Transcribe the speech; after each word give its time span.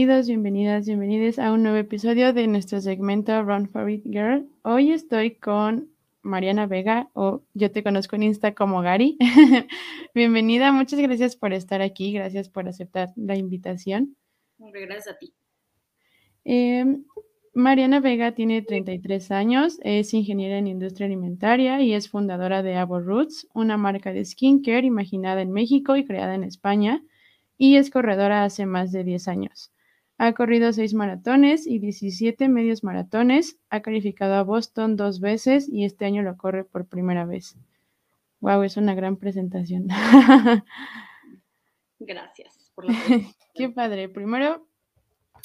Bienvenidos, 0.00 0.28
bienvenidas, 0.28 0.86
bienvenidos 0.86 1.38
a 1.38 1.52
un 1.52 1.62
nuevo 1.62 1.76
episodio 1.76 2.32
de 2.32 2.46
nuestro 2.46 2.80
segmento 2.80 3.42
Run 3.42 3.68
for 3.68 3.90
It 3.90 4.02
Girl. 4.06 4.48
Hoy 4.62 4.92
estoy 4.92 5.34
con 5.34 5.90
Mariana 6.22 6.66
Vega, 6.66 7.10
o 7.12 7.42
yo 7.52 7.70
te 7.70 7.82
conozco 7.82 8.16
en 8.16 8.22
Insta 8.22 8.54
como 8.54 8.80
Gary. 8.80 9.18
Bienvenida, 10.14 10.72
muchas 10.72 11.00
gracias 11.00 11.36
por 11.36 11.52
estar 11.52 11.82
aquí, 11.82 12.14
gracias 12.14 12.48
por 12.48 12.66
aceptar 12.66 13.12
la 13.14 13.36
invitación. 13.36 14.16
Gracias 14.56 15.08
a 15.08 15.18
ti. 15.18 15.34
Em, 16.44 17.04
Mariana 17.52 18.00
Vega 18.00 18.32
tiene 18.32 18.62
33 18.62 19.30
años, 19.32 19.80
es 19.82 20.14
ingeniera 20.14 20.56
en 20.56 20.66
industria 20.66 21.08
alimentaria 21.08 21.82
y 21.82 21.92
es 21.92 22.08
fundadora 22.08 22.62
de 22.62 22.74
Avo 22.76 23.00
Roots, 23.00 23.48
una 23.52 23.76
marca 23.76 24.14
de 24.14 24.24
skincare 24.24 24.86
imaginada 24.86 25.42
en 25.42 25.52
México 25.52 25.94
y 25.96 26.06
creada 26.06 26.34
en 26.34 26.44
España 26.44 27.02
y 27.58 27.76
es 27.76 27.90
corredora 27.90 28.44
hace 28.44 28.64
más 28.64 28.92
de 28.92 29.04
10 29.04 29.28
años. 29.28 29.70
Ha 30.22 30.34
corrido 30.34 30.70
6 30.70 30.92
maratones 30.92 31.66
y 31.66 31.78
17 31.78 32.50
medios 32.50 32.84
maratones, 32.84 33.58
ha 33.70 33.80
calificado 33.80 34.34
a 34.34 34.42
Boston 34.42 34.94
dos 34.94 35.18
veces 35.18 35.66
y 35.66 35.86
este 35.86 36.04
año 36.04 36.20
lo 36.20 36.36
corre 36.36 36.62
por 36.62 36.84
primera 36.84 37.24
vez. 37.24 37.56
Wow, 38.40 38.62
es 38.64 38.76
una 38.76 38.94
gran 38.94 39.16
presentación. 39.16 39.88
Gracias 41.98 42.70
por 42.74 42.84
la 42.84 42.94
Qué 43.54 43.70
padre. 43.70 44.10
Primero, 44.10 44.68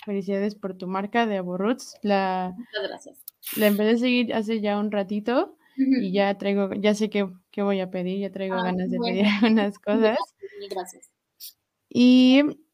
felicidades 0.03 0.55
por 0.55 0.75
tu 0.75 0.87
marca 0.87 1.25
de 1.25 1.37
Aborroots. 1.37 1.97
La, 2.01 2.53
Muchas 2.57 2.83
gracias. 2.89 3.25
La 3.55 3.67
empecé 3.67 3.91
a 3.91 3.97
seguir 3.97 4.33
hace 4.33 4.59
ya 4.59 4.77
un 4.77 4.91
ratito 4.91 5.55
y 5.77 6.11
ya 6.11 6.37
traigo, 6.37 6.73
ya 6.73 6.93
sé 6.95 7.09
qué, 7.09 7.25
voy 7.55 7.79
a 7.79 7.89
pedir, 7.89 8.19
ya 8.19 8.29
traigo 8.29 8.55
ah, 8.55 8.63
ganas 8.63 8.91
de 8.91 8.99
pedir 8.99 9.25
algunas 9.41 9.79
cosas. 9.79 10.17
Gracias. 10.69 11.09
Y 11.87 12.64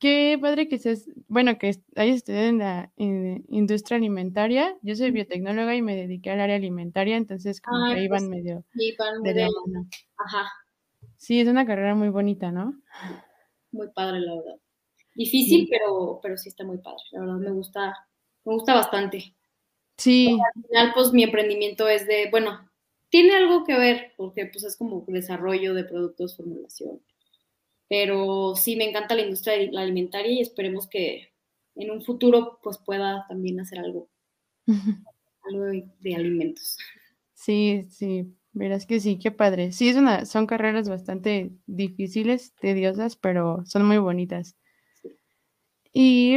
qué 0.00 0.38
padre 0.40 0.66
que 0.66 0.78
seas, 0.78 1.08
bueno, 1.28 1.58
que 1.58 1.76
hayas 1.94 2.16
estudiado 2.16 2.48
en 2.48 2.58
la 2.58 2.92
industria 2.96 3.98
alimentaria. 3.98 4.76
Yo 4.82 4.96
soy 4.96 5.12
biotecnóloga 5.12 5.76
y 5.76 5.82
me 5.82 5.94
dediqué 5.94 6.30
al 6.30 6.40
área 6.40 6.56
alimentaria, 6.56 7.16
entonces 7.16 7.60
como 7.60 7.94
que 7.94 8.02
iban 8.02 8.28
pues, 8.28 8.30
medio 8.30 8.64
de 8.74 9.34
la 9.34 9.48
Ajá. 10.16 10.50
Sí, 11.16 11.38
es 11.40 11.48
una 11.48 11.66
carrera 11.66 11.94
muy 11.94 12.08
bonita, 12.08 12.50
¿no? 12.50 12.80
Muy 13.70 13.88
padre, 13.92 14.20
la 14.20 14.34
verdad. 14.34 14.56
Difícil, 15.14 15.68
pero, 15.70 16.18
pero 16.22 16.36
sí 16.36 16.48
está 16.48 16.64
muy 16.64 16.78
padre. 16.78 17.02
La 17.12 17.20
verdad 17.20 17.36
me 17.36 17.50
gusta, 17.50 17.94
me 18.44 18.54
gusta 18.54 18.74
bastante. 18.74 19.36
Sí. 19.98 20.38
al 20.56 20.62
final, 20.62 20.92
pues 20.94 21.12
mi 21.12 21.24
emprendimiento 21.24 21.86
es 21.86 22.06
de, 22.06 22.28
bueno, 22.30 22.70
tiene 23.10 23.36
algo 23.36 23.64
que 23.64 23.76
ver, 23.76 24.14
porque 24.16 24.46
pues 24.46 24.64
es 24.64 24.78
como 24.78 25.04
desarrollo 25.08 25.74
de 25.74 25.84
productos, 25.84 26.36
formulación 26.38 27.02
pero 27.90 28.54
sí 28.54 28.76
me 28.76 28.88
encanta 28.88 29.16
la 29.16 29.22
industria 29.22 29.56
alimentaria 29.56 30.30
y 30.30 30.40
esperemos 30.40 30.86
que 30.88 31.34
en 31.74 31.90
un 31.90 32.02
futuro 32.02 32.60
pues 32.62 32.78
pueda 32.78 33.26
también 33.28 33.58
hacer 33.58 33.80
algo, 33.80 34.08
algo 35.42 35.64
de, 35.64 36.14
alimentos. 36.14 36.78
Sí, 37.34 37.86
sí, 37.88 38.32
verás 38.52 38.86
que 38.86 39.00
sí, 39.00 39.18
qué 39.18 39.32
padre. 39.32 39.72
Sí, 39.72 39.88
es 39.88 39.96
una, 39.96 40.24
son 40.24 40.46
carreras 40.46 40.88
bastante 40.88 41.50
difíciles, 41.66 42.54
tediosas, 42.54 43.16
pero 43.16 43.66
son 43.66 43.84
muy 43.84 43.98
bonitas. 43.98 44.56
Y 45.92 46.36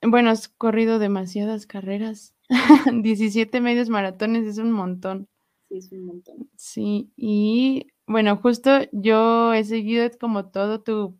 bueno, 0.00 0.30
has 0.30 0.46
corrido 0.46 1.00
demasiadas 1.00 1.66
carreras. 1.66 2.36
17 3.02 3.60
medios 3.60 3.88
maratones 3.88 4.46
es 4.46 4.58
un 4.58 4.70
montón. 4.70 5.28
Sí, 5.72 5.78
es 5.78 5.92
un 5.92 6.04
montón. 6.04 6.50
Sí, 6.56 7.10
y 7.16 7.86
bueno, 8.06 8.36
justo 8.36 8.70
yo 8.92 9.54
he 9.54 9.64
seguido 9.64 10.06
como 10.20 10.50
todo 10.50 10.82
tu, 10.82 11.18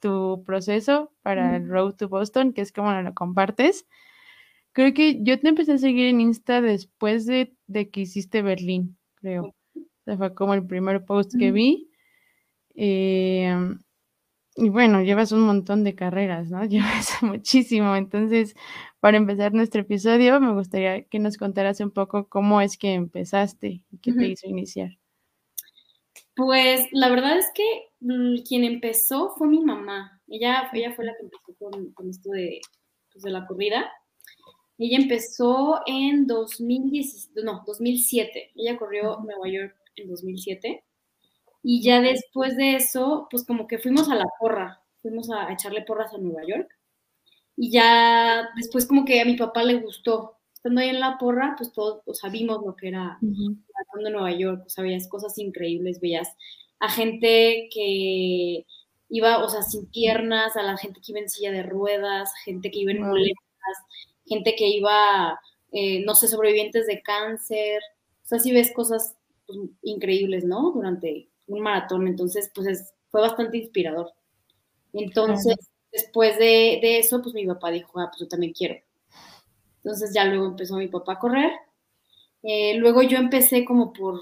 tu 0.00 0.42
proceso 0.44 1.12
para 1.22 1.56
el 1.56 1.68
Road 1.68 1.94
to 1.94 2.08
Boston, 2.08 2.52
que 2.52 2.62
es 2.62 2.72
como 2.72 2.92
lo 2.92 3.14
compartes. 3.14 3.86
Creo 4.72 4.92
que 4.92 5.22
yo 5.22 5.38
te 5.38 5.48
empecé 5.48 5.74
a 5.74 5.78
seguir 5.78 6.06
en 6.06 6.20
Insta 6.20 6.60
después 6.60 7.26
de, 7.26 7.54
que 7.92 8.00
hiciste 8.00 8.42
Berlín, 8.42 8.96
creo. 9.16 9.54
O 10.06 10.16
fue 10.16 10.34
como 10.34 10.54
el 10.54 10.66
primer 10.66 11.04
post 11.04 11.32
que 11.38 11.52
vi. 11.52 11.88
Em, 12.74 13.78
y 14.54 14.68
bueno, 14.68 15.02
llevas 15.02 15.32
un 15.32 15.40
montón 15.40 15.84
de 15.84 15.94
carreras, 15.94 16.50
¿no? 16.50 16.64
Llevas 16.66 17.22
muchísimo. 17.22 17.96
Entonces, 17.96 18.54
para 19.00 19.16
empezar 19.16 19.52
nuestro 19.54 19.82
episodio, 19.82 20.40
me 20.40 20.52
gustaría 20.52 21.04
que 21.04 21.18
nos 21.18 21.36
contaras 21.36 21.80
un 21.80 21.90
poco 21.90 22.28
cómo 22.28 22.60
es 22.60 22.76
que 22.76 22.92
empezaste 22.92 23.82
y 23.90 23.98
qué 23.98 24.12
te 24.12 24.26
hizo 24.26 24.48
iniciar. 24.48 24.98
Pues 26.34 26.86
la 26.92 27.10
verdad 27.10 27.38
es 27.38 27.46
que 27.54 27.64
mm, 28.00 28.42
quien 28.46 28.64
empezó 28.64 29.34
fue 29.36 29.48
mi 29.48 29.60
mamá. 29.62 30.20
Ella, 30.28 30.70
ella 30.72 30.92
fue 30.92 31.04
la 31.04 31.14
que 31.14 31.24
empezó 31.24 31.92
con, 31.94 32.08
esto 32.08 32.30
de, 32.30 32.60
pues, 33.12 33.22
de, 33.22 33.30
la 33.30 33.46
corrida. 33.46 33.90
Ella 34.78 34.98
empezó 34.98 35.80
en 35.86 36.26
2010, 36.26 37.32
no, 37.44 37.62
2007. 37.66 38.52
Ella 38.56 38.78
corrió 38.78 39.20
Nueva 39.20 39.48
York 39.48 39.76
en 39.96 40.08
2007. 40.08 40.84
Y 41.62 41.82
ya 41.82 42.00
después 42.00 42.56
de 42.56 42.76
eso, 42.76 43.28
pues 43.30 43.44
como 43.44 43.66
que 43.66 43.78
fuimos 43.78 44.08
a 44.10 44.16
la 44.16 44.26
porra, 44.40 44.82
fuimos 45.00 45.30
a 45.30 45.52
echarle 45.52 45.82
porras 45.82 46.12
a 46.12 46.18
Nueva 46.18 46.42
York. 46.46 46.68
Y 47.56 47.70
ya 47.70 48.48
después 48.56 48.86
como 48.86 49.04
que 49.04 49.20
a 49.20 49.24
mi 49.24 49.36
papá 49.36 49.62
le 49.62 49.74
gustó 49.74 50.38
estando 50.54 50.80
ahí 50.80 50.88
en 50.88 51.00
la 51.00 51.18
porra, 51.18 51.54
pues 51.56 51.72
todos 51.72 52.02
o 52.06 52.14
sea, 52.14 52.30
vimos 52.30 52.62
lo 52.64 52.76
que 52.76 52.88
era 52.88 53.18
uh 53.20 53.56
Nueva 54.00 54.32
York, 54.32 54.64
o 54.66 54.68
sea, 54.68 54.84
veías 54.84 55.08
cosas 55.08 55.36
increíbles, 55.38 56.00
veías 56.00 56.28
a 56.80 56.88
gente 56.88 57.68
que 57.72 58.66
iba, 59.08 59.44
o 59.44 59.48
sea, 59.48 59.62
sin 59.62 59.86
piernas, 59.90 60.56
a 60.56 60.62
la 60.62 60.76
gente 60.76 61.00
que 61.00 61.12
iba 61.12 61.20
en 61.20 61.28
silla 61.28 61.52
de 61.52 61.62
ruedas, 61.62 62.32
gente 62.44 62.70
que 62.70 62.80
iba 62.80 62.92
en 62.92 63.02
muletas, 63.02 63.76
gente 64.26 64.56
que 64.56 64.68
iba, 64.68 65.38
eh, 65.72 66.04
no 66.04 66.14
sé, 66.14 66.28
sobrevivientes 66.28 66.86
de 66.86 67.02
cáncer, 67.02 67.80
o 68.24 68.26
sea, 68.26 68.38
sí 68.38 68.52
ves 68.52 68.72
cosas 68.72 69.14
pues, 69.46 69.58
increíbles, 69.82 70.44
¿no? 70.44 70.72
Durante 70.72 71.28
un 71.46 71.60
maratón, 71.60 72.06
entonces, 72.06 72.50
pues 72.54 72.92
fue 73.10 73.20
bastante 73.20 73.58
inspirador. 73.58 74.12
Entonces, 74.92 75.56
después 75.90 76.38
de, 76.38 76.78
de, 76.82 76.98
eso, 76.98 77.22
pues 77.22 77.34
mi 77.34 77.46
papá 77.46 77.70
dijo, 77.70 78.00
ah, 78.00 78.08
pues 78.10 78.20
yo 78.20 78.28
también 78.28 78.52
quiero. 78.52 78.76
Entonces 79.84 80.12
ya 80.14 80.24
luego 80.24 80.46
empezó 80.46 80.76
mi 80.76 80.88
papá 80.88 81.14
a 81.14 81.18
correr. 81.18 81.52
Eh, 82.42 82.76
luego 82.78 83.02
yo 83.02 83.18
empecé 83.18 83.64
como 83.64 83.92
por... 83.92 84.20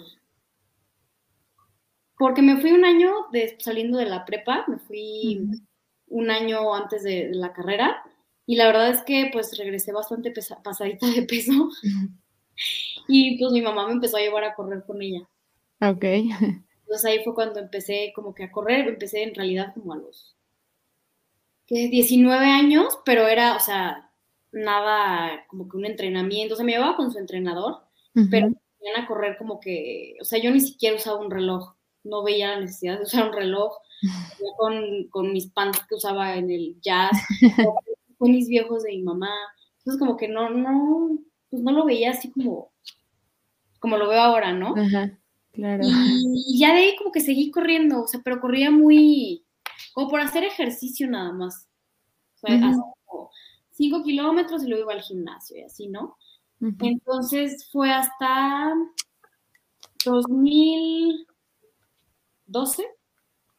Porque 2.18 2.42
me 2.42 2.60
fui 2.60 2.72
un 2.72 2.84
año 2.84 3.12
de, 3.32 3.56
saliendo 3.60 3.98
de 3.98 4.04
la 4.04 4.26
prepa, 4.26 4.64
me 4.68 4.78
fui 4.78 5.48
un 6.08 6.30
año 6.30 6.74
antes 6.74 7.02
de, 7.02 7.30
la 7.32 7.52
carrera 7.52 8.02
y 8.44 8.56
la 8.56 8.66
verdad 8.66 8.90
es 8.90 9.00
que 9.02 9.30
pues 9.32 9.56
regresé 9.56 9.92
bastante 9.92 10.32
pasadita 10.62 11.06
de 11.06 11.22
peso 11.22 11.70
y 13.08 13.38
pues 13.38 13.52
mi 13.52 13.62
mamá 13.62 13.86
me 13.86 13.92
empezó 13.92 14.18
a 14.18 14.20
llevar 14.20 14.44
a 14.44 14.54
correr 14.54 14.84
con 14.84 15.00
ella. 15.00 15.26
Ok. 15.80 16.04
Entonces 16.90 17.08
ahí 17.08 17.22
fue 17.22 17.36
cuando 17.36 17.60
empecé 17.60 18.12
como 18.16 18.34
que 18.34 18.42
a 18.42 18.50
correr, 18.50 18.88
empecé 18.88 19.22
en 19.22 19.32
realidad 19.32 19.72
como 19.74 19.92
a 19.92 19.96
los 19.96 20.36
19 21.68 22.44
años, 22.44 22.98
pero 23.04 23.28
era, 23.28 23.54
o 23.54 23.60
sea, 23.60 24.10
nada 24.50 25.46
como 25.46 25.68
que 25.68 25.76
un 25.76 25.86
entrenamiento, 25.86 26.54
o 26.54 26.56
sea, 26.56 26.66
me 26.66 26.72
llevaba 26.72 26.96
con 26.96 27.12
su 27.12 27.20
entrenador, 27.20 27.76
pero 28.28 28.48
iban 28.48 29.04
a 29.04 29.06
correr 29.06 29.38
como 29.38 29.60
que, 29.60 30.16
o 30.20 30.24
sea, 30.24 30.42
yo 30.42 30.50
ni 30.50 30.58
siquiera 30.58 30.96
usaba 30.96 31.20
un 31.20 31.30
reloj, 31.30 31.76
no 32.02 32.24
veía 32.24 32.54
la 32.54 32.60
necesidad 32.62 32.96
de 32.96 33.04
usar 33.04 33.28
un 33.28 33.34
reloj, 33.34 33.72
con, 34.58 35.06
con, 35.10 35.32
mis 35.32 35.46
pants 35.46 35.86
que 35.86 35.94
usaba 35.94 36.34
en 36.34 36.50
el 36.50 36.80
jazz, 36.80 37.12
con 38.18 38.32
mis 38.32 38.48
viejos 38.48 38.82
de 38.82 38.90
mi 38.90 39.02
mamá, 39.02 39.30
entonces 39.78 40.00
como 40.00 40.16
que 40.16 40.26
no, 40.26 40.50
no, 40.50 41.20
pues 41.50 41.62
no 41.62 41.70
lo 41.70 41.84
veía 41.84 42.10
así 42.10 42.32
como, 42.32 42.72
como 43.78 43.96
lo 43.96 44.08
veo 44.08 44.20
ahora, 44.20 44.52
¿no? 44.52 44.74
Ajá, 44.76 45.19
claro. 45.52 45.82
Y, 45.84 46.58
ya 46.58 46.74
de 46.74 46.80
ahí 46.80 46.96
como 46.96 47.12
que 47.12 47.20
seguí 47.20 47.50
corriendo, 47.50 48.02
o 48.02 48.06
sea, 48.06 48.20
pero 48.22 48.40
corría 48.40 48.70
muy, 48.70 49.44
como 49.92 50.08
por 50.08 50.20
hacer 50.20 50.44
ejercicio 50.44 51.08
nada 51.08 51.32
más. 51.32 51.68
O 52.42 52.46
sea, 52.46 52.74
cinco 53.72 54.02
kilómetros 54.02 54.62
y 54.62 54.68
luego 54.68 54.84
iba 54.84 54.92
al 54.92 55.02
gimnasio 55.02 55.58
y 55.58 55.62
así, 55.62 55.88
¿no? 55.88 56.16
Entonces 56.60 57.68
fue 57.72 57.90
hasta 57.90 58.74
2012 60.04 62.84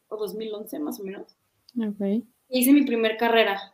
o 0.08 0.18
2011 0.18 0.80
más 0.80 1.00
o 1.00 1.04
menos. 1.04 1.36
Ok. 1.76 2.24
Hice 2.50 2.74
mi 2.74 2.86
primer 2.86 3.18
carrera 3.18 3.74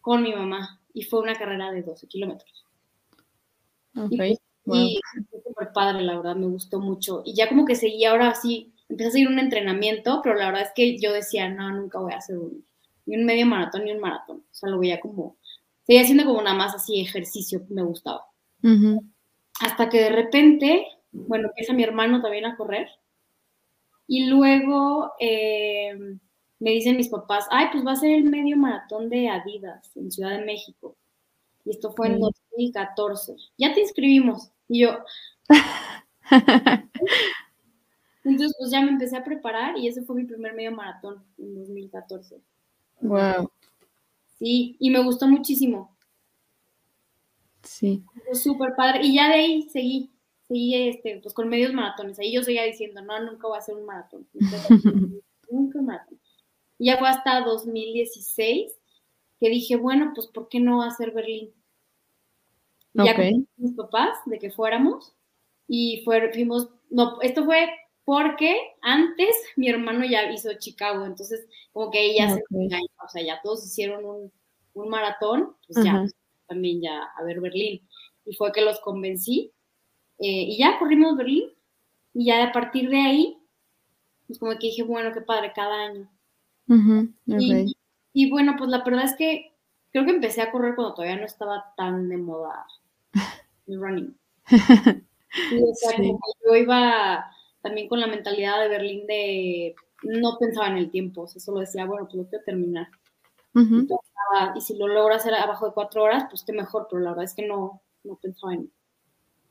con 0.00 0.22
mi 0.22 0.34
mamá 0.34 0.80
y 0.92 1.04
fue 1.04 1.20
una 1.20 1.38
carrera 1.38 1.70
de 1.70 1.82
12 1.82 2.08
kilómetros. 2.08 2.66
Ok. 3.96 4.12
Y, 4.12 4.38
fue 4.64 4.94
súper 5.44 5.72
padre, 5.72 6.02
la 6.02 6.16
verdad, 6.16 6.36
me 6.36 6.46
gustó 6.46 6.80
mucho. 6.80 7.22
Y 7.24 7.34
ya 7.34 7.48
como 7.48 7.64
que 7.64 7.74
seguí 7.74 8.04
ahora 8.04 8.34
sí, 8.34 8.72
empecé 8.88 9.08
a 9.08 9.12
seguir 9.12 9.28
un 9.28 9.38
entrenamiento, 9.38 10.20
pero 10.22 10.36
la 10.36 10.46
verdad 10.46 10.62
es 10.62 10.72
que 10.74 10.98
yo 10.98 11.12
decía, 11.12 11.48
no, 11.48 11.70
nunca 11.72 11.98
voy 11.98 12.12
a 12.12 12.18
hacer 12.18 12.36
ni 13.06 13.16
un 13.16 13.24
medio 13.24 13.46
maratón 13.46 13.84
ni 13.84 13.92
un 13.92 14.00
maratón. 14.00 14.38
O 14.38 14.54
sea, 14.54 14.70
lo 14.70 14.78
veía 14.78 15.00
como 15.00 15.36
seguía 15.90 16.02
haciendo 16.02 16.24
como 16.24 16.40
nada 16.40 16.56
más 16.56 16.72
así 16.72 17.00
ejercicio, 17.00 17.66
me 17.68 17.82
gustaba. 17.82 18.26
Hasta 19.60 19.88
que 19.88 19.98
de 19.98 20.10
repente, 20.10 20.86
bueno, 21.10 21.48
empieza 21.48 21.72
mi 21.72 21.82
hermano 21.82 22.22
también 22.22 22.46
a 22.46 22.56
correr. 22.56 22.88
Y 24.06 24.26
luego, 24.26 25.12
eh, 25.18 26.16
me 26.60 26.70
dicen 26.70 26.96
mis 26.96 27.08
papás, 27.08 27.46
ay, 27.50 27.66
pues 27.72 27.84
va 27.84 27.92
a 27.92 27.96
ser 27.96 28.10
el 28.10 28.24
medio 28.24 28.56
maratón 28.56 29.08
de 29.08 29.30
Adidas 29.30 29.90
en 29.96 30.12
Ciudad 30.12 30.38
de 30.38 30.44
México. 30.44 30.96
Y 31.64 31.70
esto 31.70 31.92
fue 31.92 32.06
en 32.06 32.20
2014. 32.52 33.36
Ya 33.58 33.74
te 33.74 33.80
inscribimos. 33.80 34.50
Y 34.68 34.80
yo. 34.80 34.98
Entonces, 38.24 38.56
pues 38.58 38.70
ya 38.70 38.80
me 38.82 38.90
empecé 38.90 39.16
a 39.16 39.24
preparar 39.24 39.78
y 39.78 39.88
ese 39.88 40.02
fue 40.02 40.16
mi 40.16 40.24
primer 40.24 40.54
medio 40.54 40.72
maratón 40.72 41.24
en 41.38 41.54
2014. 41.54 42.40
Wow. 43.00 43.50
Sí, 44.38 44.76
y 44.78 44.90
me 44.90 45.02
gustó 45.02 45.26
muchísimo. 45.26 45.96
Sí. 47.62 48.04
Fue 48.24 48.34
súper 48.34 48.74
padre. 48.76 49.00
Y 49.04 49.14
ya 49.14 49.28
de 49.28 49.34
ahí 49.34 49.62
seguí, 49.70 50.10
seguí 50.48 50.88
este, 50.88 51.20
pues 51.22 51.34
con 51.34 51.48
medios 51.48 51.72
maratones. 51.72 52.18
Ahí 52.18 52.32
yo 52.32 52.42
seguía 52.42 52.64
diciendo, 52.64 53.02
no, 53.02 53.20
nunca 53.20 53.48
voy 53.48 53.56
a 53.56 53.60
hacer 53.60 53.74
un 53.74 53.86
maratón. 53.86 54.26
nunca 55.50 55.78
un 55.78 55.86
maratón. 55.86 56.20
Y 56.78 56.86
ya 56.86 56.98
fue 56.98 57.08
hasta 57.08 57.40
2016 57.42 58.72
que 59.38 59.48
dije, 59.48 59.76
bueno, 59.76 60.12
pues 60.14 60.26
¿por 60.26 60.48
qué 60.48 60.60
no 60.60 60.82
hacer 60.82 61.12
Berlín? 61.12 61.50
Ya 62.94 63.14
con 63.14 63.46
mis 63.56 63.76
papás 63.76 64.18
de 64.26 64.38
que 64.38 64.50
fuéramos 64.50 65.14
y 65.68 66.02
fuimos, 66.04 66.68
no, 66.90 67.20
esto 67.20 67.44
fue 67.44 67.68
porque 68.04 68.58
antes 68.82 69.28
mi 69.54 69.68
hermano 69.68 70.04
ya 70.04 70.30
hizo 70.32 70.50
Chicago, 70.58 71.04
entonces 71.04 71.46
como 71.72 71.90
que 71.90 72.04
ella 72.04 72.34
se 72.34 72.42
o 72.42 73.08
sea, 73.08 73.22
ya 73.22 73.40
todos 73.40 73.64
hicieron 73.64 74.04
un, 74.04 74.32
un 74.74 74.88
maratón, 74.88 75.54
pues 75.66 75.84
ya 75.84 76.04
también 76.48 76.82
ya 76.82 77.04
a 77.16 77.22
ver 77.22 77.40
Berlín. 77.40 77.86
Y 78.24 78.34
fue 78.34 78.50
que 78.50 78.62
los 78.62 78.80
convencí 78.80 79.52
eh, 80.18 80.42
y 80.48 80.58
ya 80.58 80.78
corrimos 80.78 81.16
Berlín 81.16 81.50
y 82.12 82.26
ya 82.26 82.48
a 82.48 82.52
partir 82.52 82.90
de 82.90 83.00
ahí, 83.00 83.38
pues 84.26 84.38
como 84.38 84.52
que 84.52 84.66
dije, 84.66 84.82
bueno, 84.82 85.12
qué 85.12 85.20
padre, 85.20 85.52
cada 85.54 85.86
año. 85.86 86.10
y, 87.26 87.76
y, 88.12 88.30
bueno, 88.30 88.54
pues 88.58 88.70
la 88.70 88.82
verdad 88.82 89.04
es 89.04 89.14
que 89.14 89.56
creo 89.92 90.04
que 90.04 90.10
empecé 90.10 90.42
a 90.42 90.50
correr 90.50 90.74
cuando 90.74 90.94
todavía 90.94 91.16
no 91.16 91.26
estaba 91.26 91.72
tan 91.76 92.08
de 92.08 92.16
moda 92.16 92.66
running. 93.66 94.16
o 94.46 95.74
sea, 95.74 95.96
yo 95.98 96.56
iba 96.56 97.30
también 97.62 97.88
con 97.88 98.00
la 98.00 98.06
mentalidad 98.06 98.60
de 98.60 98.68
Berlín 98.68 99.06
de 99.06 99.74
no 100.02 100.38
pensaba 100.38 100.68
en 100.68 100.78
el 100.78 100.90
tiempo, 100.90 101.22
o 101.22 101.26
sea, 101.26 101.40
solo 101.40 101.60
decía, 101.60 101.84
bueno, 101.84 102.06
pues 102.06 102.16
lo 102.16 102.28
quiero 102.28 102.44
terminar. 102.44 102.88
y, 103.54 104.60
si 104.60 104.76
lo 104.76 104.88
logro 104.88 105.14
hacer 105.14 105.34
abajo 105.34 105.66
de 105.66 105.74
cuatro 105.74 106.02
horas, 106.02 106.24
pues 106.30 106.44
qué 106.44 106.52
mejor, 106.52 106.86
pero 106.90 107.02
la 107.02 107.10
verdad 107.10 107.24
es 107.24 107.34
que 107.34 107.46
no, 107.46 107.82
no 108.04 108.16
pensaba 108.16 108.54
en, 108.54 108.70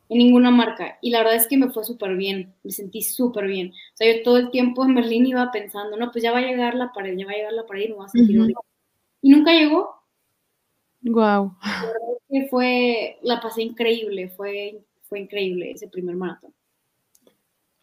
en 0.09 0.17
ninguna 0.17 0.51
marca. 0.51 0.97
Y 1.01 1.11
la 1.11 1.19
verdad 1.19 1.35
es 1.35 1.47
que 1.47 1.57
me 1.57 1.69
fue 1.69 1.83
súper 1.83 2.15
bien, 2.15 2.53
me 2.63 2.71
sentí 2.71 3.01
súper 3.01 3.47
bien. 3.47 3.69
O 3.69 3.97
sea, 3.97 4.11
yo 4.11 4.23
todo 4.23 4.37
el 4.37 4.49
tiempo 4.49 4.83
en 4.83 4.95
Berlín 4.95 5.27
iba 5.27 5.51
pensando, 5.51 5.97
no, 5.97 6.11
pues 6.11 6.23
ya 6.23 6.31
va 6.31 6.39
a 6.39 6.43
llegar 6.43 6.75
la 6.75 6.91
pared, 6.91 7.15
ya 7.15 7.25
va 7.25 7.33
a 7.33 7.35
llegar 7.35 7.53
la 7.53 7.65
pared 7.65 7.85
y 7.85 7.89
me 7.89 7.95
va 7.95 8.05
a 8.05 8.09
sentir 8.09 8.53
Y 9.21 9.29
nunca 9.29 9.53
llegó. 9.53 9.98
Wow. 11.01 11.55
La 11.63 11.81
verdad 11.81 12.09
es 12.17 12.23
que 12.29 12.49
fue, 12.49 13.17
la 13.21 13.39
pasé 13.39 13.63
increíble, 13.63 14.29
fue, 14.29 14.81
fue 15.03 15.21
increíble 15.21 15.71
ese 15.71 15.87
primer 15.87 16.15
maratón. 16.15 16.53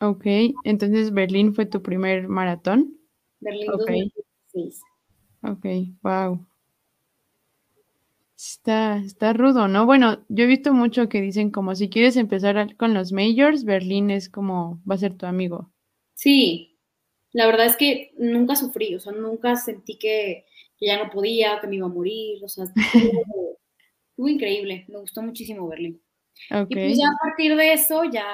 Ok, 0.01 0.25
entonces 0.65 1.13
Berlín 1.13 1.55
fue 1.55 1.65
tu 1.65 1.83
primer 1.83 2.29
maratón. 2.29 2.99
Berlín 3.41 3.71
okay. 3.73 4.13
2016. 4.53 4.83
Ok, 5.43 5.67
wow. 6.03 6.47
Está, 8.37 8.99
está 8.99 9.33
rudo, 9.33 9.67
¿no? 9.67 9.87
Bueno, 9.87 10.23
yo 10.29 10.45
he 10.45 10.47
visto 10.47 10.75
mucho 10.75 11.09
que 11.09 11.23
dicen 11.23 11.51
como 11.51 11.75
si 11.75 11.89
quieres 11.89 12.19
empezar 12.19 12.77
con 12.77 12.93
los 12.93 13.11
majors, 13.13 13.65
Berlín 13.65 14.11
es 14.11 14.29
como 14.29 14.83
va 14.89 14.97
a 14.97 14.99
ser 14.99 15.15
tu 15.17 15.25
amigo. 15.25 15.73
Sí, 16.13 16.79
la 17.33 17.47
verdad 17.47 17.67
es 17.67 17.77
que 17.77 18.13
nunca 18.19 18.55
sufrí, 18.55 18.95
o 18.95 19.01
sea, 19.01 19.13
nunca 19.13 19.57
sentí 19.57 19.99
que, 19.99 20.45
ya 20.81 21.03
no 21.03 21.11
podía, 21.11 21.61
que 21.61 21.67
me 21.67 21.77
iba 21.77 21.87
a 21.87 21.91
morir, 21.91 22.43
o 22.45 22.49
sea, 22.49 22.65
estuvo, 24.15 24.29
increíble, 24.29 24.85
me 24.89 24.99
gustó 24.99 25.23
muchísimo 25.23 25.69
Berlín. 25.69 26.03
Y 26.51 26.67
pues 26.67 26.99
ya 26.99 27.09
a 27.09 27.19
partir 27.23 27.57
de 27.57 27.73
eso, 27.73 28.05
ya 28.05 28.25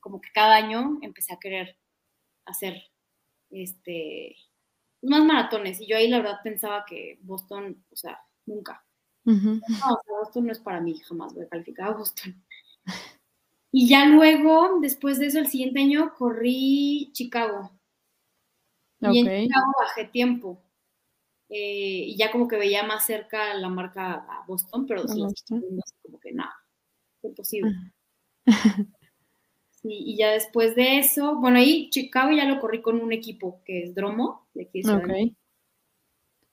como 0.00 0.20
que 0.20 0.28
cada 0.34 0.56
año 0.56 0.98
empecé 1.00 1.32
a 1.32 1.38
querer 1.38 1.78
hacer 2.44 2.82
este 3.50 4.36
más 5.00 5.24
maratones 5.24 5.80
y 5.80 5.86
yo 5.86 5.96
ahí 5.96 6.08
la 6.08 6.18
verdad 6.18 6.40
pensaba 6.42 6.84
que 6.86 7.18
Boston, 7.22 7.84
o 7.90 7.96
sea, 7.96 8.18
nunca. 8.46 8.84
No, 9.24 9.98
Boston 10.06 10.46
no 10.46 10.52
es 10.52 10.60
para 10.60 10.80
mí, 10.80 10.98
jamás 10.98 11.32
voy 11.32 11.44
a 11.44 11.48
calificar 11.48 11.88
a 11.88 11.96
Boston. 11.96 12.44
Y 13.76 13.88
ya 13.88 14.06
luego, 14.06 14.78
después 14.80 15.18
de 15.18 15.26
eso, 15.26 15.40
el 15.40 15.48
siguiente 15.48 15.80
año 15.80 16.14
corrí 16.16 17.10
Chicago. 17.12 17.72
Y 19.00 19.18
en 19.18 19.48
Chicago 19.48 19.72
bajé 19.80 20.04
tiempo. 20.04 20.62
Eh, 21.56 22.06
y 22.08 22.16
ya 22.16 22.32
como 22.32 22.48
que 22.48 22.56
veía 22.56 22.82
más 22.82 23.06
cerca 23.06 23.54
la 23.54 23.68
marca 23.68 24.14
a 24.28 24.44
Boston, 24.44 24.86
pero 24.88 25.04
como 25.04 26.18
que 26.18 26.32
nada, 26.32 26.52
imposible. 27.22 27.70
y 29.84 30.16
ya 30.16 30.32
después 30.32 30.74
de 30.74 30.98
eso, 30.98 31.36
bueno, 31.36 31.58
ahí 31.58 31.90
Chicago 31.90 32.32
ya 32.32 32.44
lo 32.44 32.60
corrí 32.60 32.82
con 32.82 33.00
un 33.00 33.12
equipo 33.12 33.62
que 33.64 33.84
es 33.84 33.94
Dromo, 33.94 34.48
de 34.52 34.62
aquí 34.64 34.82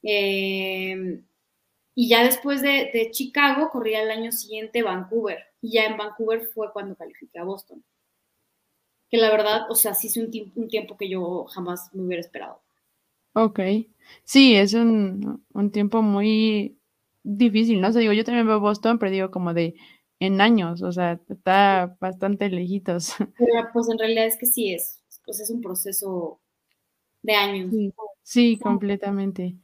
eh, 0.03 1.23
y 1.95 2.07
ya 2.07 2.23
después 2.23 2.61
de, 2.61 3.09
Chicago 3.09 3.71
corrí 3.71 3.95
al 3.95 4.11
año 4.11 4.31
siguiente 4.31 4.83
Vancouver. 4.83 5.39
Y 5.61 5.71
ya 5.71 5.85
en 5.85 5.97
Vancouver 5.97 6.45
fue 6.45 6.71
cuando 6.71 6.95
califiqué 6.95 7.39
a 7.39 7.43
Boston. 7.43 7.83
Que 9.09 9.17
la 9.17 9.31
verdad, 9.31 9.65
o 9.71 9.73
sea, 9.73 9.95
sí 9.95 10.07
es 10.07 10.17
un, 10.17 10.29
un 10.55 10.67
tiempo 10.67 10.95
que 10.95 11.09
yo 11.09 11.45
jamás 11.45 11.91
me 11.91 12.03
hubiera 12.03 12.21
esperado. 12.21 12.61
Ok. 13.33 13.59
Sí, 14.23 14.55
es 14.55 14.73
un, 14.73 15.43
un 15.53 15.71
tiempo 15.71 16.01
muy 16.01 16.77
difícil, 17.23 17.81
¿no? 17.81 17.89
O 17.89 17.91
sea, 17.91 18.01
digo, 18.01 18.13
yo 18.13 18.23
también 18.23 18.47
veo 18.47 18.59
Boston, 18.59 18.99
pero 18.99 19.11
digo 19.11 19.31
como 19.31 19.53
de 19.53 19.75
en 20.21 20.39
años, 20.39 20.83
o 20.83 20.91
sea, 20.91 21.19
está 21.29 21.97
bastante 21.99 22.47
lejitos. 22.47 23.15
Pero 23.37 23.67
pues 23.73 23.89
en 23.89 23.97
realidad 23.97 24.27
es 24.27 24.37
que 24.37 24.45
sí 24.45 24.71
es, 24.71 25.01
pues 25.25 25.39
es 25.39 25.49
un 25.49 25.61
proceso 25.61 26.39
de 27.23 27.33
años. 27.33 27.73
Sí, 28.21 28.57
completamente. 28.61 29.55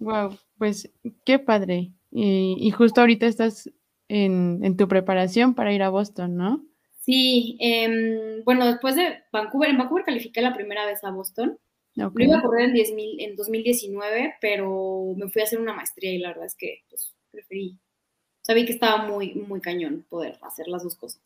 Wow, 0.00 0.36
pues 0.58 0.90
qué 1.24 1.38
padre. 1.38 1.92
Y, 2.10 2.68
justo 2.72 3.00
ahorita 3.00 3.26
estás 3.26 3.70
en, 4.08 4.76
tu 4.76 4.88
preparación 4.88 5.54
para 5.54 5.72
ir 5.72 5.84
a 5.84 5.88
Boston, 5.88 6.36
¿no? 6.36 6.64
Sí, 7.00 7.56
em, 7.60 8.44
bueno, 8.44 8.66
después 8.66 8.96
de 8.96 9.22
Vancouver, 9.32 9.70
en 9.70 9.78
Vancouver 9.78 10.04
califiqué 10.04 10.42
la 10.42 10.52
primera 10.52 10.84
vez 10.84 11.02
a 11.04 11.10
Boston. 11.10 11.58
Lo 11.94 12.10
iba 12.16 12.38
a 12.38 12.42
correr 12.42 12.68
en, 12.68 12.74
10, 12.74 12.92
en 13.18 13.36
2019, 13.36 14.36
pero 14.40 15.14
me 15.16 15.28
fui 15.28 15.42
a 15.42 15.44
hacer 15.44 15.60
una 15.60 15.74
maestría 15.74 16.12
y 16.12 16.18
la 16.18 16.28
verdad 16.28 16.46
es 16.46 16.54
que 16.54 16.82
pues, 16.88 17.14
preferí 17.30 17.78
sabía 18.42 18.66
que 18.66 18.72
estaba 18.72 19.06
muy, 19.06 19.34
muy 19.34 19.60
cañón 19.60 20.04
poder 20.08 20.38
hacer 20.42 20.68
las 20.68 20.82
dos 20.82 20.96
cosas. 20.96 21.22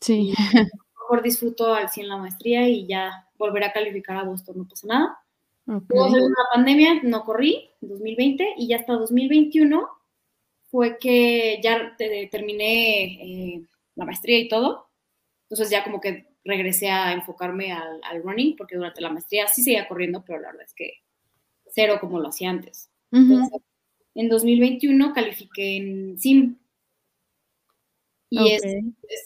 Sí. 0.00 0.32
mejor 1.10 1.22
disfruto 1.22 1.74
al 1.74 1.90
100 1.90 2.08
la 2.08 2.16
maestría 2.16 2.68
y 2.68 2.86
ya 2.86 3.28
volver 3.36 3.64
a 3.64 3.72
calificar 3.72 4.16
a 4.16 4.22
Boston, 4.22 4.58
no 4.58 4.68
pasa 4.68 4.86
nada. 4.86 5.18
Okay. 5.66 5.86
Luego 5.88 6.14
de 6.14 6.22
una 6.22 6.44
pandemia, 6.54 7.02
no 7.02 7.24
corrí 7.24 7.70
en 7.82 7.88
2020 7.88 8.54
y 8.56 8.68
ya 8.68 8.76
hasta 8.76 8.92
2021 8.92 9.88
fue 10.70 10.98
que 10.98 11.60
ya 11.62 11.96
terminé 12.30 13.04
eh, 13.04 13.62
la 13.96 14.04
maestría 14.04 14.38
y 14.38 14.48
todo. 14.48 14.88
Entonces 15.48 15.70
ya 15.70 15.82
como 15.82 16.00
que 16.00 16.26
regresé 16.44 16.88
a 16.88 17.12
enfocarme 17.12 17.72
al, 17.72 18.22
running 18.22 18.56
porque 18.56 18.76
durante 18.76 19.00
la 19.00 19.10
maestría 19.10 19.46
sí 19.48 19.62
seguía 19.62 19.88
corriendo, 19.88 20.24
pero 20.24 20.40
la 20.40 20.48
verdad 20.48 20.66
es 20.66 20.74
que 20.74 20.94
cero 21.66 21.98
como 22.00 22.18
lo 22.18 22.28
hacía 22.28 22.50
antes. 22.50 22.90
Entonces, 23.12 23.60
en 24.14 24.28
2021 24.28 25.12
califiqué 25.12 25.76
en 25.76 26.18
SIM. 26.18 26.58
Y 28.32 28.52
es, 28.52 28.62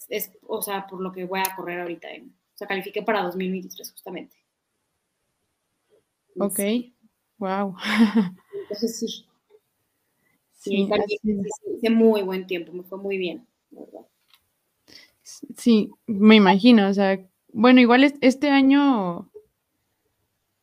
es, 0.08 0.32
o 0.42 0.62
sea, 0.62 0.86
por 0.86 1.02
lo 1.02 1.12
que 1.12 1.24
voy 1.24 1.40
a 1.40 1.54
correr 1.54 1.80
ahorita. 1.80 2.10
En, 2.10 2.28
o 2.28 2.56
sea, 2.56 2.66
califiqué 2.66 3.02
para 3.02 3.22
2023 3.22 3.92
justamente. 3.92 4.36
Ok, 6.38 6.58
wow. 7.38 7.76
Entonces 8.62 8.98
sí. 8.98 9.26
Sí, 10.52 10.88
hice 11.76 11.90
muy 11.90 12.22
buen 12.22 12.46
tiempo, 12.46 12.72
me 12.72 12.84
fue 12.84 12.96
muy 12.96 13.18
bien, 13.18 13.46
¿verdad? 13.70 14.06
Sí, 15.24 15.90
me 16.06 16.36
imagino, 16.36 16.88
o 16.88 16.92
sea, 16.94 17.18
bueno, 17.52 17.80
igual 17.80 18.04
este 18.20 18.50
año, 18.50 19.30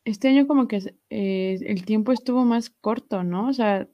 este 0.04 0.28
año 0.28 0.46
como 0.46 0.68
que 0.68 0.94
eh, 1.10 1.58
el 1.66 1.84
tiempo 1.84 2.12
estuvo 2.12 2.44
más 2.44 2.70
corto, 2.70 3.24
¿no? 3.24 3.48
O 3.48 3.52
sea, 3.52 3.88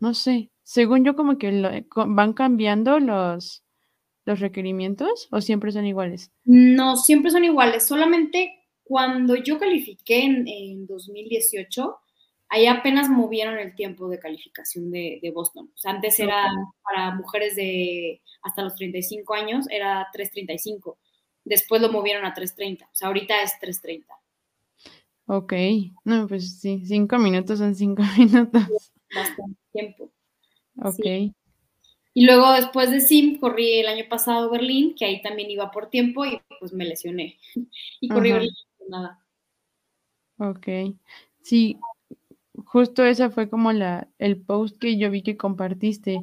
no 0.00 0.14
sé, 0.14 0.50
según 0.62 1.04
yo 1.04 1.14
como 1.14 1.36
que 1.36 1.48
eh, 1.48 1.86
van 2.06 2.32
cambiando 2.32 2.98
los, 3.00 3.64
los 4.24 4.40
requerimientos 4.40 5.28
o 5.30 5.40
siempre 5.40 5.72
son 5.72 5.86
iguales. 5.86 6.32
No, 6.44 6.96
siempre 6.96 7.30
son 7.30 7.44
iguales, 7.44 7.86
solamente 7.86 8.64
cuando 8.82 9.36
yo 9.36 9.58
califiqué 9.58 10.24
en, 10.24 10.86
2018, 10.86 11.96
ahí 12.54 12.66
apenas 12.66 13.08
movieron 13.08 13.58
el 13.58 13.74
tiempo 13.74 14.08
de 14.08 14.20
calificación 14.20 14.90
de, 14.92 15.32
Boston. 15.34 15.70
O 15.74 15.76
sea, 15.76 15.90
antes 15.90 16.18
era 16.20 16.48
para 16.82 17.14
mujeres 17.14 17.56
de 17.56 18.22
hasta 18.42 18.62
los 18.62 18.76
35 18.76 19.34
años, 19.34 19.66
era 19.70 20.08
3.35. 20.14 20.96
Después 21.44 21.82
lo 21.82 21.90
movieron 21.90 22.24
a 22.24 22.34
3.30. 22.34 22.84
O 22.84 22.88
sea, 22.92 23.08
ahorita 23.08 23.42
es 23.42 23.54
3.30. 23.60 24.04
Ok, 25.26 25.52
no, 26.04 26.28
pues 26.28 26.60
sí, 26.60 26.82
cinco 26.84 27.18
minutos 27.18 27.58
son 27.58 27.74
cinco 27.74 28.02
minutos. 28.18 28.92
Bastante 29.12 29.58
tiempo. 29.72 30.12
Ok. 30.82 31.34
Y 32.16 32.26
luego 32.26 32.52
después 32.52 32.90
de 32.92 33.00
Sim 33.00 33.40
corrí 33.40 33.80
el 33.80 33.88
año 33.88 34.04
pasado 34.08 34.48
Berlín, 34.48 34.94
que 34.94 35.06
ahí 35.06 35.22
también 35.22 35.50
iba 35.50 35.72
por 35.72 35.90
tiempo 35.90 36.24
y 36.24 36.40
pues 36.60 36.72
me 36.72 36.84
lesioné. 36.84 37.38
Y 38.00 38.08
corrí 38.08 38.32
Berlín 38.32 38.54
nada. 38.88 39.18
Ok. 40.38 40.68
Sí, 41.42 41.78
justo 42.74 43.04
esa 43.04 43.30
fue 43.30 43.48
como 43.48 43.70
la, 43.70 44.08
el 44.18 44.42
post 44.42 44.80
que 44.80 44.98
yo 44.98 45.08
vi 45.08 45.22
que 45.22 45.36
compartiste. 45.36 46.18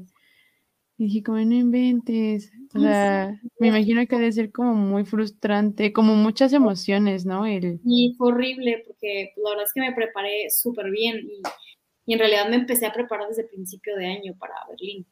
Y 0.98 1.06
dije, 1.06 1.24
como 1.24 1.38
no 1.38 1.56
inventes. 1.56 2.52
O 2.76 2.80
sea, 2.82 3.40
me 3.58 3.68
imagino 3.68 4.06
que 4.06 4.18
debe 4.18 4.34
ser 4.34 4.52
como 4.52 4.74
muy 4.74 5.06
frustrante, 5.06 5.94
como 5.94 6.14
muchas 6.16 6.52
emociones, 6.52 7.26
¿no? 7.26 7.46
El... 7.46 7.80
Y 7.86 8.16
fue 8.18 8.34
horrible 8.34 8.84
porque 8.86 9.32
la 9.38 9.52
verdad 9.52 9.64
es 9.64 9.72
que 9.72 9.80
me 9.80 9.94
preparé 9.94 10.50
súper 10.50 10.92
bien 10.92 11.20
y, 11.20 11.42
y, 12.06 12.14
en 12.14 12.20
realidad 12.20 12.50
me 12.50 12.58
empecé 12.58 12.86
a 12.86 12.92
preparar 12.92 13.30
desde 13.30 13.46
principio 13.46 13.96
de 13.96 14.08
año 14.08 14.36
para 14.38 14.56
Berlín. 14.70 15.08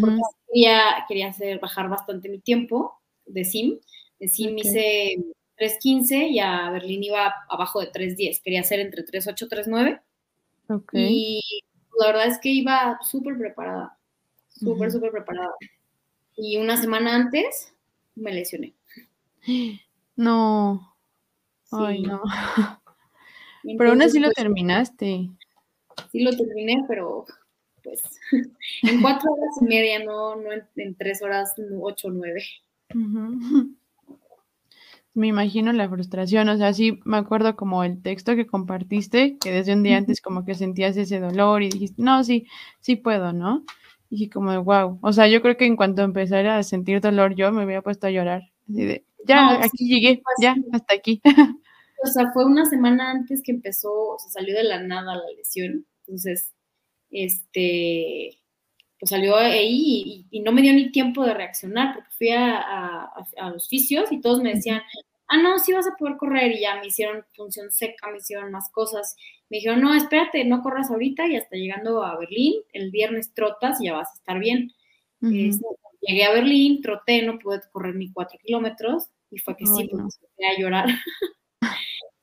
Porque 0.00 0.20
quería, 0.46 0.80
quería 1.08 1.28
hacer 1.28 1.58
bajar 1.58 1.88
bastante 1.88 2.28
mi 2.28 2.38
tiempo 2.38 2.92
de 3.26 3.44
sim. 3.44 3.80
De 4.20 4.28
sim 4.28 4.56
hice 4.58 5.16
3.15 5.58 6.30
y 6.30 6.38
a 6.38 6.70
Berlín 6.70 7.02
iba 7.02 7.34
abajo 7.48 7.80
de 7.80 7.90
3.10. 7.90 8.42
Quería 8.44 8.60
hacer 8.60 8.78
entre 8.78 9.04
3.8 9.04 9.46
y 9.46 9.48
3.9. 9.48 10.00
Okay. 10.68 11.08
Y 11.10 11.42
la 11.98 12.08
verdad 12.08 12.26
es 12.26 12.38
que 12.38 12.50
iba 12.50 12.98
súper 13.02 13.36
preparada. 13.38 13.96
Súper, 14.48 14.90
súper 14.90 15.10
preparada. 15.10 15.54
Y 16.36 16.56
una 16.56 16.76
semana 16.76 17.14
antes 17.14 17.72
me 18.14 18.32
lesioné. 18.32 18.74
No. 20.16 20.94
Ay, 21.70 22.02
no. 22.02 22.22
pero 23.78 23.90
aún 23.90 24.02
así 24.02 24.18
lo 24.18 24.28
pues, 24.28 24.36
terminaste. 24.36 25.28
Sí 26.12 26.22
lo 26.22 26.36
terminé, 26.36 26.84
pero 26.88 27.26
pues 27.82 28.02
en 28.82 29.00
cuatro 29.02 29.32
horas 29.32 29.54
y 29.60 29.64
media, 29.64 30.04
no, 30.04 30.36
no 30.36 30.50
en, 30.76 30.94
tres 30.94 31.22
horas, 31.22 31.54
ocho 31.80 32.10
nueve. 32.10 32.44
Me 35.14 35.28
imagino 35.28 35.72
la 35.72 35.88
frustración, 35.88 36.48
o 36.48 36.56
sea, 36.56 36.72
sí 36.72 36.98
me 37.04 37.16
acuerdo 37.18 37.54
como 37.54 37.84
el 37.84 38.02
texto 38.02 38.34
que 38.34 38.46
compartiste, 38.48 39.38
que 39.38 39.52
desde 39.52 39.74
un 39.74 39.84
día 39.84 39.96
antes 39.96 40.20
como 40.20 40.44
que 40.44 40.56
sentías 40.56 40.96
ese 40.96 41.20
dolor 41.20 41.62
y 41.62 41.68
dijiste, 41.68 42.02
no, 42.02 42.24
sí, 42.24 42.46
sí 42.80 42.96
puedo, 42.96 43.32
¿no? 43.32 43.64
Y 44.10 44.16
dije 44.16 44.30
como, 44.30 44.62
wow, 44.64 44.98
o 45.02 45.12
sea, 45.12 45.28
yo 45.28 45.40
creo 45.40 45.56
que 45.56 45.66
en 45.66 45.76
cuanto 45.76 46.02
empezara 46.02 46.58
a 46.58 46.64
sentir 46.64 47.00
dolor 47.00 47.36
yo 47.36 47.52
me 47.52 47.62
había 47.62 47.80
puesto 47.80 48.08
a 48.08 48.10
llorar, 48.10 48.42
así 48.68 48.84
de, 48.84 49.06
ya, 49.24 49.62
aquí 49.62 49.88
llegué, 49.88 50.20
ya, 50.40 50.56
hasta 50.72 50.94
aquí. 50.94 51.22
O 52.04 52.06
sea, 52.08 52.32
fue 52.34 52.44
una 52.44 52.66
semana 52.66 53.12
antes 53.12 53.40
que 53.42 53.52
empezó, 53.52 53.90
o 53.92 54.18
sea, 54.18 54.30
salió 54.30 54.54
de 54.54 54.64
la 54.64 54.82
nada 54.82 55.14
la 55.14 55.30
lesión, 55.38 55.86
entonces 56.00 56.52
este, 57.10 58.38
pues 59.04 59.10
salió 59.10 59.36
ahí 59.36 60.26
y, 60.30 60.40
no 60.40 60.50
me 60.50 60.62
dio 60.62 60.72
ni 60.72 60.90
tiempo 60.90 61.26
de 61.26 61.34
reaccionar 61.34 61.94
porque 61.94 62.10
fui 62.16 62.30
a, 62.30 63.10
los 63.52 63.68
fisios 63.68 64.10
y 64.10 64.20
todos 64.22 64.40
me 64.40 64.54
decían, 64.54 64.80
ah, 65.28 65.36
no, 65.36 65.58
sí 65.58 65.74
vas 65.74 65.86
a 65.86 65.94
poder 65.98 66.16
correr 66.16 66.52
y 66.52 66.60
ya 66.60 66.76
me 66.80 66.86
hicieron 66.86 67.22
función 67.36 67.70
seca, 67.70 68.10
me 68.10 68.16
hicieron 68.16 68.50
más 68.50 68.70
cosas. 68.70 69.14
Me 69.50 69.58
dijeron, 69.58 69.82
no, 69.82 69.94
espérate, 69.94 70.46
no 70.46 70.62
corras 70.62 70.90
ahorita 70.90 71.26
y 71.26 71.36
hasta 71.36 71.54
llegando 71.54 72.02
a 72.02 72.18
Berlín, 72.18 72.54
el 72.72 72.90
viernes 72.90 73.34
trotas 73.34 73.78
y 73.78 73.86
ya 73.86 73.92
vas 73.92 74.08
a 74.10 74.14
estar 74.14 74.38
bien. 74.38 74.72
Llegué 75.20 76.24
a 76.24 76.32
Berlín, 76.32 76.80
troté, 76.80 77.22
no 77.22 77.38
pude 77.38 77.60
correr 77.72 77.96
ni 77.96 78.10
cuatro 78.10 78.38
kilómetros 78.42 79.10
y 79.30 79.38
fue 79.38 79.54
que 79.54 79.66
sí, 79.66 79.86
pues, 79.90 80.18
me 80.38 80.46
a 80.48 80.58
llorar. 80.58 80.86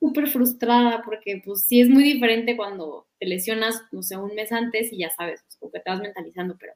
súper 0.01 0.27
frustrada 0.27 1.03
porque 1.05 1.43
pues 1.46 1.62
sí 1.62 1.79
es 1.79 1.88
muy 1.88 2.03
diferente 2.03 2.58
cuando 2.58 3.08
te 3.20 3.27
lesionas, 3.27 3.84
no 3.91 4.01
sé, 4.01 4.17
un 4.17 4.34
mes 4.34 4.51
antes 4.51 4.91
y 4.91 4.98
ya 4.98 5.12
sabes, 5.12 5.43
pues, 5.43 5.58
como 5.58 5.72
que 5.72 5.79
te 5.79 5.91
vas 5.91 6.01
mentalizando, 6.01 6.58
pero 6.60 6.74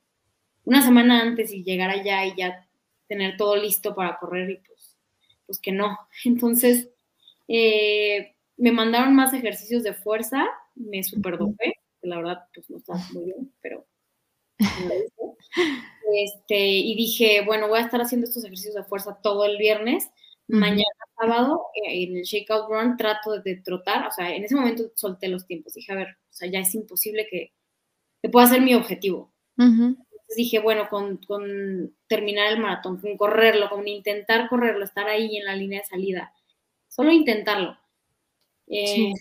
una 0.63 0.84
semana 0.84 1.22
antes 1.22 1.51
y 1.51 1.63
llegar 1.63 1.89
allá 1.89 2.24
y 2.27 2.36
ya 2.38 2.67
tener 3.08 3.36
todo 3.36 3.55
listo 3.55 3.96
para 3.96 4.17
correr 4.20 4.51
y 4.51 4.58
pues, 4.58 4.96
pues 5.48 5.60
que 5.60 5.72
no. 5.72 5.98
Entonces, 6.24 6.89
eh, 7.48 8.36
me 8.58 8.72
mandaron 8.72 9.15
más 9.15 9.34
ejercicios 9.34 9.82
de 9.82 9.94
fuerza, 9.94 10.46
me 10.75 11.03
super 11.03 11.39
dopé, 11.39 11.74
que 12.01 12.08
la 12.08 12.17
verdad 12.17 12.46
pues 12.53 12.70
no 12.70 12.77
está 12.77 12.94
muy 13.12 13.25
bien, 13.25 13.51
pero... 13.60 13.86
Este, 16.13 16.67
y 16.67 16.96
dije, 16.96 17.41
bueno, 17.44 17.67
voy 17.67 17.79
a 17.79 17.84
estar 17.84 18.00
haciendo 18.00 18.27
estos 18.27 18.44
ejercicios 18.44 18.75
de 18.75 18.84
fuerza 18.84 19.17
todo 19.24 19.44
el 19.46 19.58
viernes 19.58 20.12
Mañana 20.47 20.83
sábado, 21.19 21.67
eh, 21.73 22.03
en 22.03 22.17
el 22.17 22.23
Shakeout 22.23 22.69
Run, 22.69 22.97
trato 22.97 23.39
de, 23.39 23.55
trotar. 23.57 24.07
O 24.07 24.11
sea, 24.11 24.35
en 24.35 24.43
ese 24.43 24.55
momento 24.55 24.91
solté 24.95 25.27
los 25.27 25.45
tiempos. 25.45 25.73
Dije, 25.73 25.91
a 25.91 25.95
ver, 25.95 26.07
o 26.09 26.33
sea, 26.33 26.49
ya 26.49 26.59
es 26.59 26.73
imposible 26.75 27.27
que, 27.29 27.53
que 28.21 28.29
pueda 28.29 28.47
ser 28.47 28.61
mi 28.61 28.75
objetivo. 28.75 29.33
Entonces 29.57 30.35
dije, 30.35 30.59
bueno, 30.59 30.89
con, 30.89 31.17
con, 31.17 31.95
terminar 32.07 32.51
el 32.51 32.59
maratón, 32.59 32.99
con 32.99 33.15
correrlo, 33.15 33.69
con 33.69 33.87
intentar 33.87 34.49
correrlo, 34.49 34.83
estar 34.83 35.07
ahí 35.07 35.37
en 35.37 35.45
la 35.45 35.55
línea 35.55 35.79
de 35.79 35.85
salida, 35.85 36.33
solo 36.89 37.11
intentarlo. 37.11 37.77
Eh, 38.67 39.13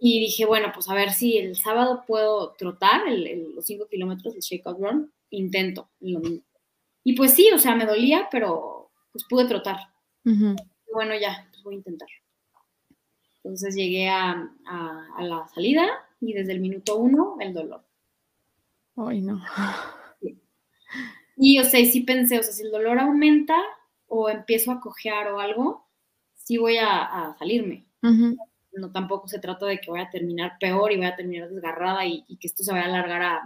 y 0.00 0.20
dije, 0.20 0.46
bueno, 0.46 0.72
pues 0.74 0.88
a 0.88 0.94
ver 0.94 1.12
si 1.12 1.36
el 1.36 1.56
sábado 1.56 2.04
puedo 2.06 2.54
trotar 2.54 3.02
los 3.06 3.66
5 3.66 3.86
kilómetros 3.88 4.32
del 4.32 4.42
Shakeout 4.42 4.80
Run, 4.80 5.12
intento 5.28 5.90
Y 6.00 7.12
pues 7.14 7.34
sí, 7.34 7.50
o 7.52 7.58
sea, 7.58 7.76
me 7.76 7.86
dolía, 7.86 8.28
pero 8.32 8.90
pues 9.12 9.24
pude 9.28 9.44
trotar. 9.46 9.89
Bueno, 10.24 11.14
ya, 11.20 11.48
pues 11.50 11.62
voy 11.62 11.74
a 11.74 11.78
intentar. 11.78 12.08
Entonces 13.42 13.74
llegué 13.74 14.08
a, 14.08 14.50
la 15.18 15.48
salida 15.54 15.88
y 16.20 16.32
desde 16.32 16.52
el 16.52 16.60
minuto 16.60 16.96
uno 16.96 17.36
el 17.40 17.54
dolor. 17.54 17.82
Ay, 18.96 19.22
no. 19.22 19.42
Y, 21.36 21.58
o 21.58 21.64
sea, 21.64 21.84
sí 21.86 22.02
pensé, 22.02 22.38
o 22.38 22.42
sea, 22.42 22.52
si 22.52 22.64
el 22.64 22.70
dolor 22.70 22.98
aumenta 22.98 23.56
o 24.08 24.28
empiezo 24.28 24.72
a 24.72 24.80
cojear 24.80 25.28
o 25.28 25.40
algo, 25.40 25.88
sí 26.34 26.58
voy 26.58 26.76
a, 26.76 27.34
salirme. 27.38 27.86
No, 28.72 28.92
tampoco 28.92 29.26
se 29.26 29.38
trata 29.38 29.66
de 29.66 29.80
que 29.80 29.90
voy 29.90 30.00
a 30.00 30.10
terminar 30.10 30.58
peor 30.60 30.92
y 30.92 30.96
voy 30.96 31.06
a 31.06 31.16
terminar 31.16 31.48
desgarrada 31.48 32.04
y, 32.04 32.24
y, 32.28 32.36
que 32.36 32.46
esto 32.46 32.62
se 32.62 32.72
vaya 32.72 32.84
a 32.84 32.88
alargar 32.88 33.22
a, 33.22 33.42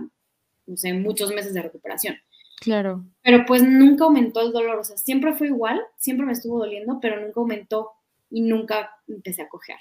no 0.66 0.76
sé, 0.76 0.92
muchos 0.92 1.30
meses 1.32 1.54
de 1.54 1.62
recuperación. 1.62 2.16
Claro. 2.60 3.04
Pero 3.22 3.44
pues 3.46 3.62
nunca 3.62 4.04
aumentó 4.04 4.40
el 4.40 4.52
dolor, 4.52 4.78
o 4.78 4.84
sea, 4.84 4.96
siempre 4.96 5.34
fue 5.34 5.48
igual, 5.48 5.80
siempre 5.96 6.26
me 6.26 6.32
estuvo 6.32 6.58
doliendo, 6.58 6.98
pero 7.00 7.20
nunca 7.20 7.40
aumentó 7.40 7.90
y 8.30 8.42
nunca 8.42 8.90
empecé 9.06 9.42
a 9.42 9.48
cojear. 9.48 9.78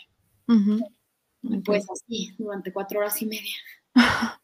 Y 1.41 1.57
pues 1.59 1.85
así, 1.89 2.33
durante 2.37 2.71
cuatro 2.71 2.99
horas 2.99 3.21
y 3.21 3.25
media. 3.25 3.55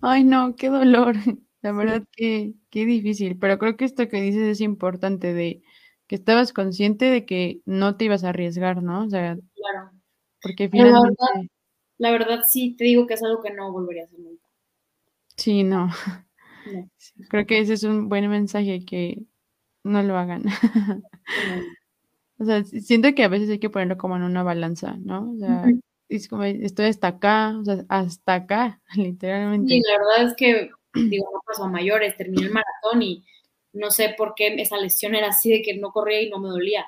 Ay, 0.00 0.24
no, 0.24 0.54
qué 0.56 0.68
dolor. 0.68 1.16
La 1.62 1.72
verdad 1.72 2.02
que 2.12 2.54
qué 2.70 2.84
difícil, 2.84 3.38
pero 3.38 3.58
creo 3.58 3.76
que 3.76 3.84
esto 3.84 4.08
que 4.08 4.20
dices 4.20 4.42
es 4.42 4.60
importante 4.60 5.34
de 5.34 5.62
que 6.06 6.14
estabas 6.14 6.52
consciente 6.52 7.06
de 7.06 7.26
que 7.26 7.60
no 7.64 7.96
te 7.96 8.04
ibas 8.04 8.22
a 8.22 8.28
arriesgar, 8.28 8.82
¿no? 8.82 9.04
O 9.04 9.10
sea, 9.10 9.36
claro. 9.54 9.90
Porque 10.40 10.68
finalmente... 10.68 11.16
La 11.18 11.32
verdad, 11.32 11.50
la 11.98 12.10
verdad 12.10 12.44
sí 12.46 12.76
te 12.76 12.84
digo 12.84 13.06
que 13.06 13.14
es 13.14 13.22
algo 13.22 13.42
que 13.42 13.52
no 13.52 13.72
volvería 13.72 14.02
a 14.02 14.06
hacer 14.06 14.20
nunca. 14.20 14.46
Sí, 15.36 15.64
no. 15.64 15.90
Creo 17.28 17.46
que 17.46 17.60
ese 17.60 17.74
es 17.74 17.82
un 17.84 18.08
buen 18.08 18.28
mensaje 18.28 18.84
que 18.84 19.22
no 19.84 20.02
lo 20.02 20.16
hagan. 20.16 20.44
o 22.38 22.44
sea, 22.44 22.64
siento 22.64 23.14
que 23.14 23.24
a 23.24 23.28
veces 23.28 23.50
hay 23.50 23.58
que 23.58 23.70
ponerlo 23.70 23.96
como 23.96 24.16
en 24.16 24.22
una 24.22 24.42
balanza, 24.42 24.96
¿no? 24.98 25.32
O 25.32 25.38
sea, 25.38 25.64
es 26.08 26.28
como 26.28 26.44
estoy 26.44 26.86
hasta 26.86 27.08
acá, 27.08 27.56
o 27.58 27.64
sea, 27.64 27.84
hasta 27.88 28.34
acá, 28.34 28.80
literalmente. 28.96 29.74
Sí, 29.74 29.82
la 29.86 29.98
verdad 29.98 30.30
es 30.30 30.34
que, 30.36 30.70
digo, 31.10 31.28
no 31.32 31.40
pasó 31.46 31.64
a 31.64 31.68
mayores, 31.68 32.16
terminé 32.16 32.46
el 32.46 32.52
maratón 32.52 33.02
y 33.02 33.24
no 33.72 33.90
sé 33.90 34.14
por 34.16 34.34
qué 34.34 34.54
esa 34.60 34.78
lesión 34.78 35.14
era 35.14 35.28
así 35.28 35.50
de 35.50 35.62
que 35.62 35.76
no 35.76 35.90
corría 35.90 36.22
y 36.22 36.30
no 36.30 36.38
me 36.38 36.48
dolía. 36.48 36.86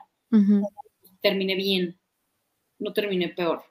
Terminé 1.20 1.54
bien, 1.54 1.98
no 2.78 2.92
terminé 2.92 3.28
peor. 3.28 3.62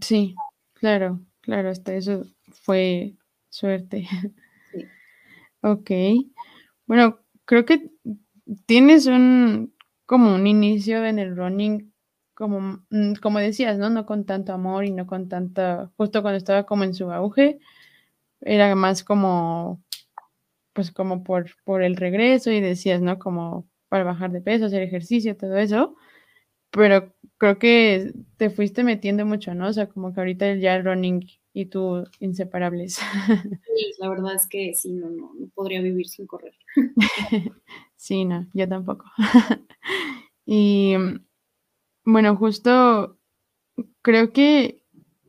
Sí, 0.00 0.34
claro, 0.74 1.20
claro, 1.40 1.70
hasta 1.70 1.94
eso 1.94 2.24
fue 2.62 3.14
suerte. 3.48 4.06
Ok. 5.62 5.90
Bueno, 6.86 7.18
creo 7.44 7.64
que 7.64 7.90
tienes 8.66 9.06
un 9.06 9.74
como 10.06 10.34
un 10.34 10.46
inicio 10.46 11.04
en 11.06 11.18
el 11.18 11.36
running, 11.36 11.92
como, 12.34 12.60
mm, 12.90 13.14
como 13.22 13.38
decías, 13.38 13.78
¿no? 13.78 13.90
No 13.90 14.06
con 14.06 14.26
tanto 14.26 14.52
amor 14.52 14.84
y 14.84 14.92
no 14.92 15.06
con 15.06 15.28
tanta, 15.28 15.90
justo 15.96 16.22
cuando 16.22 16.38
estaba 16.38 16.66
como 16.66 16.84
en 16.84 16.94
su 16.94 17.10
auge, 17.12 17.58
era 18.42 18.74
más 18.76 19.04
como, 19.04 19.82
pues 20.74 20.92
como 20.92 21.24
por, 21.24 21.50
por 21.64 21.82
el 21.82 21.96
regreso 21.96 22.50
y 22.52 22.60
decías, 22.60 23.02
¿no? 23.02 23.18
Como 23.18 23.68
para 23.88 24.04
bajar 24.04 24.32
de 24.32 24.42
peso, 24.42 24.66
hacer 24.66 24.82
ejercicio, 24.82 25.36
todo 25.36 25.56
eso. 25.58 25.96
Pero 26.72 27.14
creo 27.38 27.58
que 27.58 28.12
te 28.38 28.50
fuiste 28.50 28.84
metiendo 28.84 29.26
mucho, 29.26 29.54
¿no? 29.54 29.68
O 29.68 29.72
sea, 29.74 29.88
como 29.88 30.14
que 30.14 30.20
ahorita 30.20 30.54
ya 30.56 30.76
el 30.76 30.84
running 30.84 31.26
y 31.52 31.66
tú 31.66 32.04
inseparables. 32.20 32.98
Sí, 33.74 33.94
la 33.98 34.08
verdad 34.08 34.34
es 34.34 34.46
que 34.48 34.74
sí, 34.74 34.92
no, 34.92 35.08
no, 35.08 35.32
no 35.38 35.48
podría 35.54 35.80
vivir 35.80 36.08
sin 36.08 36.26
correr. 36.26 36.54
Sí, 37.96 38.24
no, 38.24 38.48
yo 38.52 38.68
tampoco. 38.68 39.04
Y 40.44 40.96
bueno, 42.04 42.36
justo 42.36 43.16
creo 44.02 44.32
que 44.32 44.82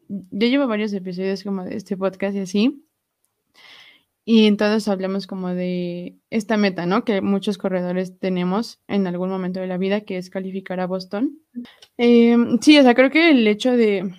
yo 0.08 0.48
llevo 0.48 0.68
varios 0.68 0.92
episodios 0.94 1.44
como 1.44 1.64
de 1.64 1.76
este 1.76 1.96
podcast 1.96 2.36
y 2.36 2.40
así. 2.40 2.84
Y 4.26 4.48
entonces 4.48 4.88
hablamos 4.88 5.28
como 5.28 5.50
de 5.50 6.18
esta 6.30 6.56
meta, 6.58 6.86
¿no? 6.86 7.04
Que 7.04 7.22
muchos 7.22 7.58
corredores 7.58 8.18
tenemos 8.20 8.80
en 8.88 9.06
algún 9.06 9.30
momento 9.30 9.60
de 9.60 9.68
la 9.68 9.78
vida, 9.78 10.02
que 10.02 10.18
es 10.18 10.30
calificar 10.30 10.80
a 10.80 10.88
Boston. 10.88 11.40
Em, 11.98 12.58
sí, 12.62 12.80
o 12.80 12.84
sea, 12.84 12.96
creo 12.96 13.12
que 13.12 13.32
el 13.32 13.46
hecho 13.48 13.72
de 13.76 14.16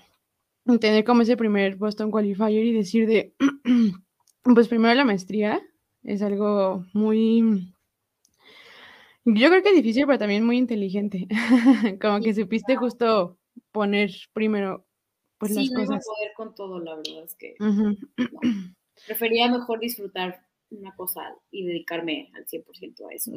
tener 0.81 1.05
como 1.05 1.23
ese 1.23 1.37
primer 1.37 1.77
Boston 1.77 2.11
Qualifier 2.11 2.65
y 2.65 2.73
decir 2.73 3.07
de, 3.07 3.35
pues 4.55 4.69
primero 4.69 4.95
la 4.95 5.05
maestría 5.05 5.63
es 6.03 6.23
algo 6.23 6.85
muy, 6.93 7.75
yo 9.25 9.49
creo 9.49 9.63
que 9.63 9.73
difícil, 9.73 10.07
pero 10.07 10.19
también 10.19 10.45
muy 10.45 10.59
inteligente. 10.59 11.27
como 12.01 12.21
que 12.21 12.35
supiste 12.35 12.77
justo 12.77 13.39
poner 13.73 14.11
primero 14.33 14.87
pues 15.39 15.53
sí, 15.53 15.57
las 15.57 15.71
no 15.71 15.81
cosas. 15.81 16.07
poder 16.07 16.33
con 16.37 16.55
todo, 16.55 16.79
la 16.81 16.95
verdad 16.95 17.25
es 17.25 17.35
que 17.35 17.57
Ujú. 17.61 17.97
no. 18.33 18.41
prefería 19.07 19.51
mejor 19.51 19.81
disfrutar 19.81 20.47
una 20.71 20.95
cosa 20.95 21.35
y 21.51 21.67
dedicarme 21.67 22.31
al 22.35 22.47
100% 22.47 23.09
a 23.09 23.15
eso. 23.15 23.33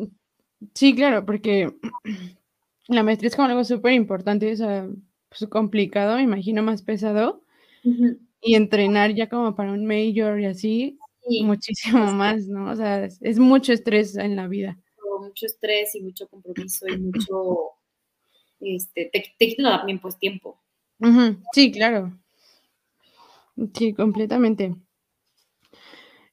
Sí, 0.73 0.95
claro, 0.95 1.25
porque 1.25 1.71
la 2.87 3.03
maestría 3.03 3.29
es 3.29 3.35
como 3.35 3.47
algo 3.47 3.63
súper 3.63 3.93
importante, 3.93 4.51
o 4.51 4.55
sea, 4.55 4.87
pues 5.29 5.49
complicado, 5.49 6.15
me 6.15 6.23
imagino 6.23 6.63
más 6.63 6.81
pesado, 6.81 7.43
y 8.41 8.55
entrenar 8.55 9.13
ya 9.13 9.29
como 9.29 9.55
para 9.55 9.71
un 9.71 9.85
major 9.85 10.39
y 10.39 10.45
así, 10.45 10.99
Sí, 11.27 11.43
muchísimo 11.43 12.13
más, 12.13 12.47
¿no? 12.47 12.71
O 12.71 12.75
sea, 12.75 13.03
es, 13.05 13.19
es 13.21 13.37
mucho 13.37 13.73
estrés 13.73 14.15
en 14.15 14.35
la 14.35 14.47
vida. 14.47 14.77
mucho, 15.19 15.45
estrés 15.45 15.93
y 15.95 16.01
mucho 16.01 16.27
compromiso 16.29 16.87
y 16.87 16.97
mucho, 16.97 17.71
este, 18.61 19.09
te, 19.11 19.35
te 19.37 19.47
quita 19.49 19.77
también 19.79 19.99
pues 19.99 20.17
tiempo. 20.17 20.57
Sí, 21.53 21.71
claro. 21.71 22.17
Sí, 23.73 23.93
completamente. 23.93 24.75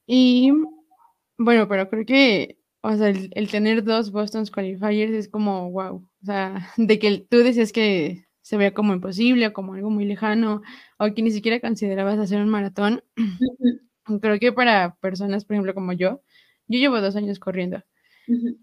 Y 0.07 0.51
bueno, 1.37 1.67
pero 1.67 1.89
creo 1.89 2.05
que, 2.05 2.57
o 2.81 2.95
sea, 2.95 3.09
el, 3.09 3.29
el 3.33 3.49
tener 3.49 3.83
dos 3.83 4.11
Boston 4.11 4.45
Qualifiers 4.45 5.13
es 5.13 5.27
como, 5.27 5.71
wow. 5.71 5.95
O 6.21 6.25
sea, 6.25 6.69
de 6.77 6.99
que 6.99 7.25
tú 7.29 7.39
decías 7.39 7.71
que 7.71 8.24
se 8.45 8.57
veía 8.57 8.75
como 8.75 8.93
imposible 8.93 9.47
o 9.47 9.53
como 9.53 9.73
algo 9.73 9.89
muy 9.89 10.05
lejano, 10.05 10.61
o 10.99 11.13
que 11.15 11.23
ni 11.23 11.31
siquiera 11.31 11.59
considerabas 11.59 12.19
hacer 12.19 12.39
un 12.41 12.49
maratón. 12.49 13.03
Creo 14.21 14.39
que 14.39 14.53
para 14.53 14.95
personas, 14.97 15.45
por 15.45 15.55
ejemplo, 15.55 15.73
como 15.73 15.93
yo, 15.93 16.21
yo 16.67 16.77
llevo 16.79 17.01
dos 17.01 17.15
años 17.15 17.39
corriendo. 17.39 17.81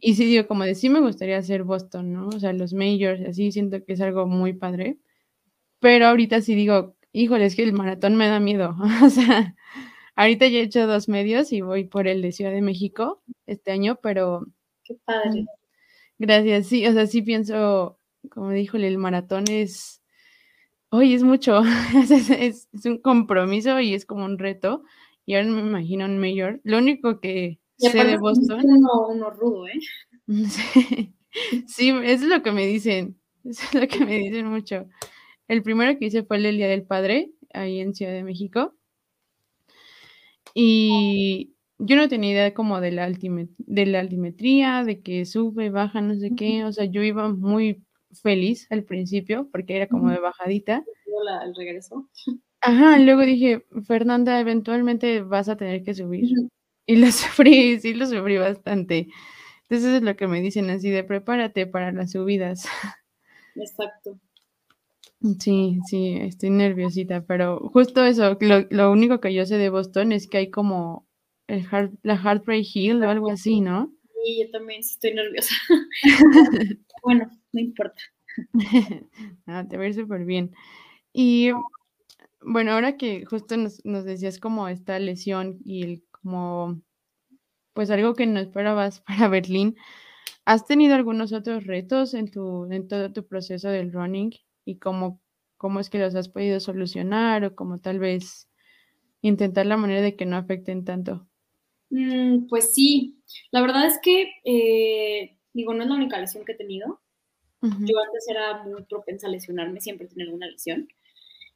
Y 0.00 0.14
sí 0.14 0.26
digo, 0.26 0.46
como 0.46 0.64
de 0.64 0.76
sí 0.76 0.88
me 0.88 1.00
gustaría 1.00 1.38
hacer 1.38 1.64
Boston, 1.64 2.12
¿no? 2.12 2.28
O 2.28 2.38
sea, 2.40 2.52
los 2.52 2.74
majors, 2.74 3.20
así 3.22 3.50
siento 3.52 3.84
que 3.84 3.94
es 3.94 4.00
algo 4.00 4.26
muy 4.26 4.52
padre. 4.52 4.98
Pero 5.80 6.06
ahorita 6.06 6.40
sí 6.42 6.54
digo, 6.54 6.96
híjole, 7.12 7.46
es 7.46 7.56
que 7.56 7.64
el 7.64 7.72
maratón 7.72 8.16
me 8.16 8.28
da 8.28 8.40
miedo. 8.40 8.76
O 9.04 9.10
sea, 9.10 9.54
ahorita 10.16 10.46
ya 10.48 10.58
he 10.60 10.62
hecho 10.62 10.86
dos 10.86 11.08
medios 11.08 11.52
y 11.52 11.60
voy 11.62 11.84
por 11.84 12.08
el 12.08 12.22
de 12.22 12.32
Ciudad 12.32 12.52
de 12.52 12.62
México 12.62 13.22
este 13.46 13.72
año, 13.72 13.98
pero 14.02 14.46
Qué 14.84 14.94
padre. 15.04 15.46
gracias, 16.18 16.66
sí, 16.68 16.86
o 16.86 16.92
sea, 16.92 17.06
sí 17.06 17.22
pienso, 17.22 17.98
como 18.30 18.50
dijo 18.50 18.76
el 18.76 18.98
maratón 18.98 19.44
es, 19.48 20.02
hoy 20.90 21.14
es 21.14 21.22
mucho, 21.24 21.62
es, 21.96 22.10
es- 22.30 22.68
es 22.72 22.86
un 22.86 22.98
compromiso 22.98 23.80
y 23.80 23.94
es 23.94 24.06
como 24.06 24.24
un 24.24 24.38
reto. 24.38 24.84
Y 25.26 25.34
ahora 25.36 25.48
me 25.48 25.60
imagino 25.60 26.04
un 26.06 26.18
mayor. 26.18 26.60
Lo 26.64 26.78
único 26.78 27.20
que 27.20 27.58
Y 27.78 27.86
sé 27.88 28.04
de 28.04 28.16
Boston. 28.16 28.60
uno, 28.64 29.08
uno 29.08 29.30
rudo, 29.30 29.68
¿eh? 29.68 29.78
Sí, 30.48 31.14
sí, 31.66 31.90
es 32.04 32.22
lo 32.22 32.42
que 32.42 32.52
me 32.52 32.66
dicen, 32.66 33.18
es 33.44 33.74
lo 33.74 33.86
que 33.88 34.04
me 34.04 34.18
dicen 34.18 34.46
mucho. 34.46 34.86
El 35.48 35.62
primero 35.62 35.98
que 35.98 36.06
hice 36.06 36.24
fue 36.24 36.38
el 36.38 36.56
Día 36.56 36.68
del 36.68 36.84
Padre, 36.84 37.32
ahí 37.54 37.80
en 37.80 37.94
Ciudad 37.94 38.12
de 38.12 38.24
México, 38.24 38.74
y 40.54 41.54
yo 41.78 41.96
no 41.96 42.08
tenía 42.08 42.32
idea 42.32 42.54
como 42.54 42.80
de 42.80 42.92
la, 42.92 43.06
altime- 43.08 43.48
de 43.58 43.86
la 43.86 44.00
altimetría, 44.00 44.84
de 44.84 45.00
que 45.00 45.24
sube, 45.24 45.70
baja, 45.70 46.00
no 46.00 46.14
sé 46.16 46.32
qué, 46.36 46.64
o 46.64 46.72
sea, 46.72 46.84
yo 46.84 47.02
iba 47.02 47.28
muy 47.28 47.82
feliz 48.22 48.66
al 48.70 48.84
principio, 48.84 49.48
porque 49.52 49.76
era 49.76 49.86
como 49.88 50.10
de 50.10 50.18
bajadita. 50.20 50.84
Luego 51.06 51.24
la- 51.24 51.44
el 51.44 51.54
regreso. 51.54 52.08
Ajá, 52.60 52.98
luego 52.98 53.22
dije, 53.22 53.64
Fernanda, 53.86 54.38
eventualmente 54.40 55.20
vas 55.22 55.48
a 55.48 55.56
tener 55.56 55.82
que 55.84 55.94
subir. 55.94 56.24
Y 56.86 56.96
lo 56.96 57.06
sufrí, 57.12 57.80
sí 57.80 57.94
lo 57.94 58.06
sufrí 58.06 58.38
bastante. 58.38 59.08
Entonces 59.62 59.88
eso 59.88 59.96
es 59.98 60.02
lo 60.02 60.16
que 60.16 60.28
me 60.28 60.40
dicen 60.40 60.70
así 60.70 60.90
de 60.90 61.04
prepárate 61.04 61.66
para 61.66 61.92
las 61.92 62.12
subidas. 62.12 62.66
Exacto. 63.56 64.18
Sí, 65.40 65.78
sí, 65.86 66.16
estoy 66.20 66.50
nerviosita, 66.50 67.24
pero 67.24 67.60
justo 67.72 68.04
eso, 68.04 68.36
lo, 68.40 68.66
lo 68.70 68.90
único 68.90 69.20
que 69.20 69.32
yo 69.32 69.46
sé 69.46 69.56
de 69.56 69.68
Boston 69.70 70.10
es 70.12 70.28
que 70.28 70.38
hay 70.38 70.50
como 70.50 71.06
el 71.46 71.64
heart- 71.64 71.96
la 72.02 72.16
Heartbreak 72.16 72.64
Hill 72.74 73.02
o 73.04 73.08
algo 73.08 73.30
así, 73.30 73.60
¿no? 73.60 73.92
Y 74.24 74.44
yo 74.44 74.50
también 74.50 74.82
sí 74.82 74.94
estoy 74.94 75.14
nerviosa. 75.14 75.54
bueno, 77.02 77.30
no 77.52 77.60
importa. 77.60 78.02
Ah, 79.46 79.66
te 79.68 79.76
va 79.76 79.84
a 79.84 79.86
ir 79.88 79.94
súper 79.94 80.24
bien. 80.24 80.54
Y 81.12 81.50
bueno, 82.40 82.72
ahora 82.72 82.96
que 82.96 83.24
justo 83.24 83.56
nos, 83.56 83.84
nos 83.84 84.04
decías 84.04 84.38
como 84.38 84.68
esta 84.68 84.98
lesión 84.98 85.58
y 85.64 85.82
el 85.82 86.04
como, 86.10 86.80
pues 87.74 87.90
algo 87.90 88.14
que 88.14 88.26
no 88.26 88.40
esperabas 88.40 89.00
para 89.06 89.28
Berlín, 89.28 89.76
¿has 90.44 90.66
tenido 90.66 90.94
algunos 90.94 91.32
otros 91.32 91.66
retos 91.66 92.14
en 92.14 92.30
tu, 92.30 92.70
en 92.72 92.88
todo 92.88 93.12
tu 93.12 93.26
proceso 93.26 93.68
del 93.68 93.92
running 93.92 94.32
y 94.64 94.78
cómo, 94.78 95.20
cómo 95.58 95.80
es 95.80 95.90
que 95.90 95.98
los 95.98 96.14
has 96.14 96.28
podido 96.28 96.60
solucionar 96.60 97.44
o 97.44 97.54
como 97.54 97.80
tal 97.80 97.98
vez 97.98 98.48
intentar 99.22 99.66
la 99.66 99.76
manera 99.76 100.00
de 100.00 100.16
que 100.16 100.26
no 100.26 100.36
afecten 100.36 100.84
tanto? 100.84 101.28
Mm, 101.90 102.46
pues 102.48 102.72
sí, 102.72 103.22
la 103.50 103.60
verdad 103.60 103.86
es 103.86 103.98
que, 104.02 104.32
eh, 104.44 105.36
digo, 105.52 105.74
no 105.74 105.82
es 105.82 105.90
la 105.90 105.96
única 105.96 106.18
lesión 106.18 106.44
que 106.44 106.52
he 106.52 106.56
tenido. 106.56 107.01
Ujú. 107.62 107.86
Yo 107.86 107.98
antes 108.04 108.28
era 108.28 108.64
muy 108.64 108.82
propensa 108.84 109.26
a 109.28 109.30
lesionarme, 109.30 109.80
siempre 109.80 110.08
tener 110.08 110.26
alguna 110.28 110.48
lesión. 110.48 110.88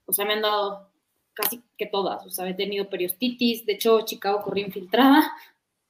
O 0.06 0.12
sea, 0.12 0.24
me 0.26 0.34
han 0.34 0.42
dado 0.42 0.90
casi 1.34 1.62
que 1.78 1.86
todas. 1.86 2.26
O 2.26 2.30
sea, 2.30 2.48
he 2.48 2.54
tenido 2.54 2.90
periostitis, 2.90 3.66
de 3.66 3.74
hecho, 3.74 4.02
Chicago 4.06 4.42
corrí 4.42 4.62
infiltrada. 4.62 5.32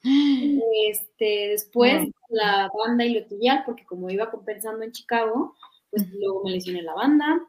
Este, 0.89 1.49
después 1.51 2.03
Wow. 2.05 2.13
la 2.31 2.71
banda 2.87 3.05
iliotibial, 3.05 3.65
porque 3.67 3.85
como 3.87 4.11
iba 4.11 4.31
compensando 4.31 4.85
en 4.85 4.93
Chicago, 4.93 5.55
pues 5.91 6.09
luego 6.13 6.45
me 6.45 6.53
lesioné 6.53 6.83
la 6.83 6.95
banda. 6.95 7.41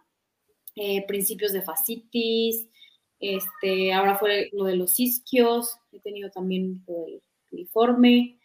Eh, 0.75 1.05
principios 1.07 1.53
de 1.53 1.61
fascitis, 1.63 2.67
este, 3.19 3.93
ahora 3.93 4.15
fue 4.17 4.49
lo 4.53 4.65
de 4.65 4.75
los 4.77 4.99
isquios, 4.99 5.77
he 5.93 5.99
tenido 6.01 6.31
también 6.31 6.83
lo 6.87 7.01
del 7.05 7.23
uniforme. 7.51 8.39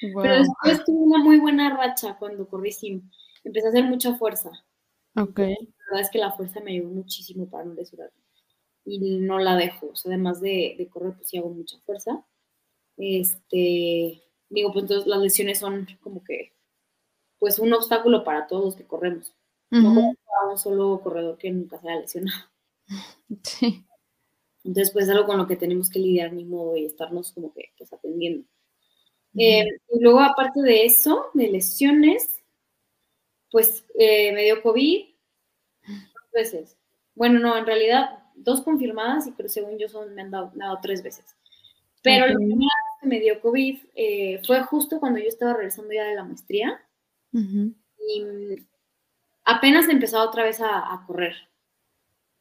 Pero 0.00 0.38
después 0.38 0.84
tuve 0.84 0.98
una 0.98 1.18
muy 1.18 1.38
buena 1.38 1.76
racha 1.76 2.16
cuando 2.18 2.48
corrí 2.48 2.72
sim. 2.72 3.10
Empecé 3.44 3.66
a 3.66 3.70
hacer 3.70 3.84
mucha 3.84 4.14
fuerza. 4.16 4.50
Ok. 5.16 5.38
La 5.38 5.46
verdad 5.90 6.00
es 6.00 6.10
que 6.10 6.18
la 6.18 6.32
fuerza 6.32 6.60
me 6.60 6.72
ayudó 6.72 6.88
muchísimo 6.88 7.48
para 7.48 7.64
no 7.64 7.74
lesionarme. 7.74 8.16
Y 8.84 9.18
no 9.20 9.38
la 9.38 9.56
dejo. 9.56 9.88
O 9.88 9.96
sea, 9.96 10.10
además 10.10 10.40
de, 10.40 10.74
de 10.76 10.88
correr, 10.88 11.14
pues 11.14 11.28
sí 11.28 11.38
hago 11.38 11.50
mucha 11.50 11.78
fuerza. 11.80 12.24
Este, 12.96 14.22
digo, 14.48 14.72
pues 14.72 14.84
entonces 14.84 15.06
las 15.06 15.20
lesiones 15.20 15.58
son 15.58 15.86
como 16.00 16.22
que, 16.22 16.52
pues 17.38 17.58
un 17.58 17.72
obstáculo 17.72 18.24
para 18.24 18.46
todos 18.46 18.64
los 18.64 18.76
que 18.76 18.86
corremos. 18.86 19.34
No 19.70 19.92
para 19.92 20.52
un 20.52 20.58
solo 20.58 21.00
corredor 21.02 21.36
que 21.36 21.50
nunca 21.50 21.80
se 21.80 21.88
haya 21.88 22.00
lesionado. 22.00 22.44
Sí. 23.42 23.84
Entonces, 24.62 24.92
pues 24.92 25.06
es 25.06 25.10
algo 25.10 25.26
con 25.26 25.36
lo 25.36 25.46
que 25.46 25.56
tenemos 25.56 25.90
que 25.90 25.98
lidiar 25.98 26.32
ni 26.32 26.44
modo 26.44 26.76
y 26.76 26.86
estarnos 26.86 27.32
como 27.32 27.52
que 27.52 27.72
pues 27.76 27.92
atendiendo. 27.92 28.46
Eh, 29.36 29.66
y 29.90 30.00
luego, 30.00 30.20
aparte 30.20 30.60
de 30.60 30.84
eso, 30.84 31.30
de 31.34 31.48
lesiones, 31.48 32.42
pues 33.50 33.84
eh, 33.98 34.32
me 34.32 34.44
dio 34.44 34.62
COVID 34.62 35.06
dos 35.86 36.30
veces. 36.32 36.76
Bueno, 37.14 37.40
no, 37.40 37.56
en 37.56 37.66
realidad 37.66 38.24
dos 38.34 38.62
confirmadas 38.62 39.26
y 39.26 39.32
pero 39.32 39.48
según 39.48 39.78
yo 39.78 39.88
son, 39.88 40.14
me 40.14 40.22
han 40.22 40.30
dado, 40.30 40.52
dado 40.54 40.78
tres 40.82 41.02
veces. 41.02 41.24
Pero 42.02 42.26
la 42.26 42.34
primera 42.34 42.58
vez 42.58 43.00
que 43.00 43.06
me 43.06 43.20
dio 43.20 43.40
COVID 43.40 43.78
eh, 43.94 44.40
fue 44.46 44.62
justo 44.62 45.00
cuando 45.00 45.18
yo 45.18 45.28
estaba 45.28 45.54
regresando 45.54 45.92
ya 45.92 46.04
de 46.04 46.14
la 46.14 46.24
maestría 46.24 46.80
y 47.32 48.22
apenas 49.44 49.88
empezaba 49.88 50.24
otra 50.24 50.44
vez 50.44 50.60
a, 50.60 50.92
a 50.92 51.04
correr. 51.06 51.34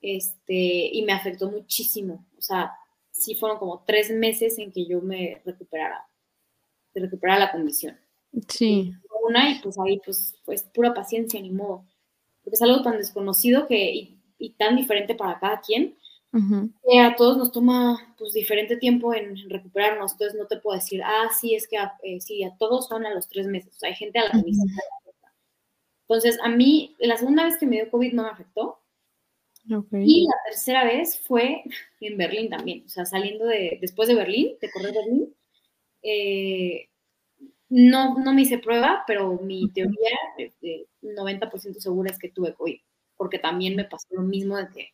Este, 0.02 0.54
y 0.54 1.04
me 1.04 1.14
afectó 1.14 1.50
muchísimo. 1.50 2.26
O 2.38 2.42
sea, 2.42 2.74
sí 3.10 3.36
fueron 3.36 3.58
como 3.58 3.84
tres 3.86 4.12
meses 4.12 4.60
en 4.60 4.72
que 4.72 4.86
yo 4.86 5.00
me 5.02 5.42
recuperara, 5.46 6.06
de 6.94 7.02
recuperar 7.02 7.40
la 7.40 7.52
condición. 7.52 7.98
Sí. 8.48 8.94
Una 9.28 9.52
y 9.52 9.60
pues 9.62 9.78
ahí 9.80 10.00
pues, 10.06 10.36
pues 10.46 10.64
pura 10.64 10.94
paciencia, 10.94 11.40
ni 11.40 11.50
modo. 11.50 11.86
Porque 12.44 12.56
es 12.56 12.62
algo 12.62 12.82
tan 12.82 12.98
desconocido 12.98 13.68
que, 13.68 13.94
y, 13.94 14.20
y 14.38 14.52
tan 14.52 14.76
diferente 14.76 15.16
para 15.16 15.40
cada 15.40 15.62
quien, 15.62 15.98
que 16.84 17.00
a 17.00 17.16
todos 17.16 17.38
nos 17.38 17.52
toma 17.52 18.16
pues 18.18 18.34
diferente 18.34 18.76
tiempo 18.78 19.14
en, 19.14 19.38
en 19.38 19.50
recuperarnos. 19.50 20.14
Entonces 20.14 20.38
no 20.38 20.48
te 20.48 20.58
puedo 20.58 20.78
decir, 20.78 21.02
ah, 21.04 21.30
sí, 21.40 21.56
es 21.56 21.68
que 21.68 21.78
a, 21.78 21.94
eh, 22.04 22.20
sí, 22.20 22.44
a 22.44 22.58
todos 22.58 22.88
son 22.88 23.06
a 23.06 23.14
los 23.14 23.30
tres 23.30 23.48
meses. 23.48 23.76
O 23.76 23.80
sea, 23.80 23.90
hay 23.90 23.96
gente 23.96 24.20
a 24.20 24.24
la 24.24 24.44
que. 24.44 24.52
Entonces, 26.08 26.38
a 26.44 26.50
mí, 26.50 26.96
la 27.00 27.18
segunda 27.18 27.46
vez 27.46 27.58
que 27.58 27.66
me 27.66 27.78
dio 27.78 27.90
COVID 27.90 28.14
no 28.14 28.24
me 28.24 28.30
afectó. 28.30 28.80
Y 29.94 30.26
la 30.26 30.36
tercera 30.46 30.84
vez 30.84 31.18
fue 31.20 31.64
en 32.02 32.18
Berlín 32.18 32.50
también, 32.50 32.84
o 32.86 32.90
sea, 32.90 33.06
saliendo 33.06 33.46
de, 33.46 33.78
después 33.80 34.10
de 34.10 34.16
Berlín, 34.16 34.58
de 34.60 34.70
correr 34.70 34.94
Berlín, 34.94 35.34
eh, 36.04 36.90
no, 37.70 38.20
no 38.20 38.34
me 38.34 38.44
hice 38.44 38.60
prueba, 38.60 39.04
pero 39.08 39.40
mi 39.42 39.72
teoría, 39.72 40.18
de 40.38 40.88
90% 41.02 41.80
segura 41.80 42.12
es 42.12 42.20
que 42.20 42.30
tuve 42.30 42.54
COVID, 42.54 42.80
porque 43.18 43.40
también 43.40 43.76
me 43.76 43.86
pasó 43.86 44.08
lo 44.12 44.22
mismo 44.22 44.58
de 44.58 44.70
que 44.70 44.90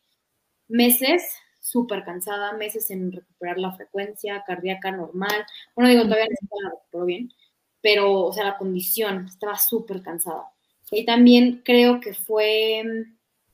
meses 0.68 1.34
súper 1.60 2.04
cansada, 2.04 2.52
meses 2.54 2.90
en 2.90 3.12
recuperar 3.12 3.58
la 3.58 3.72
frecuencia 3.72 4.42
cardíaca 4.46 4.90
normal. 4.92 5.44
Bueno, 5.74 5.90
digo, 5.90 6.04
todavía 6.04 6.26
no 6.26 6.58
la 6.62 6.70
recuperó 6.70 7.04
bien, 7.04 7.32
pero, 7.82 8.24
o 8.24 8.32
sea, 8.32 8.44
la 8.44 8.58
condición, 8.58 9.26
estaba 9.26 9.56
súper 9.58 10.02
cansada. 10.02 10.46
Y 10.90 11.04
también 11.04 11.62
creo 11.64 12.00
que 12.00 12.14
fue 12.14 12.82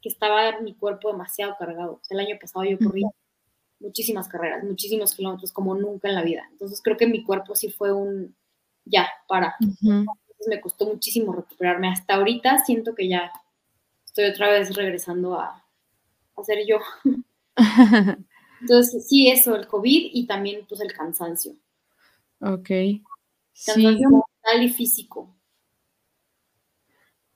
que 0.00 0.08
estaba 0.08 0.60
mi 0.60 0.74
cuerpo 0.74 1.10
demasiado 1.10 1.56
cargado. 1.58 2.00
El 2.10 2.20
año 2.20 2.36
pasado 2.40 2.64
yo 2.64 2.78
corrí 2.78 3.02
muchísimas 3.80 4.28
carreras, 4.28 4.64
muchísimos 4.64 5.14
kilómetros, 5.14 5.52
como 5.52 5.74
nunca 5.74 6.08
en 6.08 6.14
la 6.14 6.22
vida. 6.22 6.48
Entonces 6.50 6.80
creo 6.82 6.96
que 6.96 7.06
mi 7.06 7.22
cuerpo 7.22 7.54
sí 7.54 7.70
fue 7.70 7.92
un, 7.92 8.34
ya, 8.84 9.08
para. 9.28 9.54
Entonces 9.60 10.48
me 10.48 10.60
costó 10.60 10.86
muchísimo 10.86 11.32
recuperarme. 11.32 11.88
Hasta 11.88 12.14
ahorita 12.14 12.58
siento 12.64 12.94
que 12.94 13.08
ya 13.08 13.30
estoy 14.04 14.26
otra 14.26 14.50
vez 14.50 14.74
regresando 14.74 15.38
a, 15.38 15.64
a 16.36 16.44
ser 16.44 16.66
yo. 16.66 16.78
Entonces, 18.60 19.08
sí, 19.08 19.28
eso, 19.28 19.54
el 19.54 19.66
COVID 19.66 20.10
y 20.12 20.26
también 20.26 20.66
pues 20.68 20.80
el 20.80 20.92
cansancio. 20.92 21.52
Ok. 22.40 22.70
Cansancio 23.64 24.08
mental 24.10 24.62
y 24.62 24.68
físico. 24.70 25.34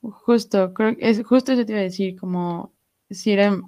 Justo, 0.01 0.73
creo 0.73 0.95
es 0.99 1.23
justo 1.23 1.51
eso 1.51 1.65
te 1.65 1.73
iba 1.73 1.81
a 1.81 1.83
decir, 1.83 2.19
como 2.19 2.73
si 3.11 3.31
era 3.31 3.59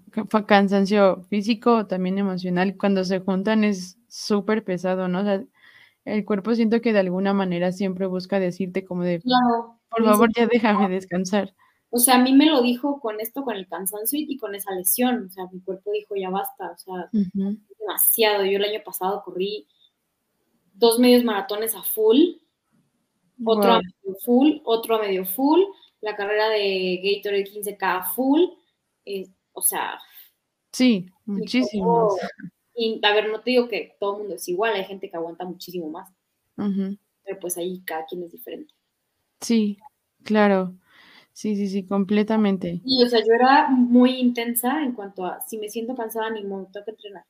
cansancio 0.47 1.23
físico 1.29 1.77
o 1.77 1.87
también 1.87 2.17
emocional, 2.17 2.75
cuando 2.77 3.03
se 3.03 3.19
juntan 3.19 3.63
es 3.63 3.97
súper 4.07 4.63
pesado, 4.63 5.07
¿no? 5.07 5.21
O 5.21 5.23
sea, 5.23 5.43
el 6.05 6.25
cuerpo 6.25 6.55
siento 6.55 6.81
que 6.81 6.93
de 6.93 6.99
alguna 6.99 7.33
manera 7.33 7.71
siempre 7.71 8.07
busca 8.07 8.39
decirte 8.39 8.85
como 8.85 9.03
de, 9.03 9.21
por 9.89 10.03
favor, 10.03 10.29
ya 10.35 10.47
déjame 10.47 10.89
descansar. 10.89 11.53
O 11.95 11.99
sea, 11.99 12.15
a 12.15 12.23
mí 12.23 12.33
me 12.33 12.47
lo 12.47 12.63
dijo 12.63 12.99
con 12.99 13.19
esto, 13.21 13.43
con 13.43 13.55
el 13.55 13.67
cansancio 13.67 14.19
y 14.19 14.37
con 14.37 14.55
esa 14.55 14.73
lesión. 14.73 15.27
O 15.27 15.29
sea, 15.29 15.45
mi 15.51 15.61
cuerpo 15.61 15.91
dijo, 15.91 16.15
ya 16.15 16.31
basta. 16.31 16.71
O 16.71 16.77
sea, 16.77 17.09
demasiado. 17.79 18.45
Yo 18.45 18.57
el 18.57 18.63
año 18.63 18.81
pasado 18.83 19.21
corrí 19.23 19.67
dos 20.73 20.97
medios 20.97 21.23
maratones 21.23 21.75
a 21.75 21.83
full, 21.83 22.17
otro 23.45 23.73
a 23.73 23.79
medio 23.79 24.17
full, 24.25 24.53
otro 24.63 24.95
a 24.95 25.01
medio 25.01 25.23
full, 25.23 25.61
la 26.01 26.15
carrera 26.15 26.49
de 26.49 26.99
Gatorade 27.03 27.45
15K 27.45 27.77
a 27.81 28.03
full. 28.03 28.41
Eh, 29.05 29.27
o 29.53 29.61
sea. 29.61 29.99
Sí, 30.71 31.07
muchísimo. 31.25 32.09
Y 32.75 32.99
a 33.03 33.13
ver, 33.13 33.29
no 33.29 33.41
te 33.41 33.51
digo 33.51 33.67
que 33.67 33.95
todo 33.99 34.13
el 34.13 34.19
mundo 34.19 34.35
es 34.35 34.47
igual, 34.47 34.73
hay 34.73 34.85
gente 34.85 35.09
que 35.09 35.15
aguanta 35.15 35.45
muchísimo 35.45 35.89
más. 35.89 36.11
Pero 36.55 37.39
pues 37.39 37.57
ahí 37.57 37.81
cada 37.85 38.05
quien 38.05 38.23
es 38.23 38.31
diferente. 38.31 38.73
Sí, 39.41 39.77
claro. 40.23 40.73
Sí, 41.33 41.55
sí, 41.55 41.67
sí, 41.67 41.85
completamente. 41.85 42.81
Y, 42.85 43.03
o 43.03 43.09
sea, 43.09 43.19
yo 43.19 43.33
era 43.33 43.69
muy 43.69 44.19
intensa 44.19 44.83
en 44.83 44.93
cuanto 44.93 45.25
a 45.25 45.41
si 45.41 45.57
me 45.57 45.67
siento 45.67 45.95
cansada, 45.95 46.29
ni 46.29 46.43
modo, 46.43 46.69
tengo 46.71 46.85
que 46.85 46.91
entrenar. 46.91 47.25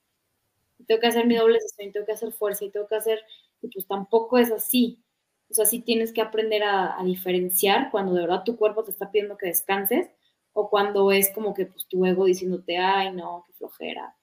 Tengo 0.86 1.00
que 1.00 1.06
hacer 1.06 1.26
mi 1.26 1.36
doble 1.36 1.58
sesión, 1.60 1.92
tengo 1.92 2.06
que 2.06 2.12
hacer 2.12 2.32
fuerza 2.32 2.64
y 2.64 2.70
tengo 2.70 2.86
que 2.86 2.96
hacer, 2.96 3.20
y 3.62 3.68
pues 3.68 3.86
tampoco 3.86 4.36
es 4.36 4.52
así. 4.52 5.02
O 5.48 5.54
sea, 5.54 5.64
sí 5.64 5.80
tienes 5.80 6.12
que 6.12 6.20
aprender 6.20 6.62
a, 6.64 6.98
diferenciar 7.04 7.90
cuando 7.90 8.12
de 8.14 8.22
verdad 8.22 8.44
tu 8.44 8.56
cuerpo 8.56 8.84
te 8.84 8.90
está 8.90 9.10
pidiendo 9.10 9.38
que 9.38 9.46
descanses 9.46 10.10
o 10.54 10.70
cuando 10.70 11.10
es 11.10 11.30
como 11.34 11.52
que 11.52 11.66
pues 11.66 11.86
tu 11.86 12.06
ego 12.06 12.24
diciéndote, 12.24 12.78
ay, 12.78 13.12
no, 13.12 13.44
qué 13.46 13.52
flojera. 13.52 14.16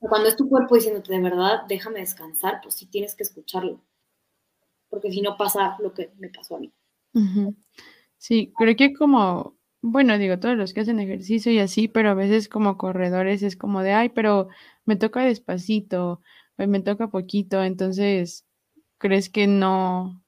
O 0.00 0.08
cuando 0.08 0.28
es 0.28 0.36
tu 0.36 0.48
cuerpo 0.48 0.74
diciéndote, 0.74 1.12
de 1.12 1.20
verdad, 1.20 1.62
déjame 1.68 2.00
descansar, 2.00 2.60
pues 2.62 2.74
sí 2.74 2.86
tienes 2.86 3.14
que 3.14 3.22
escucharlo. 3.22 3.80
Porque 4.90 5.10
si 5.12 5.22
no 5.22 5.36
pasa 5.36 5.76
lo 5.78 5.94
que 5.94 6.12
me 6.18 6.28
pasó 6.30 6.56
a 6.56 6.60
mí. 6.60 6.72
Sí, 8.16 8.52
creo 8.58 8.74
que 8.74 8.92
como, 8.92 9.56
bueno, 9.82 10.18
digo, 10.18 10.40
todos 10.40 10.56
los 10.56 10.74
que 10.74 10.80
hacen 10.80 10.98
ejercicio 10.98 11.52
y 11.52 11.60
así, 11.60 11.86
pero 11.86 12.10
a 12.10 12.14
veces 12.14 12.48
como 12.48 12.76
corredores 12.76 13.42
es 13.44 13.56
como 13.56 13.82
de, 13.82 13.92
ay, 13.92 14.08
pero 14.08 14.48
me 14.84 14.96
toca 14.96 15.22
despacito, 15.22 16.20
me 16.56 16.80
toca 16.80 17.08
poquito, 17.08 17.62
entonces 17.62 18.44
crees 18.98 19.30
que 19.30 19.46
no, 19.46 20.24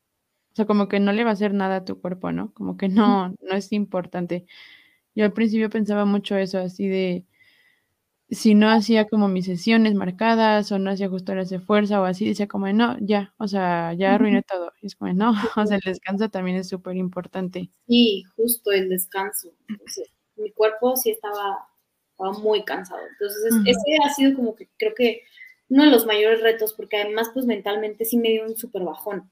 o 0.52 0.54
sea, 0.54 0.66
como 0.66 0.88
que 0.88 1.00
no 1.00 1.12
le 1.12 1.24
va 1.24 1.30
a 1.30 1.34
hacer 1.34 1.54
nada 1.54 1.76
a 1.76 1.84
tu 1.84 2.00
cuerpo, 2.00 2.32
¿no? 2.32 2.52
Como 2.54 2.76
que 2.76 2.88
no, 2.88 3.28
no 3.28 3.54
es 3.54 3.72
importante. 3.72 4.46
Yo 5.14 5.24
al 5.24 5.32
principio 5.32 5.70
pensaba 5.70 6.04
mucho 6.04 6.36
eso, 6.36 6.58
así 6.58 6.88
de, 6.88 7.24
si 8.30 8.54
no 8.54 8.70
hacía 8.70 9.06
como 9.08 9.28
mis 9.28 9.46
sesiones 9.46 9.94
marcadas 9.94 10.70
o 10.70 10.78
no 10.78 10.90
hacía 10.90 11.08
justo 11.08 11.32
horas 11.32 11.50
de 11.50 11.58
fuerza 11.58 12.00
o 12.00 12.04
así, 12.04 12.28
decía 12.28 12.46
como, 12.46 12.72
no, 12.72 12.96
ya, 13.00 13.34
o 13.38 13.48
sea, 13.48 13.92
ya 13.94 14.14
arruiné 14.14 14.42
todo. 14.42 14.72
Y 14.80 14.86
es 14.86 14.94
como, 14.94 15.12
no, 15.12 15.32
o 15.56 15.66
sea, 15.66 15.76
el 15.76 15.82
descanso 16.00 16.28
también 16.30 16.56
es 16.56 16.68
súper 16.68 16.96
importante. 16.96 17.70
Sí, 17.88 18.24
justo 18.36 18.70
el 18.70 18.88
descanso. 18.88 19.52
mi 20.36 20.52
cuerpo 20.52 20.96
sí 20.96 21.10
estaba, 21.10 21.68
estaba 22.12 22.32
muy 22.38 22.64
cansado. 22.64 23.00
Entonces, 23.12 23.52
ese 23.66 23.98
ha 24.04 24.14
sido 24.14 24.36
como 24.36 24.54
que 24.54 24.68
creo 24.78 24.94
que 24.94 25.22
uno 25.68 25.84
de 25.84 25.90
los 25.90 26.06
mayores 26.06 26.40
retos, 26.40 26.72
porque 26.72 26.98
además, 26.98 27.30
pues 27.32 27.46
mentalmente 27.46 28.04
sí 28.04 28.16
me 28.16 28.30
dio 28.30 28.44
un 28.44 28.56
súper 28.56 28.82
bajón. 28.82 29.30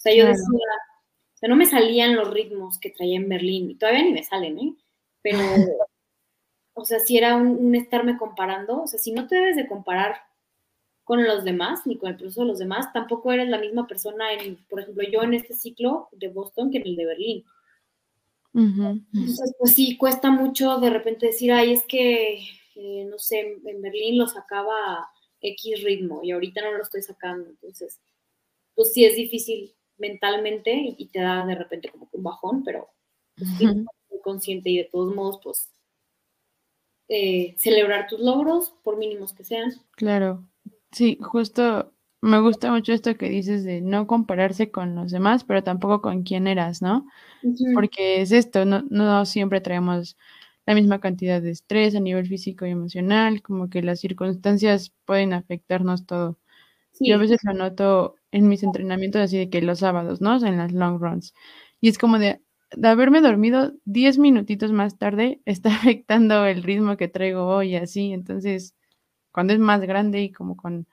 O 0.00 0.02
sea, 0.02 0.14
yo 0.14 0.24
decía, 0.24 0.44
o 0.44 1.36
sea, 1.36 1.48
no 1.50 1.56
me 1.56 1.66
salían 1.66 2.16
los 2.16 2.30
ritmos 2.30 2.78
que 2.78 2.88
traía 2.88 3.16
en 3.16 3.28
Berlín, 3.28 3.70
y 3.70 3.74
todavía 3.74 4.02
ni 4.02 4.12
me 4.12 4.24
salen, 4.24 4.58
¿eh? 4.58 4.74
Pero 5.20 5.38
o 6.72 6.84
sea, 6.86 7.00
si 7.00 7.18
era 7.18 7.36
un, 7.36 7.74
estarme 7.74 8.16
comparando, 8.16 8.84
o 8.84 8.86
sea, 8.86 8.98
si 8.98 9.12
no 9.12 9.28
te 9.28 9.34
debes 9.34 9.56
de 9.56 9.68
comparar 9.68 10.22
con 11.04 11.22
los 11.22 11.44
demás, 11.44 11.86
ni 11.86 11.98
con 11.98 12.08
el 12.08 12.16
proceso 12.16 12.40
de 12.40 12.46
los 12.46 12.58
demás, 12.58 12.94
tampoco 12.94 13.30
eres 13.30 13.50
la 13.50 13.58
misma 13.58 13.86
persona 13.86 14.32
en, 14.32 14.56
por 14.70 14.80
ejemplo, 14.80 15.04
yo 15.06 15.22
en 15.22 15.34
este 15.34 15.52
ciclo 15.52 16.08
de 16.12 16.28
Boston 16.28 16.70
que 16.70 16.78
en 16.78 16.86
el 16.86 16.96
de 16.96 17.04
Berlín. 17.04 17.44
Entonces, 18.54 19.54
pues 19.58 19.74
sí, 19.74 19.98
cuesta 19.98 20.30
mucho 20.30 20.78
de 20.78 20.88
repente 20.88 21.26
decir, 21.26 21.52
ay, 21.52 21.74
es 21.74 21.84
que, 21.84 22.40
eh, 22.74 23.04
no 23.04 23.18
sé, 23.18 23.60
en 23.62 23.82
Berlín 23.82 24.16
lo 24.16 24.26
sacaba 24.26 25.10
X 25.42 25.84
ritmo 25.84 26.20
y 26.22 26.30
ahorita 26.30 26.62
no 26.62 26.72
lo 26.72 26.82
estoy 26.82 27.02
sacando. 27.02 27.50
Entonces, 27.50 28.00
pues 28.74 28.92
sí 28.92 29.04
es 29.04 29.14
difícil 29.14 29.74
mentalmente 30.00 30.72
y, 30.74 31.06
te 31.06 31.20
da 31.20 31.46
de 31.46 31.54
repente 31.54 31.90
como 31.90 32.08
un 32.12 32.22
bajón, 32.22 32.64
pero 32.64 32.88
pues, 33.36 33.48
muy 33.60 34.20
consciente 34.22 34.70
y 34.70 34.78
de 34.78 34.84
todos 34.84 35.14
modos, 35.14 35.40
pues 35.42 35.70
eh, 37.08 37.54
celebrar 37.58 38.06
tus 38.06 38.20
logros, 38.20 38.72
por 38.82 38.96
mínimos 38.96 39.32
que 39.32 39.44
sean. 39.44 39.72
Claro, 39.92 40.46
sí, 40.92 41.18
justo 41.20 41.92
me 42.22 42.40
gusta 42.40 42.70
mucho 42.70 42.92
esto 42.92 43.16
que 43.16 43.28
dices 43.28 43.64
de 43.64 43.80
no 43.80 44.06
compararse 44.06 44.70
con 44.70 44.94
los 44.94 45.10
demás, 45.10 45.44
pero 45.44 45.62
tampoco 45.62 46.02
con 46.02 46.22
quién 46.22 46.46
eras, 46.46 46.82
¿no? 46.82 47.06
Porque 47.74 48.20
es 48.20 48.30
esto, 48.30 48.64
no, 48.64 48.82
no 48.90 49.24
siempre 49.24 49.60
traemos 49.60 50.16
la 50.66 50.74
misma 50.74 51.00
cantidad 51.00 51.40
de 51.40 51.50
estrés 51.50 51.94
a 51.96 52.00
nivel 52.00 52.26
físico 52.26 52.66
y 52.66 52.70
emocional, 52.70 53.42
como 53.42 53.70
que 53.70 53.82
las 53.82 54.00
circunstancias 54.00 54.92
pueden 55.04 55.32
afectarnos 55.32 56.06
todo. 56.06 56.38
Yo 57.00 57.14
a 57.14 57.18
veces 57.18 57.40
lo 57.44 57.54
noto 57.54 58.16
en 58.30 58.48
mis 58.48 58.62
entrenamientos 58.62 59.22
así 59.22 59.38
de 59.38 59.50
que 59.50 59.62
los 59.62 59.80
sábados, 59.80 60.20
¿no? 60.20 60.36
en 60.44 60.58
las 60.58 60.72
long 60.72 61.00
runs. 61.00 61.34
Y 61.80 61.88
es 61.88 61.98
como 61.98 62.18
de, 62.18 62.40
de 62.76 62.88
haberme 62.88 63.20
dormido 63.20 63.72
10 63.86 64.18
minutitos 64.18 64.70
más 64.70 64.98
tarde 64.98 65.40
está 65.46 65.70
afectando 65.74 66.46
el 66.46 66.62
ritmo 66.62 66.96
que 66.96 67.08
traigo 67.08 67.46
hoy, 67.46 67.76
así. 67.76 68.12
Entonces, 68.12 68.74
cuando 69.32 69.52
es 69.52 69.58
más 69.58 69.80
grande 69.80 70.20
y 70.22 70.32
como 70.32 70.56
con 70.56 70.86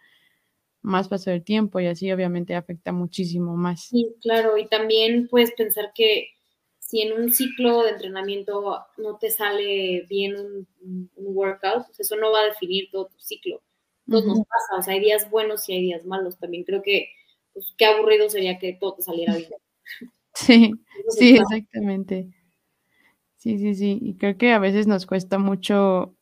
más 0.81 1.09
paso 1.09 1.29
del 1.29 1.43
tiempo 1.43 1.79
y 1.79 1.87
así, 1.87 2.11
obviamente 2.11 2.55
afecta 2.55 2.91
muchísimo 2.91 3.55
más. 3.55 3.89
Sí, 3.89 4.15
claro. 4.21 4.57
Y 4.57 4.67
también 4.67 5.27
puedes 5.27 5.51
pensar 5.51 5.91
que 5.93 6.29
si 6.79 7.01
en 7.01 7.13
un 7.13 7.33
ciclo 7.33 7.83
de 7.83 7.91
entrenamiento 7.91 8.85
no 8.97 9.17
te 9.17 9.29
sale 9.29 10.05
bien 10.09 10.35
un, 10.81 11.09
workout, 11.15 11.85
pues 11.87 11.99
eso 11.99 12.15
no 12.15 12.31
va 12.31 12.39
a 12.39 12.45
definir 12.45 12.89
todo 12.89 13.07
tu 13.07 13.19
ciclo. 13.19 13.61
No 14.07 14.21
nos 14.21 14.39
pasa, 14.39 14.79
o 14.79 14.81
sea, 14.81 14.93
hay 14.93 15.01
días 15.01 15.29
buenos 15.29 15.67
y 15.69 15.73
hay 15.73 15.81
días 15.81 16.05
malos. 16.05 16.37
También 16.37 16.63
creo 16.63 16.81
que, 16.81 17.09
pues, 17.53 17.73
qué 17.77 17.85
aburrido 17.85 18.29
sería 18.29 18.57
que 18.57 18.73
todo 18.73 18.95
te 18.95 19.03
saliera 19.03 19.35
bien. 19.35 19.51
Sí, 20.33 20.71
sí, 21.09 21.35
exactamente. 21.35 22.29
Sí, 23.37 23.57
sí, 23.57 23.73
sí. 23.73 23.97
Y 24.03 24.17
creo 24.17 24.37
que 24.37 24.51
a 24.51 24.59
veces 24.59 24.85
nos 24.85 25.07
cuesta 25.07 25.39
mucho 25.39 26.15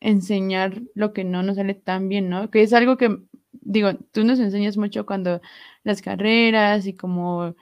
enseñar 0.00 0.80
lo 0.94 1.12
que 1.12 1.24
no 1.24 1.42
nos 1.42 1.56
sale 1.56 1.74
tan 1.74 2.08
bien, 2.08 2.30
¿no? 2.30 2.50
Que 2.50 2.62
es 2.62 2.72
algo 2.72 2.96
que, 2.96 3.18
digo, 3.52 3.94
tú 4.12 4.24
nos 4.24 4.38
enseñas 4.38 4.78
mucho 4.78 5.04
cuando 5.04 5.42
las 5.82 6.00
carreras 6.00 6.86
y 6.86 6.94
como 6.94 7.54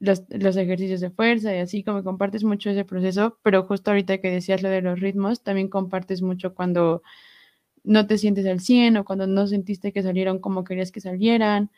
los, 0.00 0.24
los, 0.30 0.56
ejercicios 0.56 1.00
de 1.00 1.10
fuerza 1.10 1.54
y 1.54 1.58
así, 1.60 1.84
como 1.84 2.04
compartes 2.04 2.44
mucho 2.44 2.70
ese 2.70 2.84
proceso, 2.84 3.38
pero 3.42 3.64
justo 3.64 3.90
ahorita 3.90 4.18
que 4.18 4.30
decías 4.30 4.62
lo 4.62 4.68
de 4.68 4.82
los 4.82 5.00
ritmos, 5.00 5.42
también 5.42 5.68
compartes 5.68 6.22
mucho 6.22 6.54
cuando 6.54 7.02
no 7.84 8.06
te 8.06 8.18
sientes 8.18 8.46
al 8.46 8.60
100 8.60 8.96
o 8.96 9.04
cuando 9.04 9.26
no 9.26 9.46
sentiste 9.46 9.92
que 9.92 10.02
salieron 10.02 10.38
como 10.40 10.64
querías 10.64 10.90
que 10.90 11.00
salieran 11.00 11.70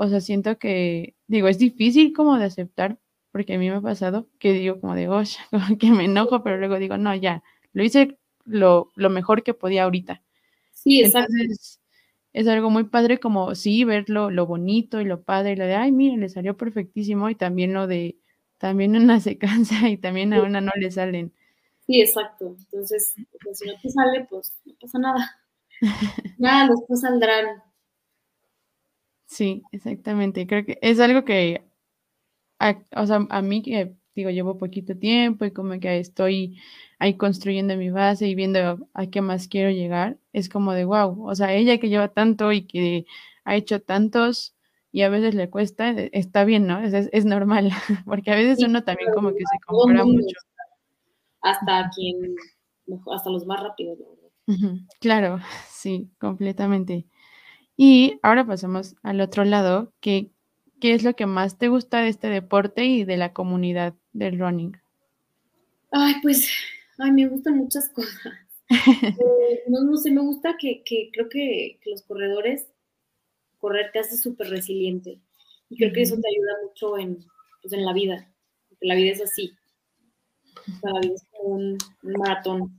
o 0.00 0.08
sea, 0.08 0.20
siento 0.20 0.58
que, 0.58 1.16
digo, 1.26 1.48
es 1.48 1.58
difícil 1.58 2.12
como 2.12 2.38
de 2.38 2.44
aceptar, 2.44 3.00
porque 3.32 3.54
a 3.54 3.58
mí 3.58 3.68
me 3.68 3.76
ha 3.76 3.80
pasado 3.80 4.28
que 4.38 4.52
digo 4.52 4.80
como 4.80 4.94
de, 4.94 5.08
oye, 5.08 5.36
como 5.50 5.76
que 5.76 5.90
me 5.90 6.04
enojo, 6.04 6.42
pero 6.44 6.56
luego 6.56 6.78
digo, 6.78 6.96
no, 6.96 7.14
ya, 7.16 7.42
lo 7.72 7.82
hice 7.82 8.16
lo, 8.44 8.92
lo 8.94 9.10
mejor 9.10 9.42
que 9.42 9.54
podía 9.54 9.82
ahorita. 9.82 10.22
Sí, 10.70 11.00
exacto. 11.00 11.32
Entonces, 11.36 11.80
es 12.32 12.46
algo 12.46 12.70
muy 12.70 12.84
padre 12.84 13.18
como 13.18 13.56
sí, 13.56 13.82
verlo 13.82 14.30
lo 14.30 14.46
bonito 14.46 15.00
y 15.00 15.04
lo 15.04 15.22
padre, 15.22 15.54
y 15.54 15.56
lo 15.56 15.64
de, 15.64 15.74
ay, 15.74 15.90
mira, 15.90 16.16
le 16.16 16.28
salió 16.28 16.56
perfectísimo 16.56 17.28
y 17.28 17.34
también 17.34 17.74
lo 17.74 17.88
de, 17.88 18.16
también 18.58 18.94
una 18.94 19.18
se 19.18 19.36
cansa 19.38 19.88
y 19.88 19.96
también 19.96 20.32
a 20.32 20.42
una 20.42 20.60
no 20.60 20.70
le 20.76 20.92
salen. 20.92 21.32
Sí, 21.88 22.00
exacto. 22.00 22.54
Entonces, 22.56 23.16
pues, 23.42 23.58
si 23.58 23.66
no 23.66 23.72
te 23.82 23.90
sale, 23.90 24.28
pues 24.30 24.54
no 24.64 24.74
pasa 24.80 24.98
nada. 25.00 25.40
Nada, 26.38 26.68
después 26.68 27.00
saldrán. 27.00 27.62
Sí, 29.26 29.62
exactamente. 29.72 30.46
Creo 30.46 30.64
que 30.64 30.78
es 30.80 31.00
algo 31.00 31.24
que, 31.24 31.64
a, 32.58 32.78
o 32.96 33.06
sea, 33.06 33.26
a 33.28 33.42
mí 33.42 33.62
que 33.62 33.94
digo, 34.18 34.30
llevo 34.30 34.58
poquito 34.58 34.96
tiempo 34.96 35.44
y 35.44 35.52
como 35.52 35.78
que 35.78 35.98
estoy 35.98 36.58
ahí 36.98 37.16
construyendo 37.16 37.76
mi 37.76 37.90
base 37.90 38.26
y 38.26 38.34
viendo 38.34 38.88
a 38.92 39.06
qué 39.06 39.20
más 39.20 39.48
quiero 39.48 39.70
llegar, 39.70 40.18
es 40.32 40.48
como 40.48 40.72
de 40.72 40.84
wow, 40.84 41.26
o 41.28 41.34
sea, 41.34 41.54
ella 41.54 41.78
que 41.78 41.88
lleva 41.88 42.08
tanto 42.08 42.52
y 42.52 42.66
que 42.66 43.06
ha 43.44 43.54
hecho 43.54 43.80
tantos 43.80 44.56
y 44.90 45.02
a 45.02 45.08
veces 45.08 45.34
le 45.34 45.50
cuesta, 45.50 45.90
e, 45.90 46.10
está 46.12 46.44
bien, 46.44 46.66
¿no? 46.66 46.80
Es, 46.80 47.08
es, 47.12 47.24
normal, 47.24 47.70
porque 48.06 48.32
a 48.32 48.34
veces 48.34 48.64
uno 48.64 48.82
también 48.82 49.12
como 49.14 49.30
que 49.30 49.44
se 49.44 49.58
compara 49.64 50.04
mucho. 50.04 50.36
Hasta 51.42 51.88
quien, 51.94 52.34
hasta 53.12 53.30
los 53.30 53.46
más 53.46 53.62
rápidos, 53.62 53.98
Claro, 55.00 55.38
sí, 55.70 56.10
completamente. 56.18 57.06
Y 57.76 58.18
ahora 58.22 58.46
pasamos 58.46 58.96
al 59.02 59.20
otro 59.20 59.44
lado, 59.44 59.92
que 60.00 60.30
¿qué 60.80 60.94
es 60.94 61.02
lo 61.02 61.14
que 61.14 61.26
más 61.26 61.58
te 61.58 61.68
gusta 61.68 62.00
de 62.00 62.08
este 62.08 62.28
deporte 62.28 62.84
y 62.84 63.04
de 63.04 63.16
la 63.16 63.32
comunidad 63.32 63.94
del 64.12 64.38
running? 64.38 64.76
Ay, 65.90 66.14
pues, 66.22 66.48
ay, 66.98 67.12
me 67.12 67.28
gustan 67.28 67.56
muchas 67.56 67.88
cosas. 67.94 68.34
Eh, 68.70 69.62
no, 69.68 69.96
sé, 69.96 70.10
me 70.10 70.20
gusta 70.20 70.56
que, 70.58 70.82
creo 71.12 71.28
que, 71.28 71.80
los 71.86 72.02
corredores, 72.02 72.66
correr 73.58 73.90
te 73.92 74.00
hace 74.00 74.16
súper 74.16 74.48
resiliente. 74.50 75.20
Y 75.70 75.76
creo 75.76 75.92
que 75.92 76.02
eso 76.02 76.16
te 76.16 76.28
ayuda 76.28 76.52
mucho 76.66 76.98
en, 76.98 77.18
pues, 77.62 77.72
en 77.72 77.84
la 77.84 77.92
vida, 77.92 78.30
porque 78.68 78.86
la 78.86 78.94
vida 78.94 79.12
es 79.12 79.22
así. 79.22 79.52
la 80.82 81.00
vida 81.00 81.14
es 81.14 81.24
como 81.30 81.54
un, 81.54 81.78
un 82.02 82.12
maratón. 82.12 82.77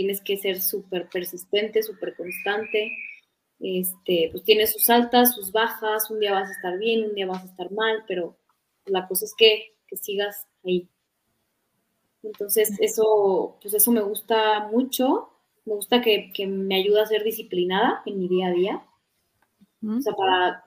Tienes 0.00 0.20
que 0.22 0.38
ser 0.38 0.60
súper 0.62 1.08
persistente, 1.08 1.82
súper 1.82 2.16
constante 2.16 2.90
este, 3.60 4.30
pues 4.32 4.42
tiene 4.42 4.66
sus 4.66 4.88
altas, 4.88 5.34
sus 5.34 5.52
bajas, 5.52 6.10
un 6.10 6.18
día 6.18 6.32
vas 6.32 6.48
a 6.48 6.52
estar 6.52 6.78
bien, 6.78 7.04
un 7.04 7.14
día 7.14 7.26
vas 7.26 7.42
a 7.42 7.46
estar 7.46 7.70
mal, 7.70 8.04
pero 8.08 8.36
la 8.86 9.06
cosa 9.06 9.26
es 9.26 9.34
que, 9.36 9.76
sigas 10.00 10.46
ahí. 10.64 10.88
Entonces, 12.22 12.78
eso, 12.80 13.58
pues 13.60 13.74
eso 13.74 13.90
me 13.90 14.00
gusta 14.02 14.68
mucho, 14.68 15.30
me 15.64 15.74
gusta 15.74 16.00
que, 16.00 16.32
me 16.46 16.76
ayuda 16.76 17.02
a 17.02 17.06
ser 17.06 17.24
disciplinada 17.24 18.02
en 18.06 18.18
mi 18.20 18.28
día 18.28 18.46
a 18.46 18.52
día. 18.52 18.86
O 19.82 20.00
sea, 20.00 20.14
para 20.14 20.64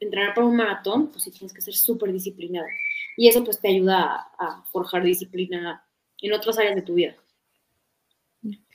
entrenar 0.00 0.34
para 0.34 0.46
un 0.46 0.56
maratón, 0.56 1.08
pues 1.08 1.24
sí 1.24 1.30
tienes 1.30 1.52
que 1.52 1.60
ser 1.60 1.74
súper 1.74 2.12
disciplinada. 2.12 2.68
Y 3.16 3.28
eso 3.28 3.44
pues 3.44 3.60
te 3.60 3.68
ayuda 3.68 4.30
a, 4.38 4.64
forjar 4.72 5.02
disciplina 5.02 5.86
en 6.18 6.32
otras 6.32 6.58
áreas 6.58 6.76
de 6.76 6.82
tu 6.82 6.94
vida. 6.94 7.14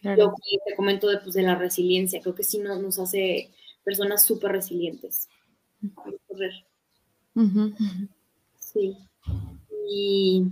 Lo 0.01 0.31
que 0.31 0.57
te 0.65 0.75
comento 0.75 1.07
de, 1.07 1.17
pues, 1.17 1.33
de 1.33 1.41
la 1.41 1.55
resiliencia, 1.55 2.21
creo 2.21 2.35
que 2.35 2.43
sí 2.43 2.59
nos, 2.59 2.79
nos 2.79 2.99
hace 2.99 3.51
personas 3.83 4.25
súper 4.25 4.51
resilientes 4.51 5.27
correr. 6.27 6.53
Sí. 8.59 8.97
Y, 9.89 10.47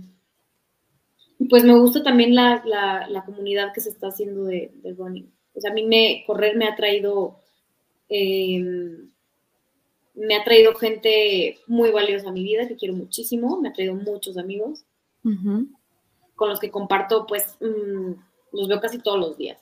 pues 1.48 1.64
me 1.64 1.78
gusta 1.78 2.02
también 2.02 2.34
la, 2.34 3.22
comunidad 3.24 3.72
que 3.72 3.80
se 3.80 3.90
está 3.90 4.08
haciendo 4.08 4.44
de, 4.44 4.72
running. 4.96 5.30
O 5.54 5.60
sea, 5.60 5.70
a 5.70 5.74
mí 5.74 5.84
me, 5.86 6.24
correr 6.26 6.56
me 6.56 6.66
ha 6.66 6.76
traído, 6.76 7.38
em, 8.08 9.10
me 10.14 10.36
ha 10.36 10.44
traído 10.44 10.74
gente 10.74 11.58
muy 11.66 11.90
valiosa 11.90 12.28
a 12.28 12.32
mi 12.32 12.42
vida, 12.42 12.68
que 12.68 12.76
quiero 12.76 12.94
muchísimo, 12.94 13.60
me 13.60 13.70
ha 13.70 13.72
traído 13.72 13.94
muchos 13.94 14.36
amigos, 14.36 14.84
con 16.36 16.48
los 16.48 16.60
que 16.60 16.70
comparto, 16.70 17.26
pues, 17.26 17.56
mm, 17.60 18.12
los 18.52 18.68
veo 18.68 18.80
casi 18.80 18.98
todos 18.98 19.18
los 19.18 19.36
días 19.36 19.58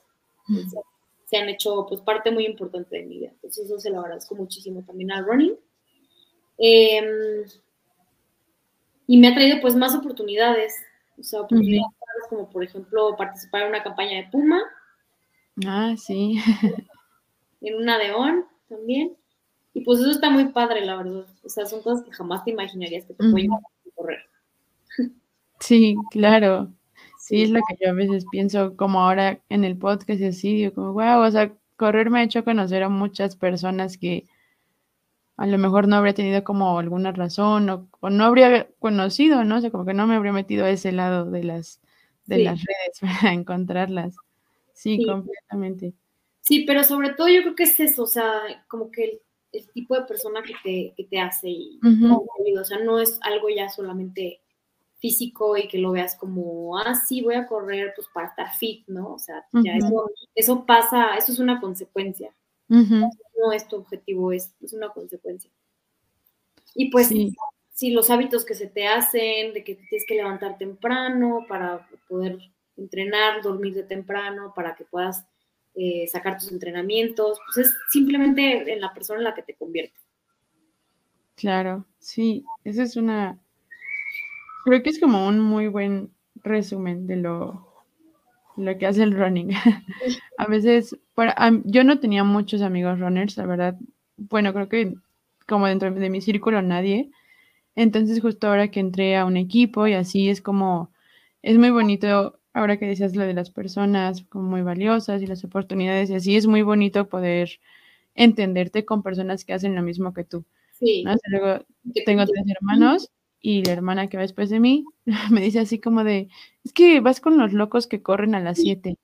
se 1.34 1.36
han 1.38 1.48
hecho 1.48 1.86
pues 1.88 2.00
parte 2.00 2.30
muy 2.30 2.46
importante 2.46 2.96
de 2.96 3.04
mi 3.04 3.18
vida. 3.18 3.30
Entonces 3.34 3.66
eso 3.66 3.78
se 3.78 3.90
lo 3.90 4.00
agradezco 4.00 4.34
muchísimo 4.34 4.84
también 4.84 5.10
al 5.10 5.24
running. 5.24 5.56
Em, 6.58 7.44
y 9.06 9.18
me 9.18 9.28
ha 9.28 9.34
traído 9.34 9.60
pues 9.60 9.74
más 9.74 9.94
oportunidades, 9.94 10.74
o 11.18 11.22
sea, 11.22 11.40
oportunidades 11.40 11.90
como 12.28 12.48
por 12.48 12.62
ejemplo 12.62 13.16
participar 13.16 13.62
en 13.62 13.68
una 13.68 13.82
campaña 13.82 14.18
de 14.18 14.28
Puma. 14.30 14.62
Ah, 15.66 15.94
sí. 15.96 16.36
en 17.60 17.74
una 17.74 17.98
de 17.98 18.12
ON 18.12 18.46
también. 18.68 19.16
Y 19.72 19.80
pues 19.82 19.98
eso 19.98 20.10
está 20.10 20.30
muy 20.30 20.46
padre, 20.52 20.84
la 20.84 20.96
verdad. 20.96 21.26
O 21.42 21.48
sea, 21.48 21.66
son 21.66 21.82
cosas 21.82 22.04
que 22.04 22.12
jamás 22.12 22.44
te 22.44 22.52
imaginarías 22.52 23.06
que 23.06 23.14
te 23.14 23.28
pueden 23.28 23.50
correr. 23.94 24.20
Sí, 25.58 25.96
claro. 26.10 26.72
Sí, 27.24 27.40
es 27.40 27.48
lo 27.48 27.60
que 27.66 27.76
yo 27.82 27.88
a 27.88 27.94
veces 27.94 28.26
pienso, 28.30 28.76
como 28.76 29.00
ahora 29.00 29.40
en 29.48 29.64
el 29.64 29.78
podcast 29.78 30.20
y 30.20 30.26
así, 30.26 30.54
digo 30.56 30.74
como, 30.74 30.92
wow, 30.92 31.22
o 31.26 31.30
sea, 31.30 31.50
correr 31.76 32.10
me 32.10 32.18
ha 32.20 32.22
hecho 32.22 32.44
conocer 32.44 32.82
a 32.82 32.90
muchas 32.90 33.34
personas 33.34 33.96
que 33.96 34.26
a 35.38 35.46
lo 35.46 35.56
mejor 35.56 35.88
no 35.88 35.96
habría 35.96 36.12
tenido 36.12 36.44
como 36.44 36.78
alguna 36.78 37.12
razón 37.12 37.70
o, 37.70 38.10
no 38.10 38.24
habría 38.26 38.68
conocido, 38.78 39.42
¿no? 39.42 39.56
O 39.56 39.60
sea, 39.62 39.70
como 39.70 39.86
que 39.86 39.94
no 39.94 40.06
me 40.06 40.16
habría 40.16 40.34
metido 40.34 40.66
a 40.66 40.70
ese 40.70 40.92
lado 40.92 41.30
de 41.30 41.44
las, 41.44 41.80
de 42.26 42.40
las 42.40 42.62
redes 42.62 43.00
para 43.00 43.32
encontrarlas. 43.32 44.16
Sí, 44.74 45.02
completamente. 45.06 45.94
Sí, 46.42 46.64
pero 46.66 46.84
sobre 46.84 47.14
todo 47.14 47.28
yo 47.28 47.40
creo 47.40 47.54
que 47.54 47.62
es 47.62 47.80
eso, 47.80 48.02
o 48.02 48.06
sea, 48.06 48.30
como 48.68 48.90
que 48.90 49.22
el, 49.50 49.66
tipo 49.72 49.94
de 49.94 50.04
persona 50.04 50.42
que 50.42 50.52
te, 50.62 50.92
que 50.94 51.04
te 51.04 51.18
hace 51.18 51.48
y, 51.48 51.80
o 51.82 52.64
sea, 52.64 52.80
no 52.80 53.00
es 53.00 53.18
algo 53.22 53.48
ya 53.48 53.70
solamente 53.70 54.42
físico 55.04 55.54
y 55.58 55.68
que 55.68 55.76
lo 55.76 55.92
veas 55.92 56.16
como, 56.16 56.78
ah, 56.78 56.94
sí, 56.94 57.20
voy 57.20 57.34
a 57.34 57.46
correr 57.46 57.92
pues 57.94 58.08
para 58.14 58.28
estar 58.28 58.54
fit, 58.54 58.88
¿no? 58.88 59.12
O 59.12 59.18
sea, 59.18 59.46
ya 59.52 59.76
eso, 60.34 60.64
pasa, 60.64 61.14
eso 61.18 61.30
es 61.30 61.38
una 61.38 61.60
consecuencia. 61.60 62.34
No 62.68 63.52
es 63.52 63.68
tu 63.68 63.76
objetivo, 63.76 64.32
es, 64.32 64.54
es 64.62 64.72
una 64.72 64.88
consecuencia. 64.88 65.50
Y 66.74 66.90
pues, 66.90 67.10
si 67.74 67.90
los 67.90 68.08
hábitos 68.08 68.46
que 68.46 68.54
se 68.54 68.66
te 68.66 68.86
hacen, 68.86 69.52
de 69.52 69.62
que 69.62 69.74
tienes 69.74 70.06
que 70.06 70.14
levantar 70.14 70.56
temprano 70.56 71.44
para 71.46 71.86
poder 72.08 72.38
entrenar, 72.78 73.42
dormir 73.42 73.74
de 73.74 73.82
temprano, 73.82 74.54
para 74.56 74.74
que 74.74 74.86
puedas 74.86 75.26
eh, 75.74 76.06
sacar 76.08 76.38
tus 76.38 76.50
entrenamientos, 76.50 77.38
pues 77.44 77.66
es 77.66 77.74
simplemente 77.90 78.72
en 78.72 78.80
la 78.80 78.94
persona 78.94 79.18
en 79.18 79.24
la 79.24 79.34
que 79.34 79.42
te 79.42 79.54
conviertes. 79.54 80.00
Claro, 81.34 81.84
sí, 81.98 82.46
esa 82.64 82.84
es 82.84 82.96
una, 82.96 83.43
Creo 84.64 84.82
que 84.82 84.90
es 84.90 84.98
como 84.98 85.26
un 85.28 85.40
muy 85.40 85.68
buen 85.68 86.10
resumen 86.42 87.06
de 87.06 87.16
lo, 87.16 87.66
lo 88.56 88.78
que 88.78 88.86
hace 88.86 89.02
el 89.02 89.12
running. 89.12 89.50
a 90.38 90.46
veces, 90.46 90.96
para, 91.14 91.34
yo 91.64 91.84
no 91.84 92.00
tenía 92.00 92.24
muchos 92.24 92.62
amigos 92.62 92.98
runners, 92.98 93.36
la 93.36 93.46
verdad. 93.46 93.76
Bueno, 94.16 94.52
creo 94.54 94.68
que 94.68 94.94
como 95.46 95.66
dentro 95.66 95.92
de 95.92 96.10
mi 96.10 96.20
círculo 96.20 96.62
nadie. 96.62 97.10
Entonces 97.76 98.20
justo 98.20 98.48
ahora 98.48 98.70
que 98.70 98.80
entré 98.80 99.16
a 99.16 99.24
un 99.26 99.36
equipo 99.36 99.86
y 99.86 99.94
así 99.94 100.30
es 100.30 100.40
como, 100.40 100.92
es 101.42 101.58
muy 101.58 101.70
bonito, 101.70 102.40
ahora 102.54 102.78
que 102.78 102.86
decías 102.86 103.16
lo 103.16 103.24
de 103.24 103.34
las 103.34 103.50
personas 103.50 104.24
como 104.28 104.48
muy 104.50 104.62
valiosas 104.62 105.22
y 105.22 105.26
las 105.26 105.44
oportunidades 105.44 106.10
y 106.10 106.14
así, 106.14 106.36
es 106.36 106.46
muy 106.46 106.62
bonito 106.62 107.08
poder 107.08 107.50
entenderte 108.14 108.84
con 108.84 109.02
personas 109.02 109.44
que 109.44 109.54
hacen 109.54 109.74
lo 109.74 109.82
mismo 109.82 110.14
que 110.14 110.24
tú. 110.24 110.44
Sí. 110.72 111.04
Luego 111.30 111.64
tengo 112.06 112.24
tres 112.26 112.44
hermanos 112.48 113.10
y 113.46 113.62
la 113.62 113.72
hermana 113.72 114.08
que 114.08 114.16
va 114.16 114.22
después 114.22 114.48
de 114.48 114.58
mí 114.58 114.86
me 115.30 115.42
dice 115.42 115.58
así 115.60 115.78
como 115.78 116.02
de, 116.02 116.28
es 116.64 116.72
que 116.72 117.00
vas 117.00 117.20
con 117.20 117.36
los 117.36 117.52
locos 117.52 117.86
que 117.86 118.02
corren 118.02 118.34
a 118.34 118.40
las 118.40 118.56
7. 118.56 118.96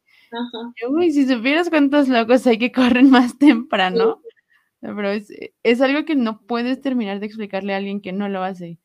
Yo, 0.80 0.90
uy, 0.90 1.12
si 1.12 1.26
supieras 1.26 1.68
cuántos 1.68 2.08
locos 2.08 2.46
hay 2.46 2.58
que 2.58 2.72
corren 2.72 3.10
más 3.10 3.38
temprano, 3.38 4.22
pero 4.80 5.10
es, 5.10 5.80
algo 5.82 6.06
que 6.06 6.14
no 6.14 6.40
puedes 6.46 6.80
terminar 6.80 7.20
de 7.20 7.26
explicarle 7.26 7.74
a 7.74 7.76
alguien 7.76 8.00
que 8.00 8.12
no 8.12 8.30
lo 8.30 8.42
hace. 8.42 8.78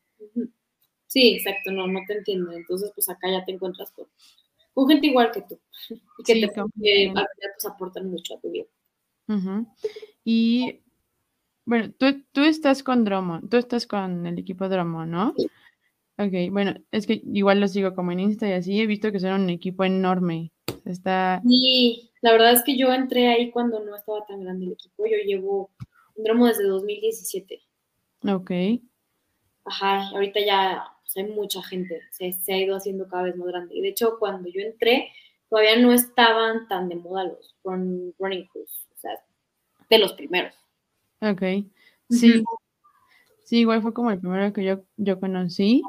Sí, 1.06 1.36
exacto, 1.36 1.72
no, 1.72 1.86
no 1.86 2.00
te 2.06 2.18
entiendo. 2.18 2.52
Entonces, 2.52 2.92
pues 2.94 3.08
acá 3.08 3.30
ya 3.30 3.42
te 3.46 3.52
encuentras 3.52 3.90
con, 3.92 4.88
gente 4.88 5.06
igual 5.06 5.30
que 5.30 5.40
tú 5.40 5.58
y 6.18 6.22
que 6.22 6.34
te 6.34 6.48
pues, 6.48 7.64
aportan 7.64 8.10
mucho 8.10 8.34
a 8.34 8.40
tu 8.40 8.50
vida. 8.50 8.66
Y 10.22 10.82
bueno, 11.66 11.92
tú, 11.98 12.24
tú 12.32 12.42
estás 12.42 12.82
con 12.82 13.04
Dromo, 13.04 13.40
tú 13.50 13.56
estás 13.56 13.86
con 13.86 14.24
el 14.24 14.38
equipo 14.38 14.68
Dromo, 14.68 15.04
¿no? 15.04 15.34
Sí. 15.36 15.48
Ok, 16.18 16.50
bueno, 16.50 16.74
es 16.92 17.06
que 17.06 17.20
igual 17.24 17.60
lo 17.60 17.68
sigo 17.68 17.94
como 17.94 18.10
en 18.12 18.20
Insta 18.20 18.48
y 18.48 18.52
así, 18.52 18.80
he 18.80 18.86
visto 18.86 19.12
que 19.12 19.20
son 19.20 19.42
un 19.42 19.50
equipo 19.50 19.84
enorme. 19.84 20.52
Está... 20.86 21.42
Sí, 21.46 22.10
la 22.22 22.32
verdad 22.32 22.52
es 22.52 22.62
que 22.64 22.78
yo 22.78 22.92
entré 22.92 23.28
ahí 23.28 23.50
cuando 23.50 23.84
no 23.84 23.94
estaba 23.94 24.24
tan 24.24 24.42
grande 24.42 24.66
el 24.66 24.72
equipo, 24.72 25.04
yo 25.06 25.16
llevo 25.26 25.70
Dromo 26.14 26.46
desde 26.46 26.64
2017. 26.64 27.60
Ok. 28.28 28.50
Ajá, 29.64 30.08
ahorita 30.10 30.40
ya 30.40 30.84
pues, 31.02 31.16
hay 31.16 31.32
mucha 31.32 31.62
gente, 31.62 32.00
se, 32.12 32.32
se, 32.32 32.54
ha 32.54 32.58
ido 32.58 32.76
haciendo 32.76 33.08
cada 33.08 33.24
vez 33.24 33.36
más 33.36 33.48
grande. 33.48 33.74
Y 33.74 33.82
de 33.82 33.88
hecho, 33.88 34.18
cuando 34.18 34.48
yo 34.48 34.60
entré, 34.60 35.12
todavía 35.50 35.76
no 35.76 35.92
estaban 35.92 36.66
tan 36.68 36.88
de 36.88 36.96
moda 36.96 37.24
los 37.24 37.56
running 37.62 38.46
crews, 38.46 38.86
o 38.94 38.98
sea, 38.98 39.10
de 39.90 39.98
los 39.98 40.14
primeros. 40.14 40.54
Ok, 41.30 41.42
sí. 42.10 42.44
Sí, 43.44 43.58
igual 43.60 43.80
fue 43.80 43.94
como 43.94 44.10
el 44.10 44.18
primero 44.18 44.52
que 44.52 44.64
yo, 44.64 44.82
yo 44.96 45.20
conocí. 45.20 45.82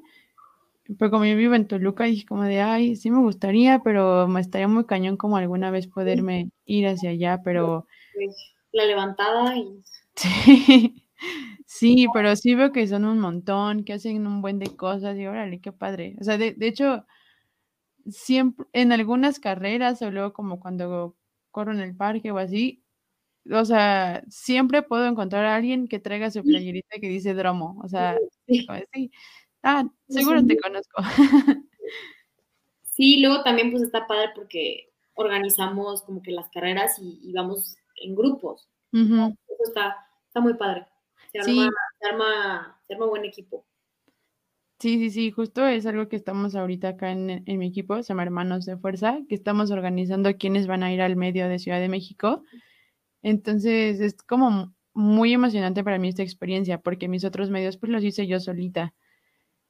Pero 1.00 1.12
como 1.12 1.26
yo 1.26 1.36
vivo 1.36 1.56
en 1.56 1.68
Toluca, 1.68 2.06
dije 2.06 2.26
como 2.26 2.44
de, 2.44 2.62
ay, 2.62 2.96
sí 2.96 3.10
me 3.10 3.20
gustaría, 3.20 3.80
pero 3.80 4.28
me 4.28 4.40
estaría 4.40 4.68
muy 4.68 4.86
cañón 4.86 5.18
como 5.18 5.38
alguna 5.38 5.72
vez 5.72 5.88
poderme 5.88 6.52
ir 6.66 6.88
hacia 6.88 7.10
allá, 7.10 7.42
pero... 7.44 7.88
La 8.72 8.86
levantada 8.86 9.58
y... 9.58 9.84
Sí. 10.16 11.04
sí, 11.66 12.08
pero 12.14 12.36
sí 12.36 12.56
veo 12.56 12.72
que 12.72 12.88
son 12.88 13.06
un 13.06 13.20
montón, 13.20 13.84
que 13.84 13.94
hacen 13.94 14.26
un 14.28 14.42
buen 14.42 14.60
de 14.60 14.76
cosas 14.76 15.18
y 15.18 15.26
órale, 15.26 15.60
qué 15.60 15.72
padre. 15.72 16.16
O 16.22 16.24
sea, 16.24 16.38
de, 16.38 16.54
de 16.54 16.68
hecho, 16.68 17.06
siempre, 18.10 18.68
en 18.72 18.92
algunas 18.92 19.40
carreras 19.40 20.02
o 20.04 20.12
luego 20.12 20.32
como 20.32 20.60
cuando 20.60 21.16
corro 21.52 21.74
en 21.74 21.80
el 21.80 21.96
parque 21.96 22.32
o 22.32 22.38
así, 22.38 22.84
o 23.52 23.66
sea, 23.66 24.24
siempre 24.30 24.82
puedo 24.82 25.06
encontrar 25.06 25.46
a 25.46 25.56
alguien 25.56 25.88
que 25.88 26.00
traiga 26.00 26.32
su 26.32 26.44
playerita 26.44 27.00
que 27.00 27.10
dice 27.10 27.34
dromo, 27.34 27.80
o 27.84 27.88
sea, 27.88 28.18
sí, 28.94 29.12
ah, 29.64 29.86
seguro 30.08 30.46
te 30.46 30.58
conozco. 30.58 31.02
Sí, 32.84 33.20
luego 33.20 33.44
también 33.44 33.70
pues 33.72 33.84
está 33.84 34.08
padre 34.08 34.32
porque 34.34 34.92
organizamos 35.14 36.02
como 36.02 36.24
que 36.24 36.32
las 36.32 36.50
carreras 36.50 36.98
y, 37.00 37.32
vamos 37.32 37.78
en 37.96 38.16
grupos. 38.16 38.68
Eso 38.94 39.64
está, 39.64 39.98
está 40.26 40.40
muy 40.40 40.56
padre. 40.56 40.88
Se 41.32 41.40
arma, 41.40 41.70
se 42.00 42.08
arma, 42.08 42.82
se 42.88 42.94
arma 42.94 43.06
buen 43.06 43.26
equipo. 43.26 43.66
Sí, 44.80 45.00
sí, 45.00 45.10
sí, 45.10 45.32
justo 45.32 45.66
es 45.66 45.88
algo 45.88 46.08
que 46.08 46.16
estamos 46.16 46.56
ahorita 46.56 46.90
acá 46.90 47.12
en, 47.12 47.44
mi 47.46 47.68
equipo, 47.68 48.02
se 48.04 48.10
llama 48.10 48.24
Hermanos 48.24 48.66
de 48.66 48.78
Fuerza, 48.78 49.20
que 49.28 49.34
estamos 49.34 49.72
organizando 49.72 50.36
quiénes 50.38 50.68
van 50.68 50.84
a 50.84 50.94
ir 50.94 51.02
al 51.02 51.16
medio 51.16 51.48
de 51.48 51.58
Ciudad 51.58 51.80
de 51.80 51.90
México. 51.90 52.44
Entonces 53.22 54.00
es 54.00 54.22
como 54.24 54.74
muy 54.94 55.34
emocionante 55.34 55.84
para 55.84 56.00
mí 56.00 56.10
esta 56.10 56.24
experiencia, 56.24 56.80
porque 56.80 57.08
mis 57.08 57.24
otros 57.24 57.50
medios 57.50 57.78
pues 57.78 57.92
los 57.92 58.04
hice 58.04 58.28
yo 58.28 58.40
solita. 58.40 58.94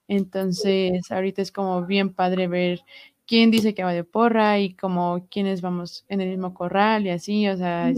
Entonces 0.07 1.11
ahorita 1.11 1.41
es 1.41 1.51
como 1.51 1.85
bien 1.85 2.13
padre 2.13 2.47
ver 2.47 2.79
quién 3.25 3.51
dice 3.51 3.73
que 3.73 3.83
va 3.83 3.93
de 3.93 4.05
porra 4.05 4.59
y 4.59 4.73
como 4.73 5.27
quiénes 5.29 5.61
vamos 5.61 6.05
en 6.07 6.21
el 6.21 6.29
mismo 6.29 6.53
corral 6.53 7.05
y 7.05 7.09
así, 7.09 7.47
o 7.49 7.57
sea, 7.57 7.91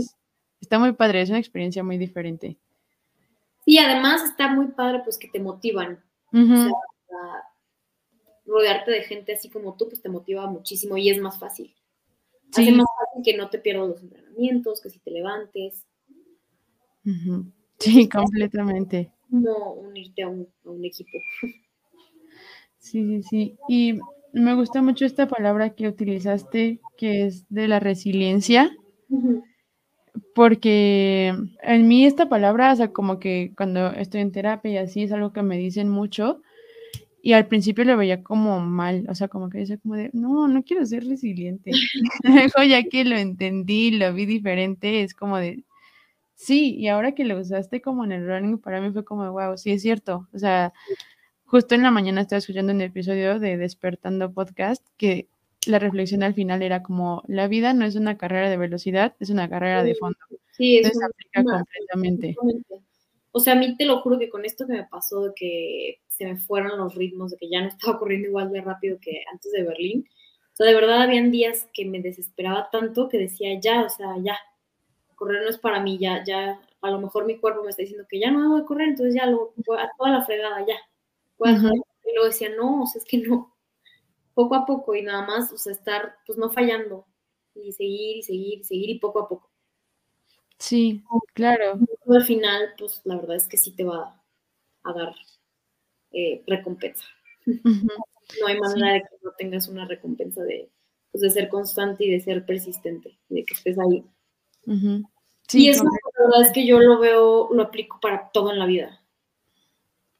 está 0.60 0.80
muy 0.80 0.94
padre, 0.94 1.22
es 1.22 1.30
una 1.30 1.38
experiencia 1.38 1.84
muy 1.84 2.00
diferente. 2.00 2.58
Sí, 3.64 3.78
además 3.78 4.24
está 4.24 4.52
muy 4.52 4.70
padre 4.70 5.02
pues 5.04 5.20
que 5.20 5.28
te 5.28 5.40
motivan 5.40 6.04
rodearte 8.46 8.90
de 8.90 9.04
gente 9.04 9.34
así 9.34 9.50
como 9.50 9.76
tú, 9.76 9.88
pues 9.88 10.02
te 10.02 10.10
motiva 10.10 10.48
muchísimo 10.48 10.98
y 10.98 11.12
es 11.12 11.22
más 11.22 11.38
fácil. 11.38 11.76
Sí. 12.52 12.64
Hace 12.64 12.72
más 12.72 12.88
fácil 13.00 13.24
que 13.24 13.38
no 13.38 13.52
te 13.52 13.60
pierdas 13.60 13.88
los 13.88 14.02
que 14.82 14.90
si 14.90 15.00
te 15.00 15.12
levantes. 15.12 15.86
Sí, 17.80 18.10
completamente. 18.10 19.12
Como 19.30 19.74
unirte 19.74 20.24
a 20.24 20.30
un, 20.30 20.48
equipo. 20.84 21.20
Sí, 22.78 23.06
sí, 23.06 23.24
sí. 23.24 23.58
Y 23.68 24.00
me 24.34 24.56
gusta 24.56 24.82
mucho 24.82 25.06
esta 25.06 25.28
palabra 25.28 25.72
que 25.72 25.88
utilizaste, 25.88 26.80
que 26.98 27.26
es 27.26 27.46
de 27.50 27.68
la 27.68 27.80
resiliencia. 27.80 28.76
Porque 30.34 31.34
en 31.62 31.88
mí 31.88 32.06
esta 32.06 32.30
palabra, 32.30 32.72
o 32.74 32.76
sea, 32.76 32.92
como 32.92 33.20
que 33.20 33.54
cuando 33.56 33.92
estoy 33.92 34.22
en 34.22 34.32
terapia 34.32 34.72
y 34.72 34.78
así 34.78 35.04
es 35.04 35.12
algo 35.12 35.34
que 35.34 35.44
me 35.44 35.58
dicen 35.58 35.90
mucho, 35.90 36.42
y 37.22 37.34
al 37.34 37.48
principio 37.48 37.84
lo 37.86 37.98
veía 37.98 38.24
como 38.24 38.60
mal, 38.60 39.06
o 39.10 39.16
sea, 39.16 39.28
como 39.28 39.50
que 39.50 39.60
decía 39.60 39.78
como 39.78 39.96
de, 39.96 40.10
no, 40.14 40.48
no 40.48 40.64
quiero 40.64 40.86
ser 40.86 41.06
resiliente. 41.06 41.72
Luego 42.24 42.64
ya 42.64 42.84
que 42.84 43.06
lo 43.06 43.18
entendí, 43.18 43.92
lo 43.92 44.14
vi 44.14 44.26
diferente, 44.26 45.04
es 45.04 45.14
como 45.14 45.38
de, 45.38 45.64
sí, 46.36 46.76
y 46.78 46.88
ahora 46.90 47.14
que 47.14 47.26
lo 47.26 47.40
usaste 47.40 47.82
como 47.82 48.06
en 48.06 48.14
el 48.14 48.28
running, 48.28 48.60
para 48.60 48.82
mí 48.82 48.92
fue 48.92 49.06
como, 49.06 49.32
wow, 49.32 49.58
sí 49.58 49.72
es 49.72 49.82
cierto. 49.82 50.28
O 50.34 50.40
sea, 50.40 50.74
justo 51.46 51.76
en 51.76 51.84
la 51.84 51.92
mañana 51.92 52.22
estaba 52.22 52.40
escuchando 52.40 52.74
un 52.74 52.82
episodio 52.82 53.40
de 53.40 53.58
Despertando 53.58 54.34
Podcast 54.34 54.86
que 54.98 55.28
la 55.68 55.80
reflexión 55.80 56.24
al 56.24 56.34
final 56.34 56.62
era 56.62 56.84
como, 56.84 57.24
la 57.28 57.48
vida 57.48 57.74
no 57.74 57.86
es 57.86 57.96
una 57.96 58.18
carrera 58.18 58.50
de 58.50 58.58
velocidad, 58.58 59.16
es 59.20 59.30
una 59.30 59.50
carrera 59.50 59.84
de 59.84 59.96
fondo. 59.96 60.18
Sí, 60.52 60.78
eso 60.78 60.92
se 60.94 61.06
aplica 61.06 61.44
completamente. 61.44 62.36
O 63.32 63.40
sea, 63.40 63.54
a 63.54 63.56
mí 63.56 63.76
te 63.78 63.86
lo 63.86 64.02
juro 64.02 64.18
que 64.18 64.30
con 64.30 64.46
esto 64.46 64.66
que 64.66 64.74
me 64.74 64.86
pasó 64.86 65.24
de 65.24 65.32
que 65.36 66.02
se 66.08 66.26
me 66.26 66.38
fueron 66.38 66.78
los 66.78 66.96
ritmos, 66.96 67.32
de 67.32 67.38
que 67.38 67.50
ya 67.50 67.62
no 67.62 67.68
estaba 67.68 68.00
corriendo 68.00 68.28
igual 68.28 68.52
de 68.52 68.62
rápido 68.62 68.98
que 69.02 69.24
antes 69.32 69.52
de 69.52 69.64
Berlín, 69.64 70.06
o 70.54 70.56
sea, 70.56 70.68
de 70.68 70.74
verdad 70.74 71.02
habían 71.04 71.32
días 71.32 71.68
que 71.74 71.86
me 71.86 72.02
desesperaba 72.02 72.70
tanto 72.72 73.08
que 73.08 73.18
decía, 73.18 73.60
ya, 73.62 73.84
o 73.84 73.90
sea, 73.90 74.16
ya, 74.22 74.38
correr 75.16 75.44
no 75.44 75.50
es 75.50 75.58
para 75.58 75.80
mí, 75.82 75.98
ya, 75.98 76.24
ya, 76.26 76.60
a 76.82 76.92
lo 76.92 77.00
mejor 77.00 77.26
mi 77.26 77.38
cuerpo 77.38 77.64
me 77.64 77.70
está 77.70 77.82
diciendo 77.82 78.08
que 78.10 78.20
ya 78.20 78.32
no 78.32 78.42
debo 78.42 78.58
de 78.58 78.66
correr, 78.66 78.90
entonces 78.90 79.16
ya 79.16 79.26
lo, 79.26 79.54
a 79.78 79.90
toda 79.98 80.12
la 80.12 80.26
fregada, 80.26 80.66
ya. 80.66 80.76
Y 82.06 82.14
luego 82.14 82.26
decía, 82.28 82.50
no, 82.56 82.84
o 82.84 82.88
sea, 82.88 83.00
es 83.00 83.06
que 83.08 83.20
no, 83.20 83.56
poco 84.34 84.56
a 84.56 84.66
poco 84.66 84.96
y 84.96 85.02
nada 85.02 85.26
más, 85.26 85.52
o 85.52 85.58
sea, 85.58 85.74
estar, 85.74 86.16
pues 86.26 86.38
no 86.38 86.50
fallando 86.50 87.06
y 87.54 87.72
seguir 87.74 88.18
y 88.18 88.24
seguir 88.24 88.60
y 88.60 88.64
seguir 88.64 88.90
y 88.90 89.00
poco 89.00 89.20
a 89.20 89.30
poco. 89.30 89.49
Sí, 90.60 91.04
claro. 91.34 91.80
al 92.08 92.24
final, 92.24 92.74
pues 92.78 93.02
la 93.06 93.16
verdad 93.16 93.38
es 93.38 93.48
que 93.48 93.58
sí 93.58 93.72
te 93.72 93.86
va 93.86 94.22
a 94.84 94.94
dar 94.94 95.16
eh, 96.12 96.44
recompensa. 96.46 97.06
No 97.46 98.48
hay 98.48 98.60
manera 98.60 98.94
de 98.94 99.02
que 99.02 99.16
no 99.24 99.32
tengas 99.38 99.68
una 99.70 99.86
recompensa 99.86 100.44
de, 100.44 100.70
pues, 101.12 101.22
de 101.22 101.30
ser 101.30 101.50
constante 101.50 102.06
y 102.06 102.12
de 102.12 102.20
ser 102.20 102.46
persistente, 102.46 103.18
de 103.30 103.46
que 103.46 103.54
estés 103.54 103.80
ahí. 103.80 104.04
sí, 105.48 105.66
y 105.66 105.70
eso 105.70 105.84
la 105.84 105.92
verdad 106.26 106.42
es 106.42 106.52
que 106.52 106.66
yo 106.66 106.80
lo 106.80 107.00
veo, 107.00 107.50
lo 107.54 107.64
aplico 107.64 108.00
para 108.02 108.30
todo 108.32 108.52
en 108.52 108.60
la 108.60 108.66
vida. 108.66 109.02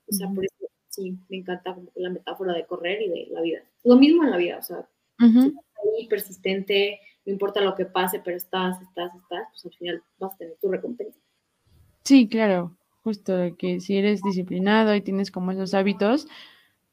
O 0.08 0.14
sea, 0.14 0.28
por 0.30 0.44
eso 0.44 0.56
sí, 0.88 1.18
me 1.30 1.38
encanta 1.38 1.78
la 1.96 2.10
metáfora 2.10 2.54
de 2.54 2.66
correr 2.66 3.02
y 3.02 3.10
de 3.10 3.28
la 3.30 3.42
vida. 3.42 3.60
Lo 3.84 3.96
mismo 3.96 4.24
en 4.24 4.32
la 4.32 4.38
vida, 4.38 4.58
o 4.58 4.64
sea, 4.64 4.90
ahí 5.20 6.08
persistente, 6.08 7.00
no 7.26 7.34
importa 7.34 7.62
lo 7.62 7.76
que 7.76 7.86
pase, 7.86 8.22
pero 8.24 8.38
estás, 8.38 8.82
estás, 8.82 9.14
estás, 9.16 9.48
pues 9.52 9.66
al 9.66 9.74
final 9.74 10.04
vas 10.20 10.34
a 10.34 10.38
tener 10.38 10.58
tu 10.62 10.70
recompensa. 10.70 11.20
Sí, 12.04 12.28
claro, 12.28 12.76
justo 13.04 13.34
que 13.58 13.80
si 13.80 13.98
eres 13.98 14.22
disciplinado 14.22 14.96
y 14.96 15.02
tienes 15.02 15.32
como 15.32 15.52
esos 15.52 15.74
hábitos, 15.74 16.28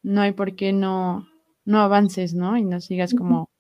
no 0.03 0.21
hay 0.21 0.33
por 0.33 0.55
qué 0.55 0.73
no, 0.73 1.27
no 1.65 1.81
avances, 1.81 2.35
¿no? 2.35 2.57
Y 2.57 2.65
no 2.65 2.81
sigas 2.81 3.15
como 3.15 3.51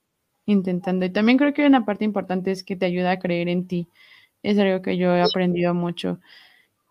intentando. 0.46 1.04
Y 1.06 1.10
también 1.10 1.38
creo 1.38 1.52
que 1.52 1.66
una 1.66 1.84
parte 1.84 2.04
importante 2.04 2.50
es 2.50 2.62
que 2.64 2.76
te 2.76 2.86
ayuda 2.86 3.12
a 3.12 3.18
creer 3.18 3.48
en 3.48 3.66
ti. 3.66 3.88
Es 4.42 4.58
algo 4.58 4.82
que 4.82 4.96
yo 4.96 5.14
he 5.14 5.22
aprendido 5.22 5.74
mucho. 5.74 6.20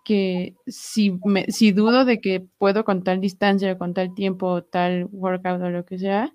Que 0.04 0.56
si, 0.68 1.20
me, 1.24 1.46
si 1.52 1.72
dudo 1.72 2.06
de 2.06 2.20
que 2.20 2.46
puedo 2.58 2.86
con 2.86 3.04
tal 3.04 3.22
distancia 3.22 3.72
o 3.72 3.78
con 3.78 3.94
tal 3.94 4.14
tiempo, 4.14 4.64
tal 4.64 5.08
workout 5.12 5.62
o 5.62 5.70
lo 5.70 5.86
que 5.86 5.98
sea, 5.98 6.34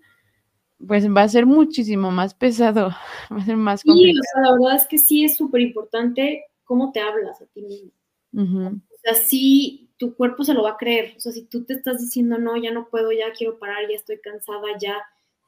pues 0.87 1.09
va 1.09 1.23
a 1.23 1.29
ser 1.29 1.47
muchísimo 1.47 2.11
más 2.11 2.35
pesado, 2.35 2.89
va 3.33 3.37
a 3.37 3.45
ser 3.45 3.57
más 3.57 3.83
complicado. 3.83 4.13
Sí, 4.13 4.21
o 4.21 4.23
sea, 4.33 4.51
la 4.51 4.53
verdad 4.59 4.77
es 4.77 4.87
que 4.87 4.99
sí 4.99 5.25
es 5.25 5.37
súper 5.37 5.61
importante 5.61 6.45
cómo 6.65 6.93
te 6.93 7.01
hablas 7.01 7.41
a 7.41 7.47
ti 7.47 7.63
mismo. 7.63 7.91
O 8.33 8.99
sea, 9.03 9.15
sí, 9.15 9.91
tu 9.97 10.15
cuerpo 10.15 10.45
se 10.45 10.55
lo 10.55 10.63
va 10.63 10.71
a 10.71 10.77
creer. 10.77 11.15
O 11.17 11.21
sea, 11.21 11.33
si 11.33 11.45
tú 11.45 11.65
te 11.65 11.75
estás 11.75 12.01
diciendo, 12.01 12.39
no, 12.39 12.57
ya 12.57 12.71
no 12.71 12.89
puedo, 12.89 13.11
ya 13.13 13.33
quiero 13.33 13.59
parar, 13.59 13.89
ya 13.89 13.97
estoy 13.97 14.21
cansada, 14.21 14.67
ya. 14.81 14.97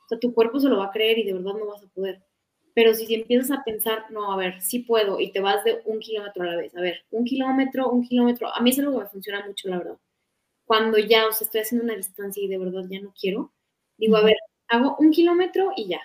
O 0.05 0.09
sea, 0.09 0.19
tu 0.19 0.35
cuerpo 0.35 0.59
se 0.59 0.69
lo 0.69 0.79
va 0.79 0.87
a 0.87 0.91
creer 0.91 1.19
y 1.19 1.25
de 1.25 1.35
verdad 1.35 1.55
no 1.55 1.67
vas 1.67 1.83
a 1.83 1.89
poder. 1.89 2.23
Pero 2.75 2.95
si, 2.95 3.15
empiezas 3.15 3.51
a 3.51 3.63
pensar, 3.65 4.07
no, 4.11 4.33
a 4.33 4.37
ver, 4.37 4.61
sí 4.63 4.81
puedo, 4.81 5.21
y 5.21 5.31
te 5.31 5.41
vas 5.41 5.63
de 5.65 5.83
un 5.85 6.01
kilómetro 6.01 6.43
a 6.43 6.47
la 6.47 6.57
vez, 6.57 6.75
a 6.75 6.81
ver, 6.81 7.05
un 7.11 7.25
kilómetro, 7.25 7.91
un 7.91 8.03
kilómetro, 8.03 8.49
a 8.55 8.61
mí 8.63 8.71
es 8.71 8.79
algo 8.79 8.93
que 8.93 9.05
me 9.05 9.11
funciona 9.11 9.47
mucho, 9.47 9.69
la 9.69 9.79
verdad. 9.79 9.99
Cuando 10.65 10.99
ya, 10.99 11.27
o 11.27 11.33
sea, 11.33 11.45
estoy 11.45 11.61
haciendo 11.61 11.85
una 11.85 11.97
distancia 11.97 12.43
y 12.43 12.49
de 12.49 12.59
verdad 12.59 12.85
ya 12.89 13.01
no 13.01 13.13
quiero, 13.19 13.53
digo, 13.99 14.17
a 14.17 14.25
ver, 14.25 14.37
hago 14.73 14.97
un 14.99 15.11
kilómetro 15.11 15.73
y 15.77 15.89
ya. 15.89 16.01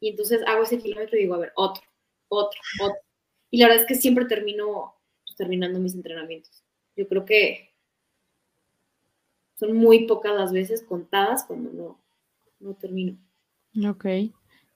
Y 0.00 0.10
entonces 0.10 0.40
hago 0.46 0.62
ese 0.62 0.78
kilómetro 0.78 1.16
y 1.16 1.22
digo, 1.22 1.34
a 1.34 1.38
ver, 1.38 1.52
otro, 1.54 1.82
otro, 2.28 2.60
otro. 2.82 3.00
Y 3.50 3.58
la 3.58 3.68
verdad 3.68 3.82
es 3.82 3.88
que 3.88 3.94
siempre 3.94 4.24
termino 4.24 4.94
pues, 5.24 5.36
terminando 5.36 5.78
mis 5.78 5.94
entrenamientos. 5.94 6.64
Yo 6.96 7.06
creo 7.06 7.24
que 7.24 7.74
son 9.56 9.76
muy 9.76 10.06
pocas 10.06 10.34
las 10.34 10.52
veces 10.52 10.82
contadas 10.82 11.44
cuando 11.44 11.70
no, 11.70 12.00
no 12.60 12.74
termino. 12.74 13.18
Ok. 13.86 14.06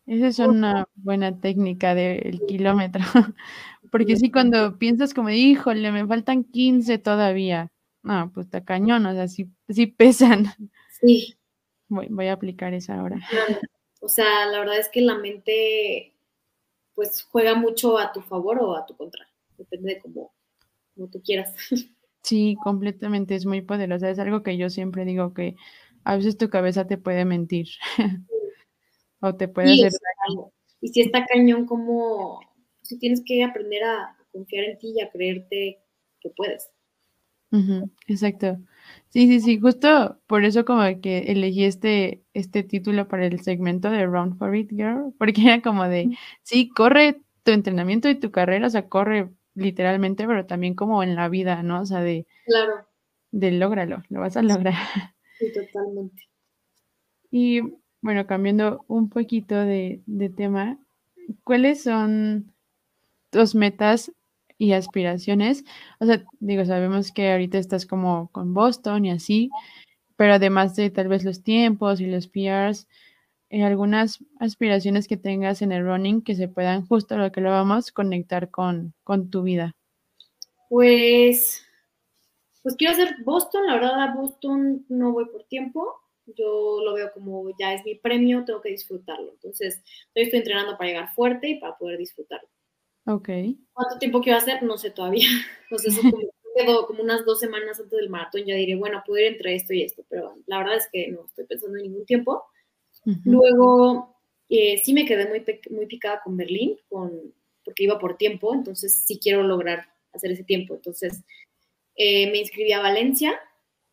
Esa 0.07 0.27
es 0.27 0.39
una 0.41 0.89
buena 0.95 1.41
técnica 1.41 1.95
del 1.95 2.41
kilómetro. 2.47 3.03
Porque 3.91 4.17
sí, 4.17 4.31
cuando 4.31 4.79
piensas 4.79 5.15
como, 5.15 5.31
híjole, 5.31 5.93
me 5.93 6.07
faltan 6.07 6.45
15 6.45 6.99
todavía. 6.99 7.71
No, 8.03 8.31
pues 8.35 8.47
está 8.47 8.65
cañón, 8.65 9.07
o 9.07 9.13
sea, 9.13 9.29
sí, 9.29 9.49
sí 9.69 9.87
pesan. 9.87 10.47
Sí. 11.01 11.37
Voy, 11.93 12.29
a 12.29 12.33
aplicar 12.33 12.73
esa 12.75 12.99
ahora. 12.99 13.21
O 14.01 14.09
sea, 14.09 14.47
la 14.47 14.61
verdad 14.61 14.79
es 14.79 14.89
que 14.89 15.01
la 15.01 15.17
mente 15.17 16.15
pues 16.95 17.23
juega 17.31 17.55
mucho 17.55 17.99
a 17.99 18.13
tu 18.13 18.21
favor 18.21 18.59
o 18.61 18.77
a 18.77 18.87
tu 18.87 18.97
contra. 18.97 19.27
Depende 19.59 19.95
de 19.95 20.01
cómo, 20.01 20.33
tú 21.11 21.23
quieras. 21.23 21.55
Sí, 22.25 22.55
completamente, 22.63 23.35
es 23.35 23.47
muy 23.47 23.63
poderosa. 23.63 24.09
Es 24.09 24.21
algo 24.21 24.45
que 24.45 24.57
yo 24.57 24.71
siempre 24.71 25.05
digo 25.05 25.35
que 25.35 25.57
a 26.05 26.15
veces 26.15 26.39
tu 26.39 26.49
cabeza 26.51 26.87
te 26.87 26.97
puede 26.97 27.25
mentir 27.25 27.67
o 29.21 29.35
te 29.35 29.49
puede 29.49 29.73
hacer 29.73 29.91
daño. 30.29 30.53
Y 30.81 30.89
si 30.91 31.01
está 31.01 31.27
cañón, 31.27 31.67
como 31.67 32.39
si 32.83 32.97
tienes 33.01 33.25
que 33.27 33.43
aprender 33.43 33.83
a 33.83 34.17
confiar 34.31 34.67
en 34.67 34.79
ti 34.79 34.95
y 34.97 35.01
a 35.01 35.11
creerte 35.11 35.83
que 36.21 36.31
puedes. 36.31 36.71
Exacto. 38.07 38.59
Sí, 39.09 39.29
sí, 39.29 39.41
sí, 39.41 39.61
justo 39.61 40.19
por 40.27 40.45
eso 40.45 40.65
como 40.65 40.83
que 41.01 41.19
elegí 41.29 41.65
este, 41.65 42.23
este 42.35 42.63
título 42.63 43.09
para 43.09 43.27
el 43.27 43.41
segmento 43.41 43.91
de 43.91 44.07
Round 44.07 44.39
for 44.39 44.55
It 44.57 44.71
Girl, 44.71 45.15
porque 45.19 45.43
era 45.43 45.63
como 45.63 45.85
de, 45.85 46.17
sí, 46.43 46.69
corre 46.71 47.21
tu 47.45 47.53
entrenamiento 47.53 48.09
y 48.09 48.15
tu 48.15 48.31
carrera, 48.31 48.67
o 48.67 48.71
sea, 48.71 48.89
corre 48.89 49.31
literalmente, 49.55 50.27
pero 50.27 50.47
también 50.47 50.75
como 50.75 51.03
en 51.03 51.15
la 51.15 51.29
vida, 51.29 51.63
¿no? 51.63 51.83
O 51.83 51.87
sea, 51.87 52.01
de... 52.01 52.27
Claro. 52.47 52.87
De 53.31 53.51
lógralo, 53.51 54.03
lo 54.11 54.21
vas 54.21 54.37
a 54.37 54.43
lograr. 54.43 54.75
Sí, 55.39 55.47
totalmente. 55.53 56.29
Y 57.31 57.63
bueno, 58.03 58.27
cambiando 58.27 58.85
un 58.89 59.09
poquito 59.09 59.57
de, 59.57 60.03
de 60.07 60.29
tema, 60.29 60.79
¿cuáles 61.45 61.83
son 61.83 62.53
tus 63.31 63.55
metas 63.55 64.13
y 64.63 64.75
aspiraciones? 64.75 65.65
O 65.99 66.07
sea, 66.07 66.25
digo, 66.39 66.65
sabemos 66.65 67.11
que 67.11 67.33
ahorita 67.33 67.59
estás 67.59 67.85
como 67.85 68.31
con 68.31 68.55
Boston 68.55 69.05
y 69.05 69.11
así, 69.11 69.51
pero 70.15 70.35
además 70.35 70.77
de 70.77 70.89
tal 70.91 71.09
vez 71.09 71.25
los 71.25 71.43
tiempos 71.43 72.01
y 72.01 72.07
los 72.07 72.29
PRs, 72.29 72.87
eh, 73.51 73.65
algunas 73.65 74.25
aspiraciones 74.39 75.09
que 75.09 75.17
tengas 75.17 75.63
en 75.63 75.73
el 75.73 75.85
running 75.85 76.23
que 76.23 76.37
se 76.37 76.47
puedan, 76.47 76.87
justo 76.87 77.19
lo 77.19 77.33
que 77.33 77.41
lo 77.41 77.51
vamos, 77.51 77.91
conectar 77.91 78.51
con, 78.51 78.95
con 79.03 79.31
tu 79.31 79.43
vida. 79.43 79.75
Pues, 80.69 81.67
pues 82.63 82.77
quiero 82.77 82.93
hacer 82.93 83.17
Boston, 83.25 83.67
la 83.67 83.75
verdad 83.75 84.15
Boston 84.15 84.87
no 84.89 85.11
voy 85.11 85.25
por 85.25 85.43
tiempo, 85.45 85.93
yo 86.25 86.81
lo 86.85 86.95
veo 86.95 87.11
como 87.13 87.51
ya 87.59 87.75
es 87.75 87.85
mi 87.85 87.97
premio, 87.97 88.45
tengo 88.45 88.63
que 88.63 88.71
disfrutarlo. 88.71 89.33
Entonces, 89.33 89.83
estoy 90.15 90.39
entrenando 90.39 90.79
para 90.79 90.89
llegar 90.89 91.15
fuerte 91.15 91.49
y 91.49 91.59
para 91.59 91.77
poder 91.77 91.99
disfrutarlo. 91.99 92.49
Ok. 93.07 93.29
¿Cuánto 93.73 93.99
tiempo 93.99 94.21
quiero 94.21 94.39
hacer? 94.39 94.63
No 94.63 94.79
sé 94.79 94.91
todavía. 94.91 95.29
Sé, 95.79 95.89
eso 95.89 96.03
como, 96.03 96.19
quedó 96.55 96.87
como 96.87 97.03
unas 97.03 97.25
dos 97.25 97.41
semanas 97.41 97.81
antes 97.81 97.99
del 97.99 98.11
maratón, 98.11 98.45
ya 98.45 98.55
diré, 98.55 98.75
bueno, 98.77 99.03
puedo 99.07 99.21
ir 99.21 99.33
entre 99.33 99.55
esto 99.55 99.73
y 99.73 99.83
esto, 99.83 100.05
pero 100.09 100.37
la 100.47 100.59
verdad 100.59 100.77
es 100.77 100.89
que 100.93 101.09
no 101.09 101.25
estoy 101.27 101.47
pensando 101.47 101.79
en 101.79 101.85
ningún 101.85 102.07
tiempo. 102.07 102.45
Luego, 103.25 104.17
eh, 104.49 104.81
sí 104.85 104.93
me 104.93 105.07
quedé 105.07 105.29
muy, 105.29 105.45
muy 105.71 105.87
picada 105.87 106.21
con 106.23 106.37
Berlín, 106.37 106.79
con, 106.89 107.35
porque 107.65 107.85
iba 107.85 107.99
por 107.99 108.17
tiempo, 108.17 108.55
entonces 108.55 109.03
sí 109.05 109.19
quiero 109.19 109.43
lograr 109.43 109.87
hacer 110.13 110.31
ese 110.31 110.45
tiempo. 110.45 110.75
Entonces, 110.75 111.25
eh, 111.97 112.31
me 112.31 112.39
inscribí 112.39 112.73
a 112.73 112.81
Valencia, 112.81 113.41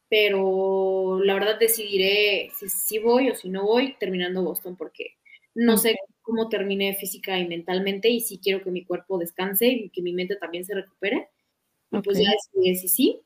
pero 0.10 1.20
la 1.24 1.34
verdad 1.34 1.58
decidiré 1.60 2.52
si, 2.60 2.70
si 2.70 3.00
voy 3.00 3.30
o 3.30 3.36
si 3.36 3.50
no 3.50 3.64
voy 3.64 3.96
terminando 4.00 4.44
Boston, 4.44 4.76
porque 4.76 5.16
no 5.56 5.78
sé 5.78 5.96
cómo 6.30 6.48
termine 6.48 6.94
física 6.94 7.40
y 7.40 7.48
mentalmente 7.48 8.08
y 8.10 8.22
si 8.22 8.38
quiero 8.38 8.64
que 8.64 8.70
mi 8.70 8.86
cuerpo 8.86 9.18
descanse 9.18 9.68
y 9.68 9.90
que 9.90 10.04
mi 10.04 10.14
mente 10.14 10.36
también 10.36 10.64
se 10.64 10.76
recupere. 10.76 11.30
Y 11.92 12.00
pues 12.02 12.20
ya 12.20 12.32
decidiré 12.32 12.76
si 12.76 12.88
sí. 12.88 13.22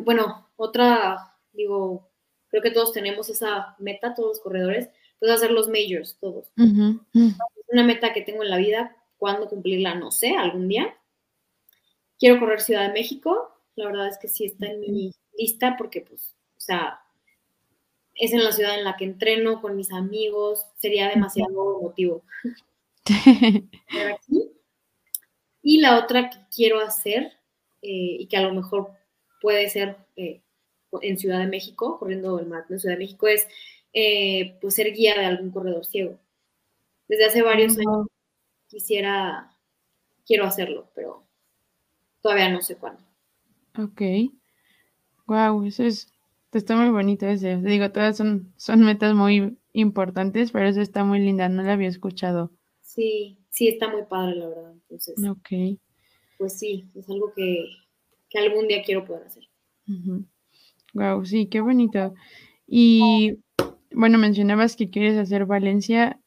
bueno, 0.00 0.50
otra, 0.56 1.38
digo, 1.52 2.10
creo 2.48 2.62
que 2.62 2.70
todos 2.70 2.92
tenemos 2.92 3.30
esa 3.30 3.74
meta, 3.78 4.14
todos 4.14 4.36
los 4.36 4.40
corredores, 4.40 4.90
pues 5.18 5.32
hacer 5.32 5.50
los 5.50 5.68
majors, 5.68 6.18
todos. 6.20 6.52
Es 6.56 7.64
una 7.68 7.84
meta 7.84 8.12
que 8.12 8.20
tengo 8.20 8.42
en 8.42 8.50
la 8.50 8.58
vida, 8.58 8.94
cuándo 9.16 9.48
cumplirla, 9.48 9.94
no 9.94 10.10
sé, 10.10 10.36
algún 10.36 10.68
día. 10.68 10.94
Quiero 12.18 12.38
correr 12.38 12.60
Ciudad 12.60 12.86
de 12.86 12.92
México, 12.92 13.50
la 13.76 13.86
verdad 13.86 14.08
es 14.08 14.18
que 14.18 14.28
sí 14.28 14.44
está 14.44 14.66
en 14.66 14.80
mi 14.80 15.12
lista 15.38 15.76
porque, 15.78 16.02
pues, 16.02 16.36
o 16.56 16.60
sea, 16.60 17.00
es 18.14 18.32
en 18.32 18.44
la 18.44 18.52
ciudad 18.52 18.78
en 18.78 18.84
la 18.84 18.96
que 18.96 19.04
entreno 19.04 19.60
con 19.60 19.76
mis 19.76 19.92
amigos, 19.92 20.66
sería 20.76 21.08
demasiado 21.08 21.80
emotivo. 21.80 22.22
y 25.62 25.80
la 25.80 25.98
otra 25.98 26.30
que 26.30 26.38
quiero 26.54 26.80
hacer 26.80 27.32
eh, 27.82 28.16
y 28.20 28.26
que 28.26 28.36
a 28.36 28.42
lo 28.42 28.54
mejor 28.54 28.92
puede 29.40 29.68
ser 29.68 29.98
eh, 30.16 30.42
en 31.02 31.18
Ciudad 31.18 31.38
de 31.38 31.46
México, 31.46 31.98
corriendo 31.98 32.38
el 32.38 32.46
maratón 32.46 32.74
en 32.74 32.80
Ciudad 32.80 32.94
de 32.94 33.04
México, 33.04 33.26
es 33.26 33.46
eh, 33.92 34.56
pues 34.60 34.74
ser 34.74 34.92
guía 34.92 35.14
de 35.18 35.26
algún 35.26 35.50
corredor 35.50 35.84
ciego. 35.84 36.18
Desde 37.08 37.26
hace 37.26 37.42
varios 37.42 37.76
años 37.78 38.06
quisiera, 38.68 39.54
quiero 40.26 40.44
hacerlo, 40.44 40.90
pero 40.94 41.24
todavía 42.22 42.48
no 42.48 42.62
sé 42.62 42.76
cuándo. 42.76 43.02
Ok. 43.78 44.02
Wow, 45.26 45.64
eso 45.64 45.84
es, 45.84 46.13
está 46.58 46.76
muy 46.76 46.90
bonito 46.90 47.26
ese. 47.26 47.56
Digo, 47.58 47.90
todas 47.90 48.16
son, 48.16 48.52
son 48.56 48.80
metas 48.80 49.14
muy 49.14 49.58
importantes, 49.72 50.52
pero 50.52 50.68
eso 50.68 50.80
está 50.80 51.04
muy 51.04 51.18
linda, 51.20 51.48
no 51.48 51.62
la 51.62 51.74
había 51.74 51.88
escuchado. 51.88 52.52
Sí, 52.80 53.38
sí, 53.50 53.68
está 53.68 53.90
muy 53.90 54.04
padre, 54.04 54.36
la 54.36 54.48
verdad. 54.48 54.72
Entonces, 54.72 55.14
ok. 55.28 55.78
Pues 56.38 56.58
sí, 56.58 56.88
es 56.94 57.08
algo 57.08 57.32
que, 57.34 57.64
que 58.28 58.38
algún 58.38 58.68
día 58.68 58.82
quiero 58.84 59.04
poder 59.04 59.24
hacer. 59.24 59.44
Wow, 60.94 61.24
sí, 61.24 61.46
qué 61.46 61.60
bonito. 61.60 62.14
Y 62.66 63.38
bueno, 63.92 64.18
mencionabas 64.18 64.76
que 64.76 64.90
quieres 64.90 65.18
hacer 65.18 65.46
Valencia. 65.46 66.20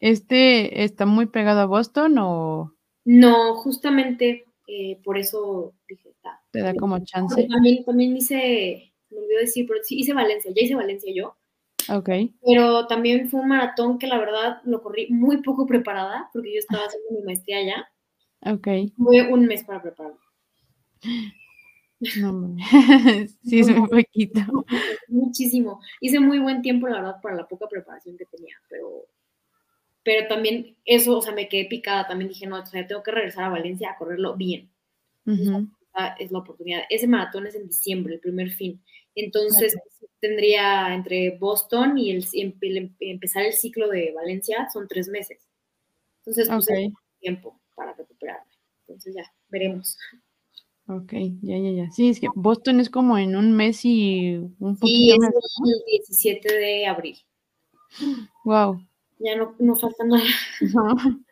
¿Este 0.00 0.84
está 0.84 1.06
muy 1.06 1.26
pegado 1.26 1.60
a 1.60 1.66
Boston 1.66 2.16
o...? 2.18 2.74
No, 3.04 3.54
justamente 3.54 4.44
eh, 4.68 5.00
por 5.02 5.16
eso 5.16 5.74
dije, 5.88 6.10
está. 6.10 6.42
Te 6.50 6.60
da 6.60 6.74
como 6.74 7.02
chance. 7.02 7.48
También, 7.48 7.84
también 7.84 8.16
hice, 8.16 8.87
me 9.10 9.18
olvidó 9.18 9.40
decir, 9.40 9.66
pero 9.66 9.80
sí 9.82 9.98
hice 9.98 10.12
Valencia, 10.12 10.52
ya 10.54 10.62
hice 10.62 10.74
Valencia 10.74 11.12
yo. 11.14 11.36
Ok. 11.90 12.08
Pero 12.44 12.86
también 12.86 13.30
fue 13.30 13.40
un 13.40 13.48
maratón 13.48 13.98
que 13.98 14.06
la 14.06 14.18
verdad 14.18 14.60
lo 14.64 14.82
corrí 14.82 15.08
muy 15.10 15.42
poco 15.42 15.66
preparada, 15.66 16.28
porque 16.32 16.52
yo 16.52 16.58
estaba 16.58 16.84
haciendo 16.84 17.10
mi 17.12 17.22
maestría 17.22 17.58
allá. 17.58 17.88
Ok. 18.52 18.68
Fue 18.96 19.32
un 19.32 19.46
mes 19.46 19.64
para 19.64 19.82
prepararme. 19.82 20.18
No, 22.20 22.56
sí, 23.44 23.60
es 23.60 23.68
muy 23.70 23.88
poquito. 23.88 24.40
Muchísimo. 25.08 25.80
Hice 26.00 26.20
muy 26.20 26.38
buen 26.38 26.62
tiempo, 26.62 26.86
la 26.86 26.96
verdad, 26.96 27.20
para 27.22 27.34
la 27.34 27.48
poca 27.48 27.66
preparación 27.68 28.16
que 28.16 28.26
tenía, 28.26 28.54
pero, 28.68 29.06
pero 30.04 30.28
también 30.28 30.76
eso, 30.84 31.18
o 31.18 31.22
sea, 31.22 31.32
me 31.32 31.48
quedé 31.48 31.64
picada. 31.64 32.06
También 32.06 32.28
dije, 32.28 32.46
no, 32.46 32.60
o 32.60 32.66
sea, 32.66 32.86
tengo 32.86 33.02
que 33.02 33.10
regresar 33.10 33.44
a 33.44 33.48
Valencia 33.48 33.90
a 33.90 33.96
correrlo 33.96 34.36
bien. 34.36 34.70
Es 36.18 36.30
la 36.30 36.38
oportunidad. 36.38 36.82
Ese 36.90 37.06
maratón 37.06 37.46
es 37.46 37.54
en 37.54 37.66
diciembre, 37.66 38.14
el 38.14 38.20
primer 38.20 38.50
fin. 38.50 38.82
Entonces, 39.14 39.76
tendría 40.20 40.94
entre 40.94 41.36
Boston 41.38 41.98
y 41.98 42.10
el, 42.10 42.24
empezar 43.00 43.44
el 43.44 43.52
ciclo 43.52 43.88
de 43.88 44.12
Valencia, 44.12 44.68
son 44.72 44.86
tres 44.88 45.08
meses. 45.08 45.48
Entonces, 46.18 46.48
pues, 46.48 46.66
tiempo 47.20 47.60
para 47.74 47.94
recuperarme. 47.94 48.52
Entonces, 48.86 49.14
ya, 49.14 49.32
veremos. 49.48 49.96
Ok, 50.86 51.12
ya, 51.42 51.58
ya, 51.58 51.70
ya. 51.70 51.90
Sí, 51.90 52.08
es 52.08 52.20
que 52.20 52.28
Boston 52.34 52.80
es 52.80 52.88
como 52.88 53.18
en 53.18 53.36
un 53.36 53.54
mes 53.54 53.80
y 53.84 54.36
un 54.36 54.78
poquito 54.78 54.86
sí, 54.86 55.10
es 55.10 55.18
el 55.18 55.84
17 55.86 56.54
de 56.54 56.86
abril. 56.86 57.18
Wow. 58.44 58.80
Ya 59.18 59.36
no, 59.36 59.54
no 59.58 59.76
falta 59.76 60.04
nada. 60.04 60.24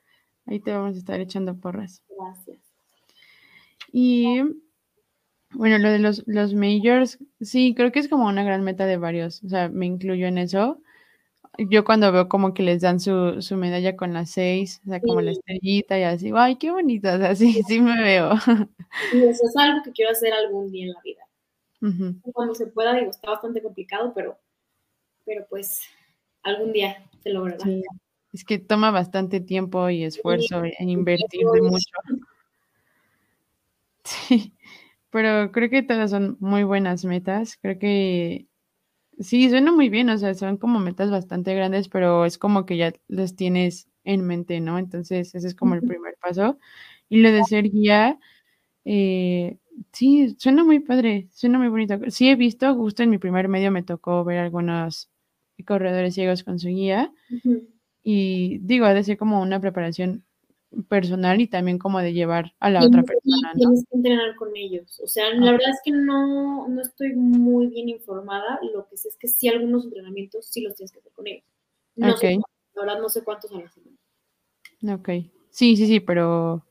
Ahí 0.47 0.61
te 0.61 0.73
vamos 0.73 0.97
a 0.97 0.99
estar 0.99 1.21
echando 1.21 1.59
porras. 1.59 2.03
Gracias. 2.09 2.66
Y 3.93 4.43
bueno, 5.53 5.79
lo 5.79 5.91
de 5.91 5.99
los, 5.99 6.23
los 6.27 6.55
majors, 6.55 7.19
sí, 7.41 7.75
creo 7.75 7.93
que 7.93 8.01
es 8.01 8.09
como 8.09 8.27
una 8.27 8.45
gran 8.45 8.63
meta 8.63 8.87
de 8.87 8.97
varios. 8.97 9.43
O 9.45 9.49
sea, 9.49 9.69
me 9.69 9.87
incluyo 9.87 10.27
en 10.27 10.39
eso 10.39 10.81
yo 11.59 11.85
cuando 11.85 12.13
veo 12.13 12.29
como 12.29 12.55
que 12.55 12.63
les 12.63 12.83
dan 12.83 13.01
su, 13.01 13.41
su 13.41 13.57
medalla 13.57 13.97
con 13.97 14.13
las 14.13 14.31
seis, 14.31 14.81
o 14.87 14.91
sea, 14.91 15.01
como 15.01 15.21
la 15.21 15.31
estrellita 15.33 15.99
y 15.99 16.03
así, 16.03 16.31
ay, 16.35 16.57
qué 16.57 16.71
bonita, 16.71 17.15
o 17.15 17.19
sea, 17.19 17.35
sí, 17.35 17.63
sí 17.67 17.81
me 17.81 18.01
veo. 18.03 18.31
Sí, 19.11 19.23
eso 19.23 19.45
es 19.47 19.57
algo 19.59 19.83
que 19.85 19.93
quiero 19.93 20.13
hacer 20.13 20.33
algún 20.33 20.71
día 20.71 20.87
en 20.87 20.93
la 20.93 21.01
vida. 21.03 21.23
Cuando 22.33 22.55
se 22.55 22.67
pueda, 22.67 22.95
digo, 22.95 23.11
está 23.11 23.31
bastante 23.31 23.61
complicado, 23.61 24.13
pero, 24.15 24.39
pero 25.27 25.47
pues 25.51 25.83
algún 26.43 26.73
día 26.73 27.05
se 27.23 27.31
logrará. 27.31 27.63
Sí. 27.63 27.83
Es 28.33 28.45
que 28.45 28.59
toma 28.59 28.91
bastante 28.91 29.41
tiempo 29.41 29.91
y 29.91 30.05
esfuerzo 30.05 30.63
en 30.65 30.89
invertir 30.89 31.47
de 31.53 31.61
mucho. 31.61 31.91
Sí, 34.07 34.55
pero 35.11 35.53
creo 35.53 35.71
que 35.71 35.83
todas 35.83 36.11
son 36.11 36.37
muy 36.41 36.65
buenas 36.65 37.05
metas. 37.05 37.57
Creo 37.61 37.79
que 37.79 38.49
Sí, 39.21 39.51
suena 39.51 39.73
muy 39.73 39.91
bien, 39.91 40.11
o 40.11 40.19
sea, 40.19 40.35
son 40.35 40.59
como 40.59 40.81
metas 40.81 41.11
bastante 41.11 41.55
grandes, 41.55 41.89
pero 41.89 42.25
es 42.27 42.39
como 42.39 42.67
que 42.67 42.77
ya 42.79 42.93
las 43.09 43.37
tienes 43.37 43.89
en 44.05 44.27
mente, 44.27 44.61
¿no? 44.61 44.79
Entonces, 44.79 45.35
ese 45.35 45.47
es 45.49 45.55
como 45.57 45.75
el 45.77 45.85
primer 45.85 46.17
paso. 46.23 46.59
Y 47.11 47.21
lo 47.23 47.33
de 47.33 47.45
ser 47.45 47.71
guía, 47.71 48.19
eh, 48.85 49.59
sí, 49.93 50.37
suena 50.39 50.65
muy 50.65 50.81
padre, 50.81 51.29
suena 51.33 51.59
muy 51.59 51.69
bonito. 51.69 51.99
Sí 52.11 52.31
he 52.31 52.37
visto, 52.37 52.75
justo 52.77 53.03
en 53.05 53.11
mi 53.11 53.19
primer 53.19 53.49
medio 53.49 53.73
me 53.73 53.83
tocó 53.85 54.25
ver 54.25 54.39
algunos 54.41 55.11
corredores 55.67 56.15
ciegos 56.15 56.45
con 56.45 56.59
su 56.61 56.69
guía. 56.69 57.13
Y 58.03 58.59
digo, 58.61 58.87
ha 58.87 58.95
de 58.95 59.05
ser 59.05 59.19
como 59.19 59.43
una 59.43 59.61
preparación 59.61 60.25
personal 60.89 61.41
y 61.41 61.47
también 61.47 61.79
como 61.79 62.01
de 62.01 62.13
llevar 62.13 62.55
a 62.59 62.71
la 62.71 62.85
otra 62.85 63.03
persona. 63.03 63.53
¿no? 63.55 63.59
Tienes 63.59 63.85
que 63.89 63.97
entrenar 63.97 64.37
con 64.37 64.57
ellos. 64.57 65.01
O 65.01 65.07
sea, 65.07 65.33
la 65.35 65.53
verdad 65.53 65.71
es 65.71 65.81
que 65.85 65.93
no, 65.93 66.69
no 66.69 66.83
estoy 66.83 67.15
muy 67.15 67.69
bien 67.69 67.89
informada. 67.89 68.59
Lo 68.73 68.87
que 68.89 68.97
sé 68.97 69.09
es 69.09 69.17
que 69.17 69.29
sí 69.29 69.49
algunos 69.49 69.85
entrenamientos 69.85 70.47
sí 70.47 70.61
los 70.63 70.75
tienes 70.75 70.93
que 70.93 70.99
hacer 70.99 71.13
con 71.13 71.27
ellos. 71.27 71.45
No 71.95 72.17
sé, 72.17 72.39
la 72.75 72.83
verdad 72.83 73.01
no 73.01 73.09
sé 73.09 73.25
cuántos 73.25 73.51
a 73.53 73.61
la 73.61 73.71
semana. 73.71 73.97
Ok. 74.95 75.09
Sí, 75.51 75.77
sí, 75.77 75.87
sí, 75.87 76.01
pero 76.01 76.67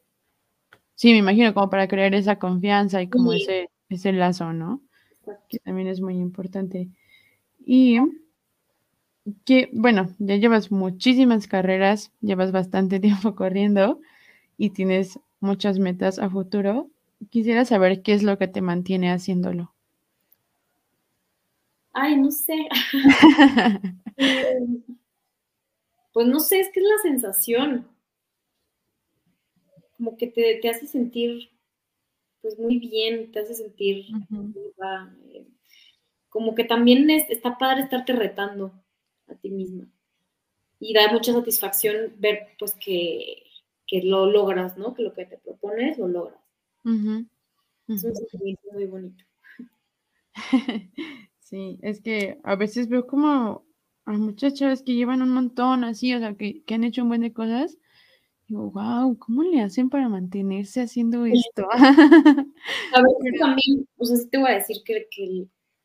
sí, 0.94 1.12
me 1.12 1.18
imagino 1.18 1.54
como 1.54 1.70
para 1.70 1.88
crear 1.88 2.14
esa 2.14 2.38
confianza 2.38 3.02
y 3.02 3.10
como 3.10 3.34
ese, 3.34 3.70
ese 3.90 4.12
lazo, 4.12 4.54
¿no? 4.54 4.82
Que 5.50 5.58
también 5.60 5.88
es 5.88 6.02
muy 6.02 6.16
importante. 6.18 6.90
Y 7.66 7.98
que, 9.46 9.70
bueno, 9.74 10.14
ya 10.20 10.36
llevas 10.36 10.72
muchísimas 10.72 11.48
carreras, 11.48 12.12
llevas 12.22 12.52
bastante 12.52 13.00
tiempo 13.02 13.36
corriendo 13.36 14.00
y 14.58 14.70
tienes 14.72 15.20
muchas 15.40 15.80
metas 15.80 16.20
a 16.20 16.30
futuro. 16.30 16.90
Quisiera 17.30 17.66
saber 17.66 18.02
qué 18.02 18.14
es 18.14 18.24
lo 18.24 18.38
que 18.38 18.48
te 18.48 18.62
mantiene 18.62 19.12
haciéndolo. 19.12 19.74
Ay, 21.94 22.18
no 22.18 22.30
sé. 22.30 22.68
pues 26.14 26.28
no 26.28 26.40
sé, 26.42 26.60
es 26.60 26.70
que 26.72 26.82
es 26.82 26.86
la 26.86 26.98
sensación. 27.02 27.88
Como 29.98 30.18
que 30.18 30.28
te, 30.28 30.70
hace 30.70 30.88
sentir 30.88 31.52
pues 32.42 32.60
muy 32.60 32.78
bien, 32.80 33.32
te 33.32 33.40
hace 33.40 33.56
sentir 33.56 34.06
eh, 35.34 35.48
como 36.30 36.54
que 36.54 36.66
también 36.66 37.10
está 37.10 37.58
padre 37.58 37.82
estarte 37.82 38.14
retando 38.14 38.85
a 39.28 39.36
ti 39.36 39.50
misma. 39.50 39.88
Y 40.80 40.94
da 40.94 41.12
mucha 41.12 41.34
satisfacción 41.34 42.14
ver 42.18 42.50
pues 42.60 42.76
que, 42.76 43.44
lo 44.04 44.26
logras, 44.26 44.78
¿no? 44.78 44.94
Que 44.94 45.04
lo 45.04 45.14
que 45.14 45.26
te 45.26 45.38
propones 45.38 45.98
lo 45.98 46.08
logras. 46.08 46.40
Es 46.84 48.04
un 48.04 48.16
sentimiento 48.16 48.68
muy 48.74 48.86
bonito. 48.86 49.24
Sí, 51.46 51.78
es 51.84 52.02
que 52.02 52.40
a 52.44 52.56
veces 52.56 52.90
veo 52.90 53.06
como 53.06 53.64
a 54.06 54.12
muchas 54.14 54.56
chavas 54.56 54.82
que 54.82 54.96
llevan 54.96 55.22
un 55.22 55.30
montón 55.30 55.84
así, 55.84 56.12
o 56.16 56.18
sea, 56.18 56.34
que, 56.34 56.64
han 56.70 56.84
hecho 56.84 57.04
un 57.04 57.10
buen 57.10 57.22
de 57.22 57.34
cosas. 57.34 57.78
Digo, 58.48 58.72
wow, 58.72 59.16
¿cómo 59.20 59.44
le 59.44 59.62
hacen 59.62 59.92
para 59.92 60.10
mantenerse 60.10 60.82
haciendo 60.82 61.24
esto? 61.26 61.68
a 61.72 63.02
veces 63.02 63.40
también, 63.40 63.88
o 63.98 64.06
sea, 64.06 64.18
sí 64.18 64.28
te 64.28 64.40
voy 64.40 64.50
a 64.50 64.56
decir 64.56 64.78
que, 64.84 65.08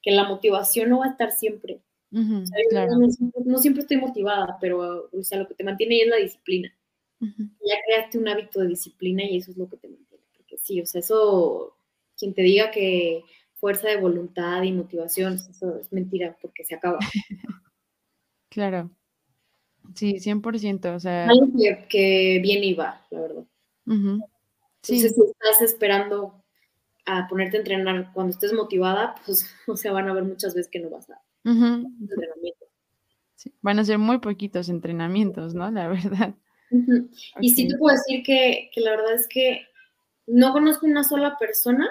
que, 0.03 0.11
la 0.11 0.27
motivación 0.29 0.89
no 0.89 1.01
va 1.01 1.07
a 1.07 1.11
estar 1.11 1.31
siempre. 1.31 1.83
No, 2.11 3.59
siempre 3.59 3.83
estoy 3.83 3.97
motivada, 3.99 4.59
pero 4.61 5.09
o 5.13 5.23
sea, 5.23 5.39
lo 5.39 5.49
que 5.49 5.55
te 5.55 5.65
mantiene 5.65 6.03
es 6.03 6.09
la 6.09 6.17
disciplina. 6.17 6.73
Ya 7.21 7.77
creaste 7.87 8.19
un 8.19 8.29
hábito 8.29 8.61
de 8.61 8.69
disciplina 8.69 9.23
y 9.25 9.37
eso 9.37 9.51
es 9.51 9.57
lo 9.57 9.69
que 9.69 9.77
te 9.77 9.89
mantiene. 9.89 10.25
Porque 10.37 10.57
sí, 10.57 10.81
o 10.81 10.87
sea, 10.87 11.01
eso, 11.01 11.77
quien 12.17 12.33
te 12.33 12.43
diga 12.43 12.71
que 12.71 13.23
fuerza 13.55 13.89
de 13.89 13.99
voluntad 13.99 14.63
y 14.63 14.73
motivación, 14.73 15.35
eso 15.35 15.77
es 15.77 15.93
mentira 15.93 16.37
porque 16.41 16.65
se 16.65 16.75
acaba. 16.75 16.99
claro. 18.49 18.91
Sí, 19.95 20.15
100%, 20.15 20.95
o 20.95 21.01
sea... 21.01 21.29
Algo 21.29 21.47
que, 21.59 21.87
que 21.89 22.41
viene 22.43 22.67
y 22.67 22.75
va, 22.75 23.05
la 23.11 23.21
verdad. 23.21 23.45
sí. 24.83 24.95
Entonces, 24.95 25.15
si 25.15 25.23
estás 25.23 25.63
esperando 25.63 26.43
a 27.05 27.29
ponerte 27.29 27.57
a 27.57 27.61
entrenar 27.61 28.13
cuando 28.13 28.33
estés 28.33 28.53
motivada, 28.53 29.15
pues, 29.27 29.47
o 29.67 29.77
sea, 29.77 29.93
van 29.93 30.09
a 30.09 30.15
ver 30.15 30.25
muchas 30.25 30.55
veces 30.55 30.71
que 30.71 30.81
no 30.81 30.91
vas 30.91 31.11
a... 31.11 31.21
Van 33.63 33.79
a 33.79 33.85
ser 33.85 33.99
muy 33.99 34.19
poquitos 34.19 34.69
entrenamientos, 34.69 35.55
¿no? 35.55 35.71
La 35.71 35.89
verdad. 35.89 36.35
Y 37.41 37.51
sí 37.51 37.69
te 37.69 37.77
puedo 37.77 37.97
decir 37.97 38.23
que, 38.23 38.71
que 38.73 38.81
la 38.81 38.91
verdad 38.93 39.15
es 39.15 39.27
que 39.29 39.67
no 40.27 40.53
conozco 40.53 40.87
una 40.87 41.03
sola 41.03 41.37
persona 41.39 41.89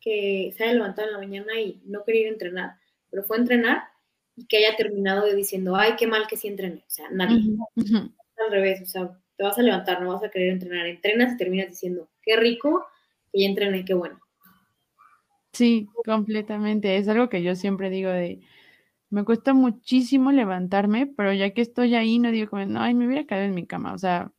que 0.00 0.52
se 0.56 0.64
haya 0.64 0.74
levantado 0.74 1.08
en 1.08 1.14
la 1.14 1.20
mañana 1.20 1.60
y 1.60 1.80
no 1.84 2.04
quería 2.04 2.22
ir 2.22 2.26
a 2.28 2.32
entrenar, 2.32 2.76
pero 3.10 3.22
fue 3.24 3.36
a 3.36 3.40
entrenar 3.40 3.82
y 4.36 4.46
que 4.46 4.58
haya 4.58 4.76
terminado 4.76 5.26
diciendo, 5.34 5.76
ay, 5.76 5.92
qué 5.98 6.06
mal 6.06 6.26
que 6.28 6.36
sí 6.36 6.48
entrené. 6.48 6.84
O 6.86 6.90
sea, 6.90 7.10
nadie. 7.10 7.56
Al 7.76 8.50
revés, 8.50 8.80
o 8.82 8.86
sea, 8.86 9.18
te 9.36 9.44
vas 9.44 9.58
a 9.58 9.62
levantar, 9.62 10.02
no 10.02 10.12
vas 10.12 10.22
a 10.22 10.30
querer 10.30 10.50
entrenar. 10.50 10.86
Entrenas 10.86 11.34
y 11.34 11.36
terminas 11.36 11.68
diciendo, 11.68 12.08
qué 12.22 12.36
rico 12.36 12.86
que 13.32 13.40
ya 13.40 13.48
entrené, 13.48 13.84
qué 13.84 13.94
bueno. 13.94 14.18
Sí, 15.52 15.88
completamente. 16.04 16.96
Es 16.96 17.08
algo 17.08 17.28
que 17.28 17.42
yo 17.42 17.54
siempre 17.54 17.90
digo 17.90 18.10
de, 18.10 18.40
me 19.10 19.24
cuesta 19.24 19.54
muchísimo 19.54 20.32
levantarme, 20.32 21.06
pero 21.06 21.32
ya 21.32 21.50
que 21.52 21.62
estoy 21.62 21.94
ahí, 21.96 22.18
no 22.18 22.30
digo 22.30 22.50
como, 22.50 22.64
no, 22.66 22.80
ay, 22.80 22.94
me 22.94 23.06
hubiera 23.06 23.26
caído 23.26 23.44
en 23.46 23.54
mi 23.54 23.66
cama. 23.66 23.92
O 23.92 23.98
sea, 23.98 24.32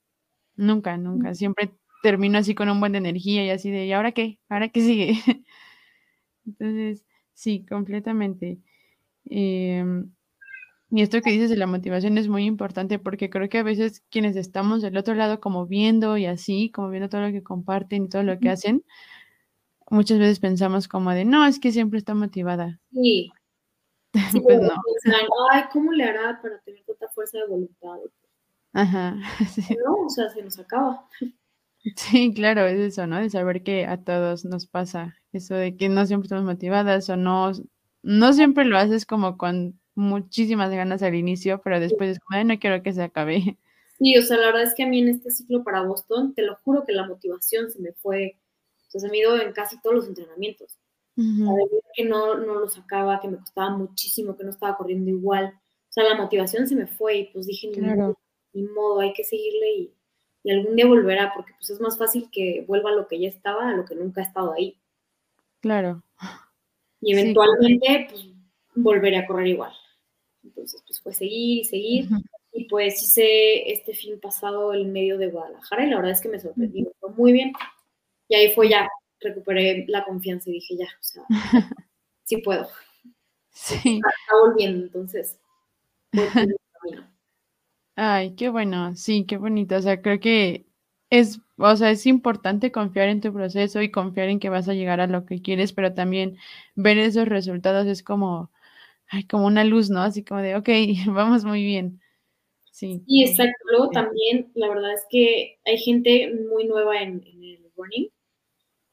nunca, 0.55 0.97
nunca. 0.97 1.36
Siempre 1.36 1.72
termino 2.03 2.39
así 2.39 2.55
con 2.55 2.69
un 2.69 2.80
buen 2.80 2.93
de 2.93 2.99
energía 2.99 3.45
y 3.45 3.49
así 3.51 3.72
de, 3.72 3.86
¿y 3.88 3.93
ahora 3.93 4.13
qué? 4.13 4.39
¿Ahora 4.49 4.69
qué 4.69 4.82
sigue? 4.82 5.13
Entonces, 6.45 7.05
sí, 7.34 7.65
completamente. 7.67 8.59
Em, 9.26 10.11
y 10.91 11.01
esto 11.01 11.22
que 11.22 11.32
dices 11.32 11.49
de 11.49 11.57
la 11.57 11.67
motivación 11.67 12.17
es 12.17 12.28
muy 12.30 12.45
importante 12.45 12.99
porque 12.99 13.30
creo 13.30 13.49
que 13.49 13.59
a 13.59 13.63
veces 13.63 14.03
quienes 14.11 14.36
estamos 14.36 14.82
del 14.82 14.97
otro 14.97 15.15
lado 15.15 15.39
como 15.41 15.67
viendo 15.67 16.17
y 16.17 16.26
así, 16.26 16.72
como 16.72 16.89
viendo 16.89 17.09
todo 17.09 17.22
lo 17.22 17.32
que 17.32 17.43
comparten 17.43 18.05
y 18.05 18.09
todo 18.09 18.24
lo 18.24 18.39
que 18.39 18.49
hacen, 18.49 18.84
muchas 19.89 20.19
veces 20.19 20.39
pensamos 20.39 20.88
como 20.88 21.11
de, 21.11 21.26
no, 21.26 21.45
es 21.45 21.59
que 21.59 21.72
siempre 21.72 21.99
está 21.99 22.15
motivada. 22.15 22.80
Sí. 22.91 23.32
pues 24.43 24.62
no. 24.62 24.74
Ay, 25.51 25.64
¿cómo 25.72 25.91
le 25.91 26.03
hará 26.03 26.41
para 26.41 26.59
tener 26.59 26.84
tanta 26.84 27.07
fuerza 27.09 27.38
de 27.39 27.47
voluntad? 27.47 27.97
Ajá. 28.74 29.16
No, 29.86 30.05
o 30.05 30.09
sea, 30.09 30.30
se 30.30 30.41
nos 30.41 30.59
acaba. 30.59 31.07
Sí, 31.95 32.34
claro, 32.34 32.66
es 32.68 32.80
eso, 32.80 33.07
¿no? 33.07 33.20
De 33.20 33.30
saber 33.30 33.64
que 33.64 33.86
a 33.86 34.03
todos 34.03 34.45
nos 34.45 34.68
pasa 34.68 35.16
eso 35.34 35.55
de 35.55 35.78
que 35.78 35.89
no 35.89 36.05
siempre 36.05 36.26
estamos 36.26 36.45
motivadas 36.45 37.09
o 37.09 37.16
no, 37.16 37.51
no 38.03 38.34
siempre 38.34 38.66
lo 38.66 38.78
haces 38.78 39.05
como 39.05 39.38
con 39.38 39.80
muchísimas 39.95 40.70
ganas 40.72 41.01
al 41.03 41.16
inicio, 41.16 41.62
pero 41.64 41.80
después 41.80 42.12
es 42.12 42.20
como, 42.20 42.43
no 42.43 42.59
quiero 42.59 42.84
que 42.84 42.93
se 42.93 43.03
acabe. 43.03 43.57
Sí, 44.03 44.18
o 44.18 44.24
sea, 44.24 44.38
la 44.38 44.47
verdad 44.47 44.64
es 44.64 44.74
que 44.74 44.82
a 44.82 44.88
mí 44.88 44.97
en 44.97 45.09
este 45.09 45.30
ciclo 45.30 45.64
para 45.64 45.84
Boston, 45.84 46.34
te 46.34 46.41
lo 46.41 46.55
juro 46.64 46.86
que 46.88 46.91
la 46.91 47.05
motivación 47.05 47.70
se 47.70 47.80
me 47.80 47.93
fue, 47.93 48.39
o 48.88 48.89
sea, 48.89 48.99
se 48.99 49.09
me 49.09 49.20
ido 49.20 49.39
en 49.39 49.53
casi 49.53 49.80
todos 49.80 49.95
los 49.95 50.07
entrenamientos. 50.07 50.80
Que 51.16 52.05
no, 52.05 52.36
no 52.36 52.55
lo 52.55 52.70
sacaba, 52.70 53.20
que 53.20 53.28
me 53.28 53.38
costaba 53.38 53.70
muchísimo, 53.78 54.36
que 54.36 54.43
no 54.43 54.49
estaba 54.49 54.78
corriendo 54.78 55.09
igual. 55.09 55.53
O 55.89 55.93
sea, 55.93 56.03
la 56.03 56.16
motivación 56.16 56.68
se 56.68 56.76
me 56.76 56.88
fue 56.88 57.18
y 57.18 57.24
pues 57.34 57.47
dije, 57.47 57.70
ni 58.53 58.64
modo, 58.64 58.99
hay 58.99 59.14
que 59.14 59.24
seguirle 59.24 59.76
y 59.76 59.93
y 60.43 60.51
algún 60.51 60.76
día 60.76 60.88
volverá, 60.88 61.32
porque 61.36 61.53
pues 61.57 61.70
es 61.70 61.80
más 61.80 61.97
fácil 61.97 62.30
que 62.32 62.66
vuelva 62.68 62.89
a 62.89 62.95
lo 62.95 63.07
que 63.07 63.20
ya 63.20 63.30
estaba 63.30 63.70
a 63.70 63.74
lo 63.74 63.86
que 63.86 63.95
nunca 63.95 64.22
ha 64.22 64.24
estado 64.24 64.53
ahí. 64.53 64.78
Claro. 65.59 66.03
Y 66.99 67.14
eventualmente, 67.14 68.07
pues, 68.09 68.28
volveré 68.76 69.18
a 69.18 69.28
correr 69.28 69.47
igual. 69.47 69.74
Entonces, 70.43 70.82
pues 70.86 70.99
fue 71.01 71.14
seguir 71.14 71.59
y 71.59 71.64
seguir. 71.66 72.09
Y 72.53 72.66
pues 72.66 73.01
hice 73.01 73.72
este 73.72 73.93
fin 73.93 74.20
pasado 74.20 74.74
el 74.74 74.88
medio 74.88 75.18
de 75.18 75.30
Guadalajara 75.30 75.86
y 75.86 75.89
la 75.89 75.97
verdad 75.97 76.12
es 76.12 76.22
que 76.22 76.30
me 76.30 76.39
sorprendió, 76.39 76.91
fue 76.99 77.12
muy 77.12 77.32
bien. 77.32 77.53
Y 78.28 78.36
ahí 78.36 78.51
fue 78.53 78.68
ya, 78.68 78.89
recuperé 79.22 79.86
la 79.88 80.03
confianza 80.03 80.49
y 80.49 80.53
dije 80.53 80.78
ya, 80.78 80.86
o 80.86 81.03
sea, 81.03 81.24
sí 82.24 82.38
puedo. 82.38 82.67
Sí. 83.51 83.97
Está, 83.97 84.09
volviendo, 84.45 84.86
entonces. 84.86 85.39
Ay, 87.95 88.36
qué 88.36 88.49
bueno, 88.49 88.95
sí, 88.95 89.26
qué 89.26 89.38
bonito. 89.38 89.76
O 89.76 89.82
sea, 89.82 90.01
creo 90.01 90.19
que 90.19 90.65
es, 91.09 91.41
o 91.57 91.76
sea, 91.76 91.91
es 91.91 92.05
importante 92.07 92.72
confiar 92.72 93.09
en 93.09 93.22
tu 93.22 93.34
proceso 93.34 93.82
y 93.82 93.91
confiar 93.91 94.30
en 94.30 94.39
que 94.39 94.49
vas 94.49 94.69
a 94.69 94.74
llegar 94.74 95.01
a 95.01 95.07
lo 95.07 95.26
que 95.26 95.41
quieres, 95.41 95.74
pero 95.74 95.93
también 95.93 96.38
ver 96.76 96.97
esos 96.97 97.28
resultados 97.28 97.86
es 97.88 98.01
como, 98.01 98.49
ay, 99.07 99.26
como 99.26 99.45
una 99.45 99.65
luz, 99.65 99.89
¿no? 99.89 100.01
Así 100.01 100.24
como 100.24 100.41
de, 100.41 100.55
ok, 100.55 100.69
vamos 101.13 101.45
muy 101.45 101.63
bien. 101.63 102.01
Sí. 102.72 103.03
Y 103.05 103.26
exacto. 103.26 103.53
Luego 103.69 103.89
también, 103.89 104.51
la 104.55 104.69
verdad 104.69 104.93
es 104.93 105.05
que 105.09 105.59
hay 105.65 105.78
gente 105.78 106.34
muy 106.49 106.65
nueva 106.65 107.01
en, 107.01 107.22
el 107.26 107.72
running 107.76 108.09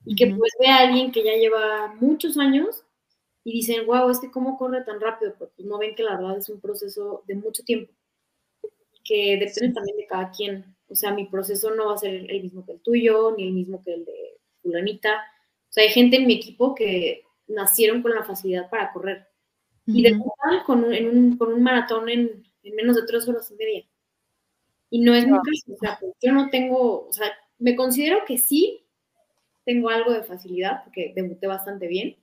y 0.09 0.15
que 0.15 0.27
pues 0.35 0.53
ve 0.59 0.69
a 0.69 0.79
alguien 0.79 1.13
que 1.13 1.23
ya 1.23 1.37
lleva 1.37 1.95
muchos 2.01 2.39
años 2.39 2.83
y 3.45 3.53
dicen, 3.53 3.87
wow, 3.87 4.09
este 4.09 4.31
cómo 4.31 4.57
corre 4.57 4.83
tan 4.83 5.01
rápido, 5.01 5.35
pues 5.39 5.51
no 5.59 5.77
ven 5.79 5.95
que 5.95 6.03
la 6.03 6.17
verdad 6.17 6.39
es 6.39 6.49
un 6.49 6.61
proceso 6.61 7.23
de 7.27 7.35
mucho 7.35 7.63
tiempo 7.63 7.93
que 9.05 9.37
depende 9.39 9.75
también 9.75 9.97
de 9.97 10.07
cada 10.07 10.31
quien. 10.31 10.77
O 10.89 10.95
sea, 10.95 11.13
mi 11.13 11.27
proceso 11.27 11.75
no 11.75 11.87
va 11.87 11.95
a 11.95 11.99
ser 11.99 12.31
el 12.31 12.43
mismo 12.43 12.65
que 12.65 12.73
el 12.73 12.81
tuyo, 12.81 13.35
ni 13.37 13.49
el 13.49 13.53
mismo 13.53 13.83
que 13.83 13.93
el 13.93 14.05
de 14.07 14.39
fulanita. 14.63 15.15
O 15.15 15.73
sea, 15.73 15.85
hay 15.85 15.91
gente 15.91 16.17
en 16.17 16.27
mi 16.27 16.35
equipo 16.35 16.75
que 16.75 17.25
nacieron 17.47 18.03
con 18.03 18.15
la 18.15 18.25
facilidad 18.25 18.71
para 18.71 18.93
correr. 18.93 19.27
Y 19.87 20.03
de 20.03 20.19
con 20.67 20.85
un, 20.85 21.39
con 21.39 21.53
un 21.53 21.63
maratón 21.63 22.11
en, 22.11 22.43
menos 22.63 22.97
de 22.97 23.07
tres 23.07 23.27
horas 23.29 23.51
y 23.51 23.55
media. 23.55 23.87
Y 24.91 25.01
no 25.01 25.15
es 25.15 25.27
mi 25.27 25.37
caso. 25.37 25.75
O 25.75 25.79
sea, 25.79 25.99
pues, 25.99 26.13
yo 26.23 26.33
no 26.33 26.51
tengo, 26.51 27.09
o 27.09 27.13
sea, 27.13 27.31
me 27.59 27.77
considero 27.77 28.19
que 28.27 28.39
sí 28.39 28.88
tengo 29.69 29.91
algo 29.91 30.15
de 30.15 30.23
facilidad, 30.23 30.83
porque 30.83 31.13
debuté 31.15 31.47
bastante 31.47 31.89
bien. 31.89 32.17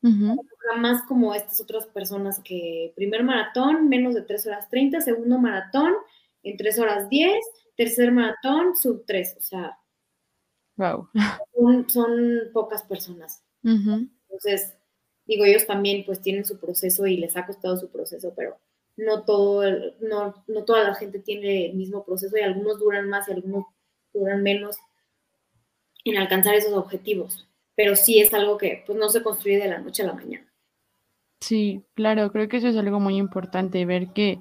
Más 0.00 1.02
como 1.06 1.32
estas 1.32 1.60
otras 1.60 1.86
personas 1.86 2.40
que 2.42 2.92
primer 2.96 3.22
maratón, 3.22 3.88
menos 3.88 4.14
de 4.14 4.22
tres 4.22 4.44
horas 4.48 4.68
30, 4.68 5.00
segundo 5.00 5.38
maratón, 5.38 5.92
en 6.42 6.56
3 6.56 6.78
horas 6.80 7.08
10, 7.08 7.36
tercer 7.76 8.10
maratón, 8.10 8.76
sub 8.76 9.04
3, 9.06 9.36
o 9.38 9.40
sea. 9.40 9.78
Wow. 10.76 11.08
Son, 11.86 12.26
pocas 12.52 12.82
personas. 12.82 13.44
Entonces, 13.62 14.76
digo, 15.24 15.44
ellos 15.44 15.68
también 15.68 16.04
pues 16.04 16.20
tienen 16.20 16.44
su 16.44 16.58
proceso 16.58 17.06
y 17.06 17.16
les 17.16 17.36
ha 17.36 17.46
costado 17.46 17.76
su 17.76 17.92
proceso, 17.92 18.32
pero 18.36 18.58
no, 18.96 19.24
todo 19.24 19.62
no, 20.00 20.44
no 20.48 20.64
toda 20.64 20.82
la 20.82 20.96
gente 20.96 21.20
tiene 21.20 21.66
el 21.66 21.76
mismo 21.76 22.04
proceso 22.04 22.36
y 22.36 22.40
algunos 22.40 22.80
duran 22.80 23.08
más 23.08 23.28
y 23.28 23.32
algunos 23.32 23.66
duran 24.12 24.42
menos 24.42 24.78
en 26.10 26.18
alcanzar 26.18 26.54
esos 26.54 26.72
objetivos. 26.72 27.48
Pero 27.74 27.96
sí 27.96 28.20
es 28.20 28.34
algo 28.34 28.58
que 28.58 28.82
pues, 28.86 28.98
no 28.98 29.08
se 29.08 29.22
construye 29.22 29.58
de 29.58 29.68
la 29.68 29.78
noche 29.78 30.02
a 30.02 30.06
la 30.06 30.14
mañana. 30.14 30.46
Sí, 31.40 31.84
claro, 31.94 32.32
creo 32.32 32.48
que 32.48 32.56
eso 32.56 32.68
es 32.68 32.76
algo 32.76 32.98
muy 32.98 33.16
importante, 33.16 33.84
ver 33.84 34.08
que 34.12 34.40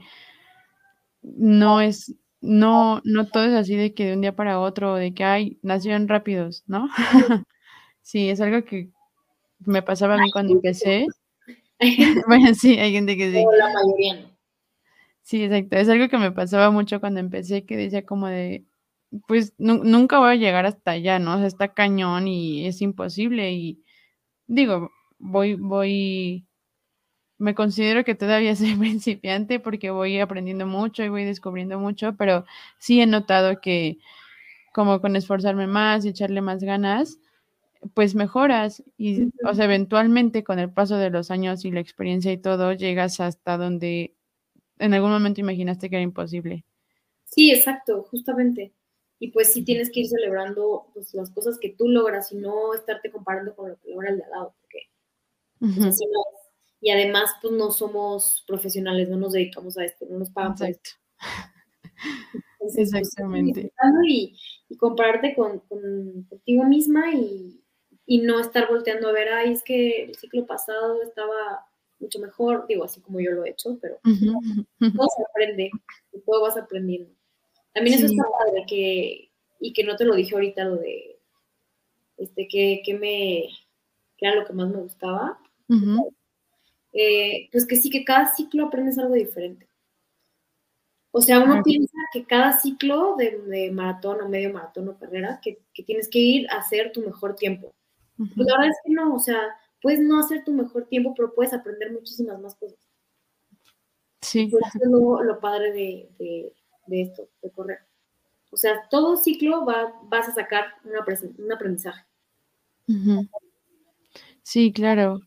no 1.21 1.81
es, 1.81 2.15
no, 2.41 3.01
no 3.03 3.27
todo 3.27 3.45
es 3.45 3.53
así 3.53 3.75
de 3.75 3.93
que 3.93 4.05
de 4.05 4.13
un 4.13 4.21
día 4.21 4.35
para 4.35 4.59
otro, 4.59 4.95
de 4.95 5.13
que 5.13 5.23
hay, 5.23 5.59
nacieron 5.61 6.07
rápidos, 6.07 6.63
¿no? 6.65 6.89
sí, 8.01 8.29
es 8.29 8.41
algo 8.41 8.65
que 8.65 8.89
me 9.59 9.83
pasaba 9.83 10.15
a 10.15 10.17
mí 10.17 10.31
cuando 10.31 10.53
empecé. 10.53 11.05
bueno, 12.27 12.53
sí, 12.55 12.79
hay 12.79 12.91
gente 12.91 13.15
que 13.15 13.31
sí. 13.31 13.43
la 13.57 13.71
mayoría 13.71 14.31
Sí, 15.27 15.43
exacto. 15.43 15.75
Es 15.75 15.89
algo 15.89 16.07
que 16.07 16.17
me 16.17 16.31
pasaba 16.31 16.71
mucho 16.71 17.01
cuando 17.01 17.19
empecé, 17.19 17.65
que 17.65 17.75
decía 17.75 18.05
como 18.05 18.27
de, 18.27 18.63
pues 19.27 19.53
nunca 19.57 20.19
voy 20.19 20.31
a 20.31 20.35
llegar 20.35 20.65
hasta 20.65 20.91
allá, 20.91 21.19
¿no? 21.19 21.35
O 21.35 21.37
sea, 21.37 21.47
está 21.47 21.73
cañón 21.73 22.27
y 22.27 22.67
es 22.67 22.81
imposible 22.81 23.51
y 23.53 23.83
digo, 24.47 24.91
voy, 25.19 25.55
voy, 25.55 26.45
me 27.37 27.55
considero 27.55 28.03
que 28.03 28.15
todavía 28.15 28.55
soy 28.55 28.75
principiante 28.75 29.59
porque 29.59 29.91
voy 29.91 30.19
aprendiendo 30.19 30.67
mucho 30.67 31.03
y 31.03 31.09
voy 31.09 31.25
descubriendo 31.25 31.79
mucho, 31.79 32.15
pero 32.17 32.45
sí 32.79 33.01
he 33.01 33.05
notado 33.05 33.61
que 33.61 33.97
como 34.73 35.01
con 35.01 35.15
esforzarme 35.15 35.67
más 35.67 36.05
y 36.05 36.09
echarle 36.09 36.41
más 36.41 36.63
ganas, 36.63 37.19
pues 37.93 38.15
mejoras 38.15 38.83
y, 38.97 39.29
o 39.45 39.53
sea, 39.53 39.65
eventualmente 39.65 40.43
con 40.43 40.59
el 40.59 40.71
paso 40.71 40.97
de 40.97 41.09
los 41.09 41.31
años 41.31 41.65
y 41.65 41.71
la 41.71 41.79
experiencia 41.79 42.31
y 42.31 42.37
todo, 42.37 42.73
llegas 42.73 43.19
hasta 43.19 43.57
donde 43.57 44.13
en 44.79 44.93
algún 44.93 45.11
momento 45.11 45.41
imaginaste 45.41 45.89
que 45.89 45.95
era 45.95 46.03
imposible. 46.03 46.63
Sí, 47.25 47.51
exacto, 47.51 48.03
justamente. 48.03 48.73
Y 49.19 49.31
pues 49.31 49.51
sí 49.53 49.63
tienes 49.63 49.89
que 49.91 50.01
ir 50.01 50.07
celebrando 50.07 50.89
pues, 50.93 51.13
las 51.13 51.31
cosas 51.31 51.57
que 51.59 51.69
tú 51.69 51.87
logras 51.87 52.31
y 52.31 52.37
no 52.37 52.73
estarte 52.73 53.11
comparando 53.11 53.55
con 53.55 53.69
lo 53.69 53.79
que 53.79 53.89
logra 53.89 54.09
el 54.09 54.17
de 54.17 54.23
al 54.23 54.29
lado, 54.29 54.55
porque 54.61 54.79
pues, 55.59 55.99
y 56.79 56.91
además 56.91 57.31
pues 57.41 57.53
no 57.53 57.71
somos 57.71 58.43
profesionales, 58.47 59.09
no 59.09 59.17
nos 59.17 59.33
dedicamos 59.33 59.77
a 59.77 59.85
esto, 59.85 60.05
no 60.09 60.19
nos 60.19 60.29
pagan 60.29 60.55
por 60.55 60.69
esto. 60.69 60.91
Pues, 62.59 62.77
Exactamente. 62.77 63.71
y, 64.07 64.35
compararte 64.77 65.33
con, 65.35 65.59
contigo 65.59 66.63
misma 66.65 67.13
y, 67.13 67.63
y, 68.05 68.19
no 68.19 68.39
estar 68.39 68.67
volteando 68.69 69.07
a 69.07 69.13
ver, 69.13 69.29
ay, 69.29 69.53
es 69.53 69.63
que 69.63 70.03
el 70.03 70.15
ciclo 70.15 70.45
pasado 70.45 71.01
estaba 71.01 71.65
mucho 71.99 72.19
mejor, 72.19 72.65
digo, 72.67 72.83
así 72.83 73.01
como 73.01 73.19
yo 73.19 73.31
lo 73.31 73.45
he 73.45 73.51
hecho, 73.51 73.77
pero 73.81 73.99
todo 74.03 75.07
se 75.15 75.23
aprende, 75.29 75.71
todo 76.25 76.41
vas 76.41 76.57
aprendiendo. 76.57 77.16
También 77.77 77.99
eso 77.99 78.07
está 78.07 78.23
padre, 78.23 78.65
que, 78.67 79.29
y 79.59 79.71
que 79.71 79.83
no 79.83 79.95
te 79.95 80.05
lo 80.05 80.15
dije 80.15 80.33
ahorita, 80.33 80.63
lo 80.65 80.77
de, 80.77 81.19
este, 82.17 82.47
que, 82.47 82.81
que 82.83 82.95
me, 82.95 83.49
que 84.17 84.25
era 84.25 84.35
lo 84.35 84.45
que 84.45 84.53
más 84.53 84.67
me 84.67 84.81
gustaba, 84.81 85.39
eh, 86.91 87.49
pues 87.51 87.67
que 87.67 87.75
sí, 87.75 87.91
que 87.91 88.03
cada 88.03 88.33
ciclo 88.35 88.65
aprendes 88.65 88.97
algo 88.97 89.13
diferente. 89.13 89.67
O 91.11 91.21
sea, 91.21 91.39
uno 91.39 91.61
piensa 91.63 91.97
que 92.11 92.25
cada 92.25 92.59
ciclo 92.59 93.15
de, 93.15 93.69
maratón 93.71 94.21
o 94.21 94.27
medio 94.27 94.51
maratón 94.51 94.89
o 94.89 94.97
carrera, 94.97 95.39
que, 95.39 95.59
tienes 95.85 96.07
que 96.07 96.19
ir 96.19 96.49
a 96.49 96.57
hacer 96.57 96.91
tu 96.91 97.01
mejor 97.01 97.35
tiempo. 97.35 97.75
Pues 98.17 98.47
la 98.47 98.57
verdad 98.57 98.69
es 98.71 98.77
que 98.83 98.93
no, 98.93 99.13
o 99.13 99.19
sea, 99.19 99.39
puedes 99.83 99.99
no 99.99 100.19
hacer 100.19 100.43
tu 100.43 100.51
mejor 100.51 100.87
tiempo, 100.87 101.13
pero 101.15 101.35
puedes 101.35 101.53
aprender 101.53 101.91
muchísimas 101.91 102.39
más 102.39 102.55
cosas. 102.55 102.79
Sí. 104.21 104.49
eso 104.51 104.79
es 104.81 104.89
lo, 104.89 105.39
padre 105.39 105.71
de, 105.71 106.53
esto, 106.89 107.27
de 107.41 107.51
correr. 107.51 107.79
O 108.51 108.57
sea, 108.57 108.87
todo 108.89 109.17
ciclo 109.17 109.65
va, 109.65 109.93
vas 110.03 110.29
a 110.29 110.33
sacar 110.33 110.65
un 110.85 111.51
aprendizaje. 111.51 112.05
Sí, 114.43 114.71
claro. 114.71 115.21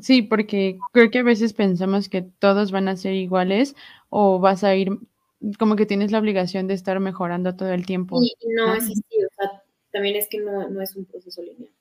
Sí, 0.00 0.22
porque 0.22 0.78
creo 0.92 1.10
que 1.10 1.18
a 1.18 1.24
veces 1.24 1.52
pensamos 1.52 2.08
que 2.08 2.22
todos 2.22 2.70
van 2.70 2.88
a 2.88 2.96
ser 2.96 3.14
iguales 3.14 3.74
o 4.08 4.38
vas 4.38 4.62
a 4.62 4.76
ir 4.76 4.90
como 5.58 5.76
que 5.76 5.86
tienes 5.86 6.12
la 6.12 6.20
obligación 6.20 6.68
de 6.68 6.74
estar 6.74 6.98
mejorando 7.00 7.56
todo 7.56 7.72
el 7.72 7.84
tiempo. 7.84 8.22
Y 8.22 8.34
no, 8.54 8.74
es 8.74 8.84
así, 8.84 9.02
o 9.24 9.34
sea, 9.36 9.62
también 9.90 10.16
es 10.16 10.28
que 10.28 10.38
no, 10.38 10.80
es 10.80 10.96
un 10.96 11.04
proceso 11.04 11.42
lineal. 11.42 11.72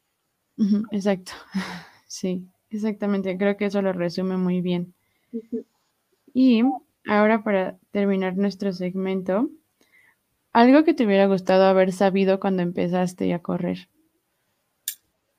exacto. 0.92 1.32
Sí, 2.06 2.48
exactamente. 2.70 3.36
Creo 3.40 3.58
que 3.58 3.66
eso 3.66 3.82
lo 3.82 3.92
resume 3.92 4.38
muy 4.38 4.62
bien. 4.62 4.94
Y 6.32 6.62
ahora 7.06 7.44
para 7.44 7.78
terminar 7.92 8.38
nuestro 8.38 8.74
segmento, 8.74 9.50
algo 10.52 10.84
que 10.84 10.94
te 10.94 11.06
hubiera 11.06 11.26
gustado 11.26 11.66
haber 11.66 11.92
sabido 11.92 12.40
cuando 12.40 12.62
empezaste 12.62 13.34
a 13.34 13.42
correr. 13.42 13.90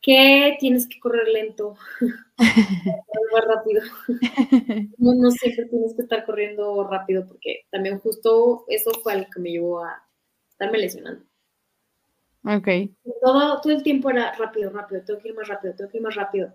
Que 0.03 0.57
tienes 0.61 0.87
que 0.87 1.01
correr 1.01 1.29
lento, 1.29 1.77
más 3.33 3.45
rápido. 3.47 3.83
No, 4.99 5.15
no, 5.15 5.31
siempre 5.31 5.67
tienes 5.67 5.95
que 5.95 6.03
estar 6.03 6.27
corriendo 6.27 6.87
rápido 6.89 7.27
porque 7.27 7.67
también 7.71 7.99
justo 7.99 8.65
eso 8.69 8.91
fue 9.03 9.17
lo 9.17 9.25
que 9.33 9.41
me 9.41 9.51
llevó 9.51 9.85
a 9.85 10.07
estarme 10.51 10.79
lesionando. 10.79 11.25
Ok. 12.45 12.69
Todo, 13.23 13.61
todo 13.63 13.73
el 13.73 13.83
tiempo 13.83 14.11
era 14.11 14.33
rápido, 14.33 14.71
rápido, 14.71 15.03
tengo 15.05 15.21
que 15.21 15.29
ir 15.29 15.35
más 15.35 15.49
rápido, 15.49 15.75
tengo 15.75 15.91
que 15.91 15.97
ir 15.97 16.03
más 16.03 16.15
rápido. 16.15 16.53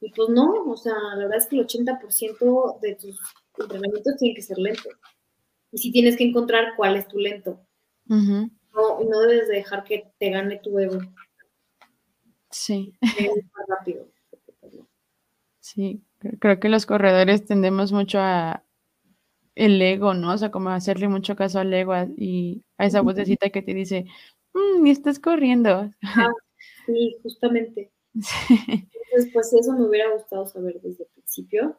Y 0.00 0.10
pues 0.12 0.28
no, 0.30 0.64
o 0.64 0.76
sea, 0.76 0.94
la 1.14 1.24
verdad 1.24 1.38
es 1.38 1.46
que 1.46 1.56
el 1.56 1.66
80% 1.66 2.80
de 2.80 2.94
tus 2.96 3.18
entrenamientos 3.58 4.16
tienen 4.16 4.34
que 4.34 4.42
ser 4.42 4.58
lentos. 4.58 4.92
Y 5.72 5.78
si 5.78 5.92
tienes 5.92 6.16
que 6.16 6.24
encontrar 6.24 6.74
cuál 6.76 6.96
es 6.96 7.06
tu 7.08 7.18
lento. 7.18 7.60
no, 8.06 8.48
no 8.74 9.20
debes 9.20 9.48
dejar 9.48 9.84
que 9.84 10.12
te 10.18 10.30
gane 10.30 10.58
tu 10.58 10.78
ego. 10.78 10.98
Sí. 12.50 12.92
Más 13.00 13.66
rápido. 13.68 14.08
Sí, 15.60 16.02
creo 16.40 16.58
que 16.58 16.68
los 16.68 16.86
corredores 16.86 17.44
tendemos 17.44 17.92
mucho 17.92 18.18
a 18.18 18.64
el 19.54 19.80
ego, 19.80 20.14
¿no? 20.14 20.32
O 20.32 20.38
sea, 20.38 20.50
como 20.50 20.70
hacerle 20.70 21.08
mucho 21.08 21.36
caso 21.36 21.60
al 21.60 21.72
ego 21.72 21.92
y 22.16 22.64
a 22.78 22.86
esa 22.86 23.02
vocecita 23.02 23.50
que 23.50 23.62
te 23.62 23.74
dice, 23.74 24.06
mmm, 24.54 24.86
estás 24.86 25.18
corriendo. 25.18 25.92
Ah, 26.02 26.32
sí, 26.86 27.16
justamente. 27.22 27.92
Sí. 28.22 28.88
Entonces, 29.12 29.32
pues 29.32 29.52
eso 29.52 29.72
me 29.72 29.86
hubiera 29.86 30.12
gustado 30.12 30.44
saber 30.44 30.80
desde 30.80 31.04
el 31.04 31.10
principio. 31.10 31.78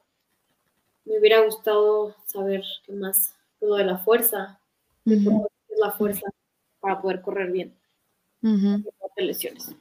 Me 1.06 1.20
hubiera 1.20 1.44
gustado 1.44 2.16
saber 2.26 2.64
qué 2.86 2.94
más, 2.94 3.36
todo 3.60 3.76
de 3.76 3.86
la 3.86 3.98
fuerza, 3.98 4.60
de 5.06 5.16
es 5.16 5.80
la 5.80 5.92
fuerza 5.92 6.28
para 6.80 7.02
poder 7.02 7.22
correr 7.22 7.52
bien. 7.52 7.76
No 8.42 8.82
te 9.16 9.24
lesiones. 9.24 9.76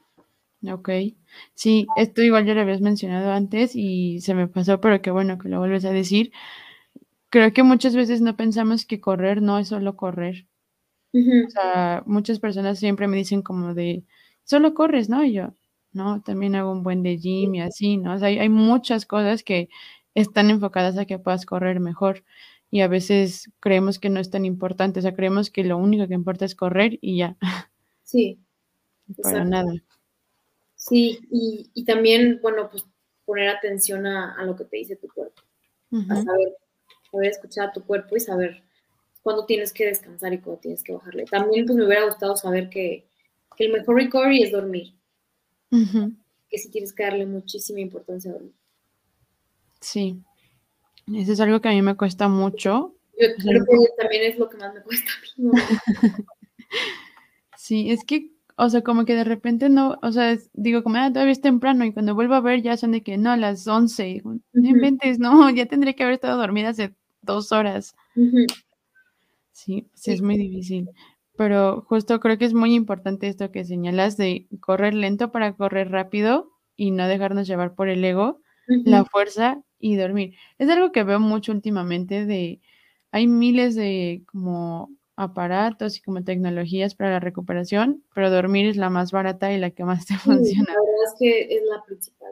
Ok, 0.71 0.91
sí, 1.55 1.87
esto 1.97 2.23
igual 2.23 2.45
ya 2.45 2.55
lo 2.55 2.61
habías 2.61 2.83
mencionado 2.83 3.33
antes 3.33 3.73
y 3.75 4.21
se 4.21 4.35
me 4.35 4.47
pasó, 4.47 4.81
pero 4.81 5.01
qué 5.01 5.11
bueno 5.11 5.39
que 5.39 5.49
lo 5.49 5.59
vuelves 5.59 5.87
a 5.87 5.93
decir. 5.93 6.33
Creo 7.31 7.53
que 7.53 7.63
muchas 7.63 7.95
veces 7.97 8.21
no 8.21 8.37
pensamos 8.37 8.85
que 8.85 9.01
correr 9.01 9.41
no 9.41 9.59
es 9.59 9.69
solo 9.69 9.97
correr. 9.97 10.47
O 11.13 11.51
sea, 11.51 12.03
muchas 12.07 12.39
personas 12.39 12.79
siempre 12.79 13.09
me 13.09 13.17
dicen 13.17 13.43
como 13.43 13.75
de, 13.75 14.05
solo 14.45 14.75
corres, 14.75 15.09
¿no? 15.09 15.25
Y 15.25 15.33
yo, 15.33 15.55
¿no? 15.93 16.23
También 16.23 16.55
hago 16.55 16.73
un 16.73 16.83
buen 16.83 17.03
de 17.03 17.17
gym 17.19 17.55
y 17.55 17.61
así, 17.63 17.97
¿no? 17.97 18.15
O 18.15 18.19
sea, 18.19 18.29
hay, 18.29 18.49
muchas 18.49 19.07
cosas 19.07 19.43
que 19.43 19.69
están 20.15 20.51
enfocadas 20.51 20.99
a 20.99 21.05
que 21.05 21.19
puedas 21.19 21.47
correr 21.47 21.81
mejor 21.81 22.25
y 22.71 22.83
a 22.83 22.89
veces 22.89 23.51
creemos 23.61 23.99
que 23.99 24.11
no 24.11 24.21
es 24.21 24.31
tan 24.31 24.45
importante, 24.45 25.01
o 25.01 25.03
sea, 25.03 25.15
creemos 25.15 25.51
que 25.51 25.65
lo 25.65 25.77
único 25.77 26.07
que 26.07 26.15
importa 26.15 26.45
es 26.45 26.55
correr 26.55 26.99
y 27.01 27.19
ya. 27.19 27.37
Sí. 28.05 28.39
Para 29.23 29.45
nada. 29.45 29.73
Sí, 30.77 31.21
y, 31.31 31.85
también, 31.85 32.39
bueno, 32.41 32.71
pues 32.71 32.85
poner 33.25 33.49
atención 33.49 34.07
a, 34.07 34.43
lo 34.45 34.57
que 34.57 34.65
te 34.65 34.79
dice 34.79 34.97
tu 34.97 35.09
cuerpo, 35.09 35.43
a 35.93 36.23
saber, 36.23 36.57
saber 37.11 37.31
escuchar 37.31 37.69
a 37.69 37.73
tu 37.73 37.85
cuerpo 37.85 38.17
y 38.17 38.21
saber 38.21 38.63
cuándo 39.23 39.45
tienes 39.45 39.73
que 39.73 39.87
descansar 39.87 40.33
y 40.33 40.39
cuándo 40.39 40.61
tienes 40.61 40.83
que 40.83 40.95
bajarle. 40.95 41.25
También 41.25 41.67
pues 41.67 41.77
me 41.77 41.85
hubiera 41.85 42.07
gustado 42.07 42.35
saber 42.37 42.71
que, 42.71 43.07
que 43.57 43.67
el 43.67 43.73
mejor 43.73 43.97
recovery 43.97 44.43
es 44.43 44.53
dormir 44.53 44.95
que 46.51 46.59
sí 46.59 46.69
tienes 46.71 46.93
que 46.93 47.05
darle 47.05 47.27
muchísima 47.27 47.81
importancia 47.81 48.31
a 48.31 48.35
dormir. 48.35 48.55
Sí, 49.81 50.23
eso 51.15 51.33
es 51.33 51.41
algo 51.41 51.61
que 51.61 51.69
a 51.69 51.73
mí 51.73 51.83
me 51.83 51.97
cuesta 51.97 52.29
mucho. 52.29 52.95
Yo 53.19 53.27
creo 53.37 53.65
que 53.65 54.03
también 54.03 54.33
es 54.33 54.39
lo 54.39 54.49
que 54.49 54.57
más 54.57 54.75
me 54.75 54.83
cuesta 54.83 55.11
a 55.11 55.41
mí. 55.41 55.51
sí, 57.57 57.91
es 57.91 58.05
que, 58.05 58.31
o 58.57 58.69
sea, 58.69 58.83
como 58.83 59.05
que 59.05 59.15
de 59.15 59.25
repente 59.25 59.69
no, 59.69 59.99
o 60.03 60.13
sea, 60.13 60.37
digo, 60.53 60.83
como, 60.83 60.97
ah, 60.97 61.11
todavía 61.13 61.33
es 61.33 61.41
temprano 61.41 61.85
y 61.85 61.93
cuando 61.93 62.15
vuelvo 62.15 62.35
a 62.35 62.41
ver 62.41 62.63
ya 62.63 62.77
son 62.77 62.93
de 62.93 63.03
que, 63.03 63.19
no, 63.19 63.31
a 63.31 63.37
las 63.37 63.67
11, 63.67 64.23
no 64.25 64.69
inventes, 64.69 65.19
no, 65.19 65.51
ya 65.51 65.67
tendría 65.67 65.95
que 65.95 66.03
haber 66.03 66.15
estado 66.15 66.39
dormida 66.39 66.71
hace 66.71 66.95
dos 67.23 67.53
horas. 67.53 67.95
sí, 69.53 69.87
sí, 69.95 70.13
es 70.13 70.23
muy 70.23 70.37
difícil. 70.37 70.91
Pero 71.37 71.83
justo 71.89 72.21
creo 72.21 72.37
que 72.39 72.45
es 72.45 72.55
muy 72.55 72.75
importante 72.75 73.27
esto 73.27 73.51
que 73.51 73.65
señalas 73.65 74.17
de 74.19 74.47
correr 74.61 74.95
lento 74.95 75.33
para 75.33 75.55
correr 75.55 75.91
rápido 75.91 76.51
y 76.77 76.91
no 76.91 77.09
dejarnos 77.09 77.47
llevar 77.47 77.75
por 77.75 77.89
el 77.89 78.05
ego, 78.05 78.41
la 78.67 79.05
fuerza 79.05 79.63
y 79.81 79.97
dormir. 79.97 80.35
Es 80.59 80.69
algo 80.69 80.93
que 80.93 81.03
veo 81.03 81.19
mucho 81.19 81.53
últimamente 81.53 82.27
de 82.27 82.61
hay 83.13 83.27
miles 83.27 83.75
de 83.75 84.23
como 84.31 84.91
aparatos 85.17 85.99
y 85.99 86.03
como 86.03 86.23
tecnologías 86.23 86.95
para 86.95 87.11
la 87.11 87.21
recuperación, 87.21 88.05
pero 88.15 88.31
dormir 88.31 88.67
es 88.67 88.77
la 88.77 88.89
más 88.89 89.13
barata 89.13 89.53
y 89.53 89.59
la 89.59 89.71
que 89.71 89.85
más 89.85 90.07
te 90.07 90.15
funciona. 90.19 90.73
La 90.73 90.81
verdad 90.81 91.05
es 91.07 91.15
que 91.19 91.57
es 91.57 91.63
la 91.65 91.83
principal. 91.85 92.31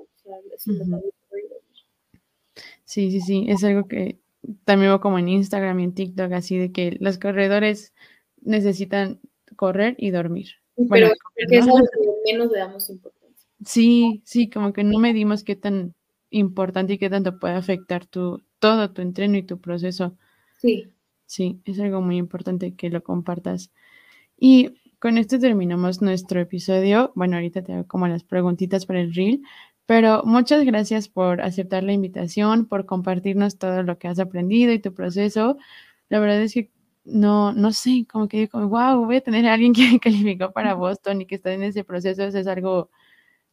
Sí, 2.84 3.11
sí, 3.11 3.20
sí, 3.20 3.46
es 3.49 3.62
algo 3.64 3.86
que 3.86 4.18
también 4.64 4.90
veo 4.90 5.01
como 5.01 5.18
en 5.18 5.28
Instagram 5.28 5.80
y 5.80 5.84
en 5.84 5.94
TikTok, 5.94 6.32
así 6.32 6.57
de 6.57 6.72
que 6.72 6.96
los 7.01 7.18
corredores 7.18 7.92
necesitan 8.40 9.20
correr 9.57 9.94
y 9.99 10.11
dormir. 10.11 10.49
Pero 10.88 11.09
es 11.36 11.66
algo 11.66 11.86
que 11.86 12.32
menos 12.32 12.51
le 12.51 12.59
damos 12.59 12.88
importancia. 12.88 13.46
Sí, 13.64 14.22
sí, 14.24 14.49
como 14.49 14.72
que 14.72 14.84
no 14.84 14.99
medimos 14.99 15.44
qué 15.44 15.57
tan 15.57 15.94
importante 16.31 16.95
y 16.95 16.99
qué 16.99 17.11
tanto 17.11 17.39
puede 17.39 17.55
afectar 17.55 18.07
tu, 18.07 18.43
todo 18.59 18.91
tu 18.93 19.03
entreno 19.03 19.37
y 19.37 19.43
tu 19.43 19.61
proceso. 19.61 20.16
Sí. 20.59 20.93
Sí, 21.26 21.61
es 21.64 21.79
algo 21.81 22.01
muy 22.01 22.16
importante 22.16 22.74
que 22.74 22.91
lo 22.91 23.03
compartas. 23.03 23.70
Y 24.39 24.70
con 24.99 25.18
esto 25.18 25.39
terminamos 25.39 26.03
nuestro 26.03 26.41
episodio. 26.41 27.12
Bueno, 27.14 27.37
ahorita 27.37 27.62
te 27.62 27.72
hago 27.72 27.87
como 27.87 28.09
las 28.09 28.24
preguntitas 28.24 28.87
para 28.87 29.01
el 29.01 29.14
reel, 29.14 29.43
pero 29.87 30.22
muchas 30.24 30.64
gracias 30.64 31.09
por 31.09 31.41
aceptar 31.41 31.83
la 31.85 31.93
invitación, 31.93 32.66
por 32.66 32.87
compartirnos 32.87 33.59
todo 33.59 33.83
lo 33.83 33.99
que 33.99 34.09
has 34.09 34.18
aprendido 34.18 34.72
y 34.72 34.81
tu 34.81 34.95
proceso. 34.95 35.59
La 36.09 36.20
verdad 36.20 36.43
es 36.43 36.55
que 36.55 36.70
no, 37.05 37.53
no 37.53 37.72
sé, 37.72 38.07
como 38.11 38.29
que 38.29 38.39
digo, 38.39 38.66
wow, 38.68 39.05
voy 39.07 39.16
a 39.16 39.20
tener 39.22 39.47
a 39.47 39.55
alguien 39.55 39.72
que 39.72 39.99
calificó 40.01 40.53
para 40.53 40.74
Boston 40.74 41.22
y 41.22 41.26
que 41.26 41.37
está 41.37 41.53
en 41.53 41.62
ese 41.62 41.85
proceso. 41.85 42.24
Eso 42.24 42.39
es 42.39 42.47
algo 42.47 42.91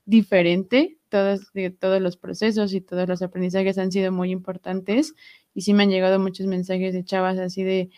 diferente. 0.05 0.97
Todos, 1.16 1.49
todos 1.80 2.01
los 2.01 2.18
procesos 2.18 2.74
y 2.74 2.82
todos 2.82 3.07
los 3.07 3.22
aprendizajes 3.22 3.78
han 3.78 3.89
sido 3.89 4.11
muy 4.11 4.32
importantes 4.32 5.16
y 5.53 5.61
sí 5.61 5.74
me 5.74 5.84
han 5.84 5.89
llegado 5.89 6.20
muchos 6.20 6.45
mensajes 6.45 6.93
de 6.93 7.05
chavas 7.05 7.39
así 7.39 7.63
de, 7.63 7.89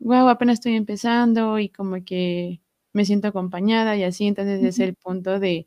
wow, 0.00 0.28
apenas 0.28 0.54
estoy 0.54 0.74
empezando 0.74 1.58
y 1.58 1.70
como 1.70 2.04
que 2.04 2.60
me 2.92 3.06
siento 3.06 3.28
acompañada 3.28 3.96
y 3.96 4.02
así, 4.02 4.26
entonces 4.26 4.62
es 4.62 4.78
el 4.80 4.96
punto 4.96 5.40
de 5.40 5.66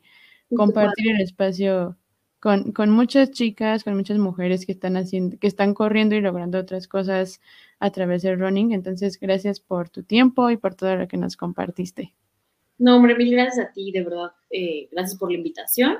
compartir 0.55 1.11
el 1.15 1.21
espacio 1.21 1.97
con, 2.39 2.71
con, 2.71 2.91
muchas 2.91 3.31
chicas, 3.31 3.83
con 3.83 3.95
muchas 3.95 4.19
mujeres 4.19 4.67
que 4.67 4.73
están 4.73 4.95
haciendo, 4.95 5.39
que 5.39 5.47
están 5.47 5.73
corriendo 5.73 6.13
y 6.13 6.21
logrando 6.21 6.59
otras 6.59 6.87
cosas 6.87 7.41
a 7.79 7.89
través 7.89 8.21
del 8.21 8.39
running. 8.39 8.73
Entonces, 8.73 9.19
gracias 9.19 9.59
por 9.59 9.89
tu 9.89 10.03
tiempo 10.03 10.51
y 10.51 10.57
por 10.57 10.75
todo 10.75 10.95
lo 10.95 11.07
que 11.07 11.17
nos 11.17 11.35
compartiste. 11.35 12.13
No, 12.77 12.97
hombre, 12.97 13.15
mil 13.15 13.31
gracias 13.31 13.65
a 13.65 13.71
ti, 13.71 13.91
de 13.91 14.03
verdad. 14.03 14.31
Eh, 14.49 14.89
gracias 14.91 15.17
por 15.19 15.31
la 15.31 15.37
invitación. 15.37 15.97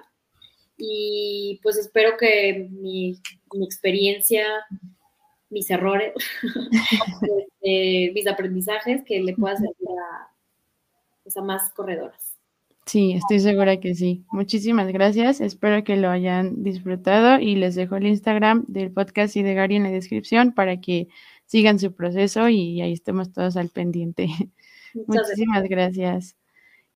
Y 0.83 1.59
pues 1.61 1.77
espero 1.77 2.17
que 2.17 2.67
mi, 2.71 3.19
mi 3.53 3.65
experiencia 3.65 4.43
mis 5.51 5.69
errores, 5.69 6.13
este, 7.21 8.11
mis 8.15 8.27
aprendizajes 8.27 9.03
que 9.05 9.19
le 9.19 9.35
pueda 9.35 9.57
servir 9.57 9.75
pues, 11.23 11.37
a, 11.37 11.41
más 11.41 11.69
corredoras. 11.71 12.39
Sí, 12.85 13.11
estoy 13.11 13.39
segura 13.39 13.79
que 13.79 13.93
sí. 13.93 14.25
Muchísimas 14.31 14.87
gracias. 14.87 15.39
Espero 15.39 15.83
que 15.83 15.97
lo 15.97 16.09
hayan 16.09 16.63
disfrutado 16.63 17.39
y 17.39 17.55
les 17.55 17.75
dejo 17.75 17.95
el 17.95 18.07
Instagram 18.07 18.65
del 18.67 18.91
podcast 18.91 19.35
y 19.35 19.43
de 19.43 19.53
Gary 19.53 19.75
en 19.75 19.83
la 19.83 19.91
descripción 19.91 20.53
para 20.53 20.81
que 20.81 21.07
sigan 21.45 21.79
su 21.79 21.93
proceso 21.93 22.49
y 22.49 22.81
ahí 22.81 22.93
estemos 22.93 23.31
todos 23.31 23.55
al 23.55 23.69
pendiente. 23.69 24.29
Muchísimas 25.07 25.63
gracias. 25.69 26.35